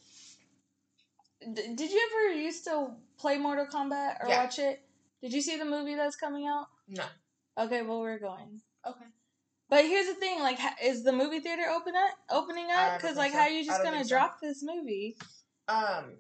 d- 1.40 1.76
did 1.76 1.92
you 1.92 2.10
ever 2.12 2.34
used 2.40 2.64
to 2.66 2.88
play 3.20 3.38
Mortal 3.38 3.68
Kombat 3.68 4.16
or 4.20 4.30
Yeah. 4.30 4.44
watch 4.44 4.58
it? 4.58 4.82
Did 5.22 5.32
you 5.32 5.42
see 5.42 5.58
the 5.58 5.64
movie 5.64 5.94
that's 5.94 6.16
coming 6.16 6.48
out? 6.48 6.66
no. 6.88 7.06
Okay, 7.58 7.84
well 7.84 8.00
we're 8.02 8.18
going. 8.18 8.60
Okay. 8.86 9.06
But 9.70 9.86
here's 9.86 10.08
the 10.08 10.16
thing: 10.16 10.40
like, 10.40 10.58
is 10.84 11.04
the 11.04 11.14
movie 11.14 11.40
theater 11.40 11.70
open 11.70 11.94
up, 11.96 12.18
opening 12.32 12.72
up? 12.72 13.00
Because 13.00 13.16
like, 13.16 13.32
so. 13.32 13.38
how 13.38 13.44
are 13.44 13.50
you 13.50 13.64
just 13.64 13.82
gonna 13.84 13.98
think 13.98 14.10
so. 14.10 14.16
drop 14.16 14.42
this 14.42 14.64
movie? 14.64 15.16
Um, 15.68 16.16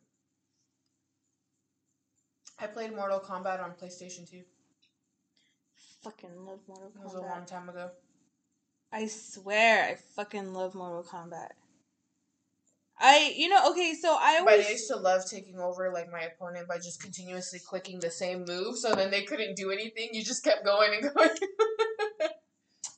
I 2.59 2.67
played 2.67 2.95
Mortal 2.95 3.19
Kombat 3.19 3.61
on 3.63 3.71
PlayStation 3.71 4.29
2. 4.29 4.43
It 6.07 6.11
Fucking 6.11 6.45
love 6.45 6.59
Mortal 6.67 6.91
was 7.03 7.13
a 7.15 7.21
long 7.21 7.45
time 7.45 7.67
ago. 7.67 7.89
I 8.93 9.07
swear, 9.07 9.83
I 9.83 9.95
fucking 10.15 10.53
love 10.53 10.73
Mortal 10.73 11.03
Kombat. 11.03 11.49
I, 12.97 13.33
you 13.35 13.49
know, 13.49 13.69
okay, 13.71 13.93
so 13.93 14.15
I 14.17 14.41
But. 14.43 14.61
I 14.61 14.69
used 14.69 14.87
to 14.87 14.95
love 14.95 15.29
taking 15.29 15.59
over 15.59 15.91
like 15.91 16.09
my 16.09 16.21
opponent 16.21 16.67
by 16.69 16.77
just 16.77 17.01
continuously 17.01 17.59
clicking 17.59 17.99
the 17.99 18.09
same 18.09 18.45
move, 18.47 18.77
so 18.77 18.95
then 18.95 19.11
they 19.11 19.23
couldn't 19.23 19.57
do 19.57 19.69
anything. 19.69 20.09
You 20.13 20.23
just 20.23 20.45
kept 20.45 20.63
going 20.63 20.93
and 20.93 21.13
going. 21.13 21.29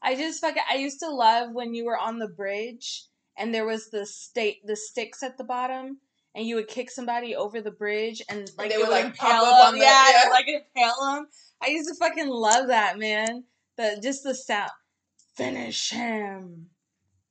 I 0.03 0.16
just 0.16 0.39
fucking 0.39 0.64
I 0.72 0.76
used 0.76 0.99
to 0.99 1.10
love 1.10 1.49
when 1.51 1.74
you 1.74 1.86
were 1.86 1.97
on 1.97 2.20
the 2.20 2.28
bridge 2.28 3.05
and 3.36 3.53
there 3.53 3.66
was 3.66 3.89
the 3.89 4.05
state 4.05 4.60
the 4.66 4.76
sticks 4.76 5.24
at 5.24 5.38
the 5.38 5.43
bottom 5.43 5.97
and 6.36 6.46
you 6.46 6.56
would 6.56 6.68
kick 6.68 6.90
somebody 6.92 7.36
over 7.36 7.62
the 7.62 7.72
bridge 7.72 8.22
and 8.30 8.50
like 8.58 8.70
they 8.70 8.78
would, 8.78 8.88
would 8.88 8.94
like, 8.94 9.06
impale 9.06 9.30
pop 9.30 9.44
up 9.44 9.58
them. 9.58 9.68
on 9.68 9.74
the- 9.74 9.86
yeah, 9.86 10.24
yeah. 10.24 10.30
like 10.30 10.48
impale 10.48 10.96
them. 11.14 11.28
I 11.62 11.68
used 11.68 11.90
to 11.90 11.96
fucking 11.96 12.30
love 12.30 12.68
that 12.68 12.98
man. 12.98 13.44
The 13.78 14.00
just 14.02 14.24
the 14.24 14.36
sound. 14.36 14.72
Finish 15.36 15.92
him. 15.92 16.68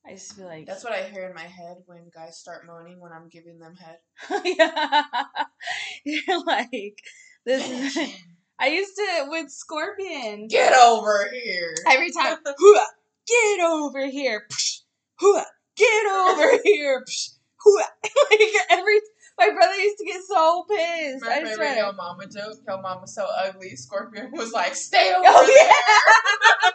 I 0.07 0.13
used 0.13 0.31
to 0.31 0.37
be 0.39 0.45
like, 0.45 0.67
That's 0.67 0.85
what 0.85 0.95
I 0.95 1.03
hear 1.03 1.29
in 1.29 1.35
my 1.35 1.43
head 1.43 1.77
when 1.87 2.11
guys 2.15 2.39
start 2.39 2.67
moaning 2.67 3.01
when 3.01 3.13
I'm 3.13 3.29
giving 3.29 3.59
them 3.59 3.75
head. 3.75 3.99
yeah. 4.45 5.03
You're 6.05 6.45
like 6.45 6.99
this. 7.45 7.97
Is. 7.97 8.15
I 8.59 8.69
used 8.69 8.97
to 8.97 9.27
with 9.29 9.51
Scorpion. 9.51 10.49
Get 10.49 10.73
over 10.75 11.29
here. 11.31 11.75
Every 11.89 12.11
time, 12.11 12.39
get 13.27 13.61
over 13.61 14.07
here, 14.07 14.47
get 15.77 16.07
over 16.07 16.59
here, 16.65 17.05
Hooah. 17.65 17.85
like 18.31 18.41
every, 18.71 19.01
my 19.39 19.51
brother 19.51 19.75
used 19.75 19.99
to 19.99 20.05
get 20.05 20.21
so 20.29 20.65
pissed. 20.69 21.25
My 21.25 21.33
I 21.33 21.35
favorite 21.37 21.55
swear. 21.55 21.77
Yo 21.77 21.93
Mama 21.93 22.27
joke. 22.27 22.59
Yo 22.67 22.81
Mama's 22.81 23.15
so 23.15 23.27
ugly. 23.39 23.77
Scorpion 23.77 24.31
was 24.33 24.53
like, 24.53 24.75
"Stay 24.75 25.13
over 25.17 25.25
Oh 25.27 25.47
there." 25.47 25.57
yeah. 25.57 26.71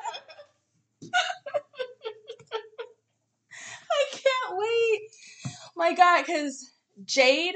I 3.91 4.05
can't 4.11 4.57
wait. 4.57 5.09
My 5.75 5.93
God, 5.93 6.25
because 6.25 6.71
Jade 7.05 7.55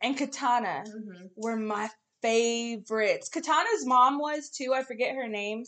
and 0.00 0.16
Katana 0.16 0.84
Mhm. 0.86 1.30
were 1.36 1.56
my 1.56 1.90
favorites. 2.22 3.28
Katana's 3.28 3.84
mom 3.86 4.18
was 4.18 4.50
too. 4.50 4.72
I 4.74 4.82
forget 4.82 5.14
her 5.14 5.28
name, 5.28 5.64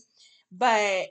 but 0.52 1.08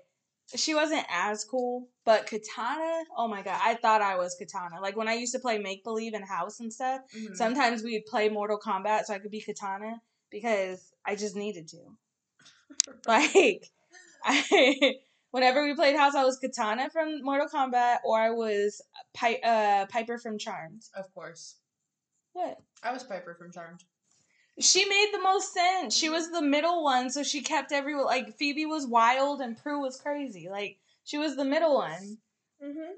she 0.55 0.75
wasn't 0.75 1.05
as 1.09 1.43
cool. 1.43 1.87
But 2.05 2.27
Katana, 2.27 3.03
oh 3.17 3.27
my 3.27 3.41
god, 3.41 3.59
I 3.63 3.75
thought 3.75 4.01
I 4.01 4.17
was 4.17 4.35
Katana. 4.37 4.81
Like 4.81 4.95
when 4.97 5.07
I 5.07 5.13
used 5.13 5.33
to 5.33 5.39
play 5.39 5.57
make 5.57 5.83
believe 5.83 6.13
in 6.13 6.23
house 6.23 6.59
and 6.59 6.71
stuff. 6.71 7.01
Mhm. 7.15 7.35
Sometimes 7.35 7.83
we'd 7.83 8.05
play 8.05 8.29
Mortal 8.29 8.59
Kombat 8.59 9.05
so 9.05 9.13
I 9.13 9.19
could 9.19 9.31
be 9.31 9.41
Katana 9.41 10.01
because 10.29 10.91
I 11.05 11.15
just 11.15 11.35
needed 11.35 11.67
to. 11.69 11.77
Like, 13.07 13.69
I 14.23 14.95
whenever 15.31 15.63
we 15.63 15.73
played 15.75 15.95
house, 15.95 16.15
I 16.15 16.23
was 16.25 16.37
Katana 16.39 16.89
from 16.89 17.23
Mortal 17.23 17.47
Kombat 17.47 17.97
or 18.05 18.19
I 18.19 18.31
was 18.31 18.81
Pi- 19.13 19.39
uh, 19.43 19.85
Piper 19.87 20.17
from 20.17 20.37
Charmed. 20.37 20.83
Of 20.95 21.13
course, 21.13 21.55
What? 22.33 22.57
I 22.81 22.91
was 22.91 23.03
Piper 23.03 23.35
from 23.35 23.51
Charmed. 23.51 23.83
She 24.59 24.85
made 24.85 25.09
the 25.11 25.21
most 25.21 25.53
sense. 25.53 25.95
She 25.95 26.09
was 26.09 26.29
the 26.29 26.41
middle 26.41 26.83
one, 26.83 27.09
so 27.09 27.23
she 27.23 27.41
kept 27.41 27.71
everyone 27.71 28.05
like 28.05 28.37
Phoebe 28.37 28.65
was 28.65 28.85
wild 28.85 29.41
and 29.41 29.57
Prue 29.57 29.81
was 29.81 29.99
crazy. 29.99 30.47
Like 30.49 30.77
she 31.03 31.17
was 31.17 31.35
the 31.35 31.45
middle 31.45 31.75
one. 31.75 32.17
Mm-hmm. 32.63 32.91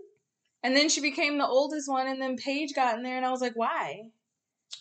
And 0.64 0.76
then 0.76 0.89
she 0.89 0.99
became 0.99 1.38
the 1.38 1.47
oldest 1.47 1.88
one, 1.88 2.08
and 2.08 2.22
then 2.22 2.38
Paige 2.38 2.74
got 2.74 2.97
in 2.97 3.03
there, 3.03 3.18
and 3.18 3.26
I 3.26 3.30
was 3.30 3.39
like, 3.39 3.56
why? 3.56 4.10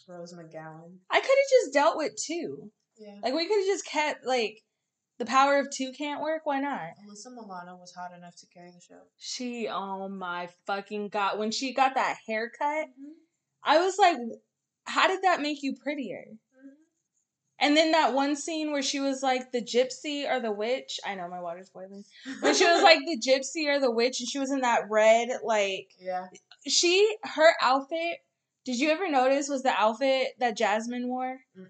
Rose 0.09 0.33
McGowan. 0.33 0.97
I 1.11 1.21
could 1.21 1.29
have 1.29 1.51
just 1.51 1.75
dealt 1.75 1.97
with 1.97 2.17
two. 2.17 2.71
Yeah. 2.99 3.17
Like 3.23 3.35
we 3.35 3.47
could 3.47 3.59
have 3.59 3.67
just 3.67 3.87
kept 3.87 4.25
like 4.27 4.63
the 5.19 5.27
power 5.27 5.59
of 5.59 5.71
two 5.71 5.93
can't 5.93 6.23
work. 6.23 6.43
Why 6.45 6.61
not? 6.61 6.81
Alyssa 7.07 7.33
Milano 7.35 7.77
was 7.77 7.93
hot 7.93 8.17
enough 8.17 8.35
to 8.37 8.47
carry 8.47 8.71
the 8.71 8.81
show. 8.81 9.01
She, 9.19 9.69
oh 9.69 10.09
my 10.09 10.49
fucking 10.67 11.09
god, 11.09 11.39
when 11.39 11.51
she 11.51 11.73
got 11.73 11.95
that 11.95 12.17
haircut, 12.27 12.89
Mm-hmm. 12.89 13.13
I 13.67 13.79
was 13.79 13.97
like, 13.99 14.19
how 14.85 15.09
did 15.09 15.23
that 15.23 15.41
make 15.41 15.63
you 15.63 15.75
prettier? 15.83 16.25
And 17.61 17.77
then 17.77 17.93
that 17.93 18.15
one 18.15 18.35
scene 18.37 18.73
where 18.73 18.83
she 18.83 19.01
was 19.01 19.23
like 19.23 19.53
the 19.53 19.63
gypsy 19.63 20.29
or 20.29 20.41
the 20.41 20.53
witch. 20.53 20.99
I 21.07 21.15
know 21.15 21.29
my 21.29 21.41
water's 21.41 21.71
boiling. 21.71 22.05
When 22.41 22.55
she 22.55 22.65
was 22.65 22.83
like 22.83 22.99
the 22.99 23.21
gypsy 23.21 23.69
or 23.69 23.79
the 23.79 23.91
witch 23.91 24.21
and 24.21 24.29
she 24.29 24.39
was 24.39 24.51
in 24.51 24.61
that 24.63 24.91
red, 24.91 25.29
like 25.45 25.91
yeah. 25.99 26.27
she 26.67 27.17
her 27.23 27.55
outfit, 27.63 28.19
did 28.65 28.79
you 28.79 28.91
ever 28.91 29.09
notice 29.09 29.49
was 29.49 29.63
the 29.63 29.75
outfit 29.77 30.29
that 30.41 30.57
Jasmine 30.57 31.09
wore? 31.09 31.39
Mm-mm. 31.59 31.69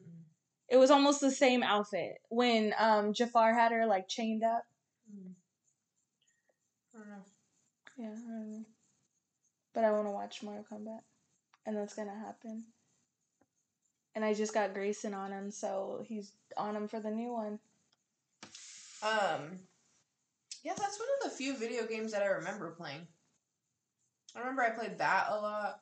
It 0.68 0.78
was 0.78 0.91
almost 0.91 1.20
the 1.20 1.30
same 1.30 1.62
outfit 1.62 2.14
when 2.30 2.72
um 2.78 3.12
Jafar 3.12 3.55
had 3.55 3.72
her 3.72 3.87
like 3.87 4.09
chained 4.09 4.43
up. 4.43 4.64
Mm. 5.14 5.32
I 6.95 6.99
don't 6.99 7.09
know. 7.09 7.24
Yeah, 7.99 8.07
I 8.07 8.30
don't 8.30 8.51
know. 8.51 8.64
But 9.74 9.85
I 9.85 9.93
want 9.93 10.07
to 10.07 10.12
watch 10.12 10.43
Mortal 10.43 10.64
Kombat. 10.72 11.01
And 11.66 11.76
that's 11.76 11.95
going 11.95 12.09
to 12.09 12.14
happen. 12.14 12.64
And 14.15 14.25
I 14.25 14.35
just 14.35 14.55
got 14.55 14.75
Grayson 14.75 15.12
on 15.12 15.33
him, 15.33 15.51
so 15.51 16.05
he's 16.07 16.33
on 16.57 16.77
him 16.77 16.87
for 16.87 17.01
the 17.01 17.11
new 17.11 17.33
one. 17.33 17.59
Um, 19.03 19.59
yeah, 20.62 20.73
that's 20.77 20.99
one 20.99 21.09
of 21.19 21.31
the 21.31 21.37
few 21.37 21.57
video 21.57 21.87
games 21.87 22.12
that 22.12 22.23
I 22.23 22.27
remember 22.27 22.71
playing. 22.71 23.07
I 24.35 24.39
remember 24.39 24.62
I 24.62 24.71
played 24.71 24.99
that 24.99 25.27
a 25.31 25.37
lot. 25.37 25.81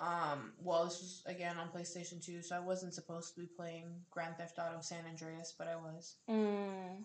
Um, 0.00 0.52
well, 0.62 0.84
this 0.84 1.00
was 1.00 1.22
again 1.26 1.56
on 1.58 1.68
PlayStation 1.68 2.24
2, 2.24 2.42
so 2.42 2.54
I 2.54 2.60
wasn't 2.60 2.94
supposed 2.94 3.34
to 3.34 3.40
be 3.40 3.46
playing 3.46 3.86
Grand 4.10 4.36
Theft 4.36 4.58
Auto 4.58 4.80
San 4.80 5.04
Andreas, 5.08 5.54
but 5.56 5.66
I 5.66 5.76
was. 5.76 6.16
Mm. 6.30 7.04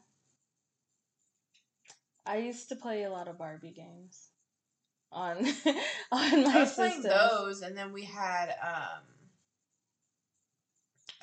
I 2.26 2.38
used 2.38 2.70
to 2.70 2.76
play 2.76 3.04
a 3.04 3.10
lot 3.10 3.28
of 3.28 3.38
Barbie 3.38 3.72
games 3.72 4.30
on 5.12 5.38
on 6.12 6.44
my 6.44 6.52
I 6.54 6.60
was 6.60 6.74
playing 6.74 7.02
those, 7.02 7.62
and 7.62 7.78
then 7.78 7.94
we 7.94 8.04
had 8.04 8.50
um 8.62 9.04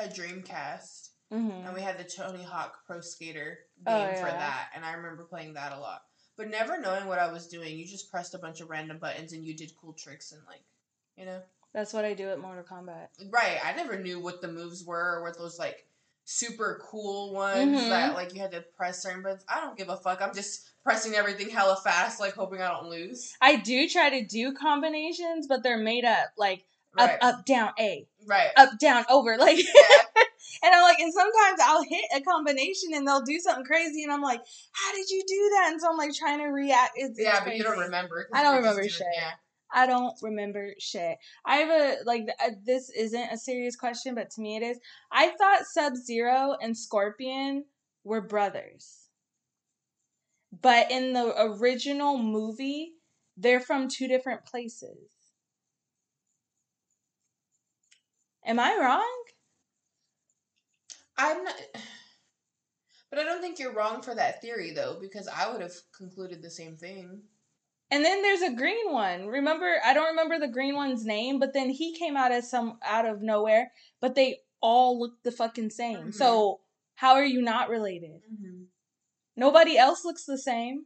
a 0.04 0.08
Dreamcast, 0.08 1.10
Mhm. 1.32 1.64
and 1.66 1.74
we 1.74 1.80
had 1.80 1.98
the 1.98 2.04
Tony 2.04 2.42
Hawk 2.42 2.84
Pro 2.86 3.00
Skater 3.00 3.58
Oh, 3.86 4.06
game 4.06 4.16
for 4.16 4.30
that, 4.30 4.70
and 4.74 4.84
I 4.84 4.92
remember 4.92 5.24
playing 5.24 5.54
that 5.54 5.72
a 5.72 5.78
lot. 5.78 6.02
But 6.36 6.48
never 6.48 6.78
knowing 6.78 7.06
what 7.06 7.18
I 7.18 7.30
was 7.30 7.48
doing, 7.48 7.76
you 7.78 7.86
just 7.86 8.10
pressed 8.10 8.34
a 8.34 8.38
bunch 8.38 8.60
of 8.60 8.70
random 8.70 8.98
buttons 8.98 9.32
and 9.32 9.44
you 9.44 9.54
did 9.54 9.72
cool 9.80 9.92
tricks 9.92 10.32
and 10.32 10.42
like, 10.46 10.64
you 11.16 11.24
know, 11.26 11.42
That's 11.72 11.92
what 11.92 12.04
I 12.04 12.14
do 12.14 12.28
at 12.30 12.40
Mortal 12.40 12.64
Kombat. 12.64 13.08
right? 13.30 13.64
I 13.64 13.72
never 13.74 13.96
knew 13.98 14.18
what 14.18 14.40
the 14.40 14.48
moves 14.48 14.84
were 14.84 15.18
or 15.18 15.22
what 15.22 15.38
those 15.38 15.58
like 15.58 15.86
super 16.24 16.80
cool 16.90 17.32
ones 17.32 17.78
Mhm. 17.78 17.88
that 17.90 18.14
like 18.14 18.32
you 18.34 18.40
had 18.40 18.50
to 18.52 18.62
press 18.62 19.02
certain 19.02 19.22
buttons. 19.22 19.44
I 19.48 19.60
don't 19.60 19.76
give 19.76 19.88
a 19.88 19.96
fuck. 19.96 20.20
I'm 20.22 20.34
just 20.34 20.68
pressing 20.82 21.14
everything 21.14 21.48
hella 21.50 21.76
fast, 21.76 22.18
like 22.20 22.34
hoping 22.34 22.60
I 22.62 22.68
don't 22.68 22.88
lose. 22.88 23.36
I 23.40 23.56
do 23.56 23.88
try 23.88 24.10
to 24.10 24.24
do 24.24 24.52
combinations, 24.54 25.46
but 25.46 25.62
they're 25.62 25.76
made 25.78 26.04
up 26.04 26.32
like 26.36 26.64
Right, 26.96 27.18
up, 27.22 27.38
up, 27.38 27.44
down, 27.46 27.70
A, 27.78 28.06
right. 28.26 28.50
up, 28.56 28.78
down, 28.78 29.04
over. 29.10 29.36
Like, 29.38 29.58
Yeah. 29.58 29.64
and 30.64 30.74
I'm 30.74 30.82
like, 30.82 30.98
and 30.98 31.12
sometimes 31.12 31.60
I'll 31.62 31.84
hit 31.84 32.04
a 32.16 32.20
combination 32.20 32.90
and 32.94 33.06
they'll 33.06 33.22
do 33.22 33.38
something 33.38 33.64
crazy, 33.64 34.02
and 34.02 34.12
I'm 34.12 34.22
like, 34.22 34.40
how 34.72 34.92
did 34.94 35.08
you 35.08 35.22
do 35.26 35.50
that? 35.56 35.68
And 35.72 35.80
so 35.80 35.90
I'm 35.90 35.96
like 35.96 36.14
trying 36.14 36.38
to 36.40 36.46
react. 36.46 36.92
It's, 36.96 37.18
it's 37.18 37.20
Yeah, 37.20 37.44
but 37.44 37.56
you 37.56 37.62
don't 37.62 37.78
remember. 37.78 38.28
I 38.34 38.42
don't 38.42 38.56
you 38.56 38.60
were 38.60 38.66
just 38.66 38.76
remember 38.76 38.88
shit. 38.88 39.06
Yeah. 39.16 39.30
I 39.72 39.86
don't 39.86 40.14
remember 40.20 40.74
shit. 40.80 41.16
I 41.44 41.56
have 41.58 41.70
a 41.70 42.04
like 42.04 42.22
th- 42.26 42.36
uh, 42.44 42.54
this 42.66 42.90
isn't 42.90 43.32
a 43.32 43.38
serious 43.38 43.76
question, 43.76 44.16
but 44.16 44.30
to 44.30 44.40
me 44.40 44.56
it 44.56 44.62
is. 44.64 44.80
I 45.12 45.28
thought 45.38 45.64
Sub 45.64 45.94
Zero 45.94 46.56
and 46.60 46.76
Scorpion 46.76 47.66
were 48.02 48.20
brothers, 48.20 49.06
but 50.60 50.90
in 50.90 51.12
the 51.12 51.32
original 51.40 52.18
movie, 52.18 52.94
they're 53.36 53.60
from 53.60 53.88
two 53.88 54.08
different 54.08 54.44
places. 54.44 54.98
Am 58.44 58.58
I 58.58 58.76
wrong? 58.80 59.22
I'm 61.16 61.44
not. 61.44 61.54
But 63.10 63.18
I 63.18 63.24
don't 63.24 63.40
think 63.40 63.58
you're 63.58 63.74
wrong 63.74 64.02
for 64.02 64.14
that 64.14 64.40
theory, 64.40 64.70
though, 64.70 64.96
because 65.00 65.26
I 65.26 65.50
would 65.50 65.60
have 65.60 65.72
concluded 65.98 66.42
the 66.42 66.50
same 66.50 66.76
thing. 66.76 67.22
And 67.90 68.04
then 68.04 68.22
there's 68.22 68.42
a 68.42 68.54
green 68.54 68.92
one. 68.92 69.26
Remember, 69.26 69.78
I 69.84 69.92
don't 69.94 70.10
remember 70.10 70.38
the 70.38 70.46
green 70.52 70.76
one's 70.76 71.04
name, 71.04 71.40
but 71.40 71.52
then 71.52 71.70
he 71.70 71.92
came 71.98 72.16
out 72.16 72.30
as 72.30 72.48
some 72.48 72.78
out 72.84 73.06
of 73.06 73.20
nowhere. 73.20 73.72
But 74.00 74.14
they 74.14 74.42
all 74.60 75.00
look 75.00 75.20
the 75.24 75.32
fucking 75.32 75.70
same. 75.70 75.98
Mhm. 75.98 76.14
So 76.14 76.60
how 76.94 77.14
are 77.14 77.24
you 77.24 77.42
not 77.42 77.68
related? 77.68 78.22
Mm-hmm. 78.32 78.62
Nobody 79.36 79.76
else 79.76 80.04
looks 80.04 80.24
the 80.24 80.38
same, 80.38 80.84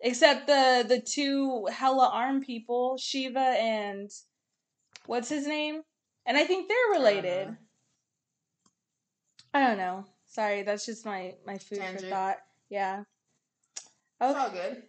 except 0.00 0.48
the 0.48 0.84
the 0.86 1.00
two 1.00 1.66
hella 1.66 2.08
arm 2.08 2.40
people, 2.42 2.96
Sheeva 2.98 3.36
and 3.36 4.10
what's 5.06 5.28
his 5.28 5.46
name? 5.46 5.82
And 6.26 6.36
I 6.36 6.44
think 6.44 6.68
they're 6.68 7.00
related. 7.00 7.48
know. 7.48 7.56
I 9.52 9.66
don't 9.66 9.78
know. 9.78 10.04
Sorry, 10.26 10.62
that's 10.62 10.86
just 10.86 11.04
my 11.04 11.34
my 11.46 11.58
food 11.58 11.82
for 11.92 11.98
thought. 11.98 12.38
Yeah. 12.68 13.04
It's 14.20 14.38
all 14.38 14.50
good. 14.50 14.82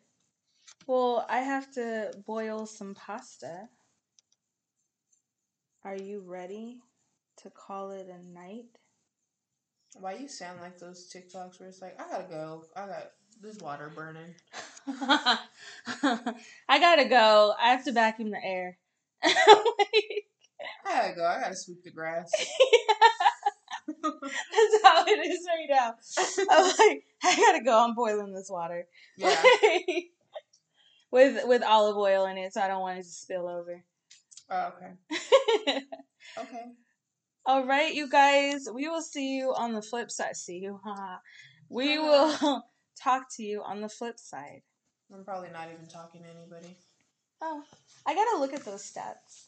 Well, 0.88 1.26
I 1.30 1.40
have 1.40 1.72
to 1.74 2.12
boil 2.26 2.66
some 2.66 2.94
pasta. 2.96 3.70
Are 5.84 5.96
you 5.96 6.22
ready 6.26 6.80
to 7.38 7.50
call 7.50 7.92
it 7.92 8.08
a 8.08 8.28
night? 8.28 8.66
Why 10.00 10.14
you 10.14 10.28
sound 10.28 10.62
like 10.62 10.78
those 10.80 11.12
TikToks 11.12 11.60
where 11.60 11.70
it's 11.70 11.82
like, 11.82 12.00
I 12.00 12.10
gotta 12.10 12.28
go. 12.30 12.66
I 12.76 12.88
got 12.88 13.12
this 13.42 13.58
water 13.58 13.92
burning. 13.94 14.36
I 14.88 15.40
gotta 16.80 17.06
go. 17.06 17.54
I 17.60 17.70
have 17.70 17.84
to 17.86 17.92
vacuum 17.92 18.32
the 18.32 18.44
air. 18.44 18.78
I 20.86 20.96
gotta 20.96 21.16
go. 21.16 21.26
I 21.26 21.40
gotta 21.42 21.56
sweep 21.56 21.84
the 21.84 21.92
grass. 21.92 22.32
That's 23.88 24.84
how 24.84 25.06
it 25.06 25.28
is 25.28 25.48
right 25.48 25.68
now. 25.70 25.94
I'm 26.50 26.64
like, 26.80 27.04
I 27.24 27.36
gotta 27.36 27.64
go. 27.64 27.84
I'm 27.84 27.96
boiling 27.96 28.34
this 28.34 28.50
water 28.50 28.88
yeah. 29.18 29.42
with 31.12 31.46
with 31.46 31.64
olive 31.64 31.98
oil 31.98 32.26
in 32.26 32.38
it, 32.38 32.54
so 32.54 32.62
I 32.62 32.68
don't 32.68 32.82
want 32.82 33.00
it 33.00 33.04
to 33.04 33.10
spill 33.10 33.48
over. 33.48 33.84
Oh, 34.50 34.74
okay. 34.76 35.82
Okay. 36.38 36.64
All 37.46 37.66
right, 37.66 37.94
you 37.94 38.10
guys. 38.10 38.68
We 38.74 38.88
will 38.88 39.02
see 39.02 39.38
you 39.38 39.54
on 39.54 39.74
the 39.74 39.82
flip 39.82 40.12
side. 40.12 40.36
See 40.36 40.58
you, 40.58 40.80
haha. 40.84 41.18
We 41.70 41.98
will 41.98 42.64
talk 43.02 43.24
to 43.38 43.44
you 43.44 43.64
on 43.64 43.82
the 43.82 43.90
flip 43.90 44.20
side. 44.20 44.62
I'm 45.14 45.26
probably 45.26 45.50
not 45.52 45.70
even 45.74 45.88
talking 45.88 46.24
to 46.24 46.30
anybody. 46.30 46.78
Oh, 47.42 47.64
I 48.06 48.14
gotta 48.14 48.40
look 48.40 48.54
at 48.54 48.64
those 48.64 48.84
stats. 48.84 49.48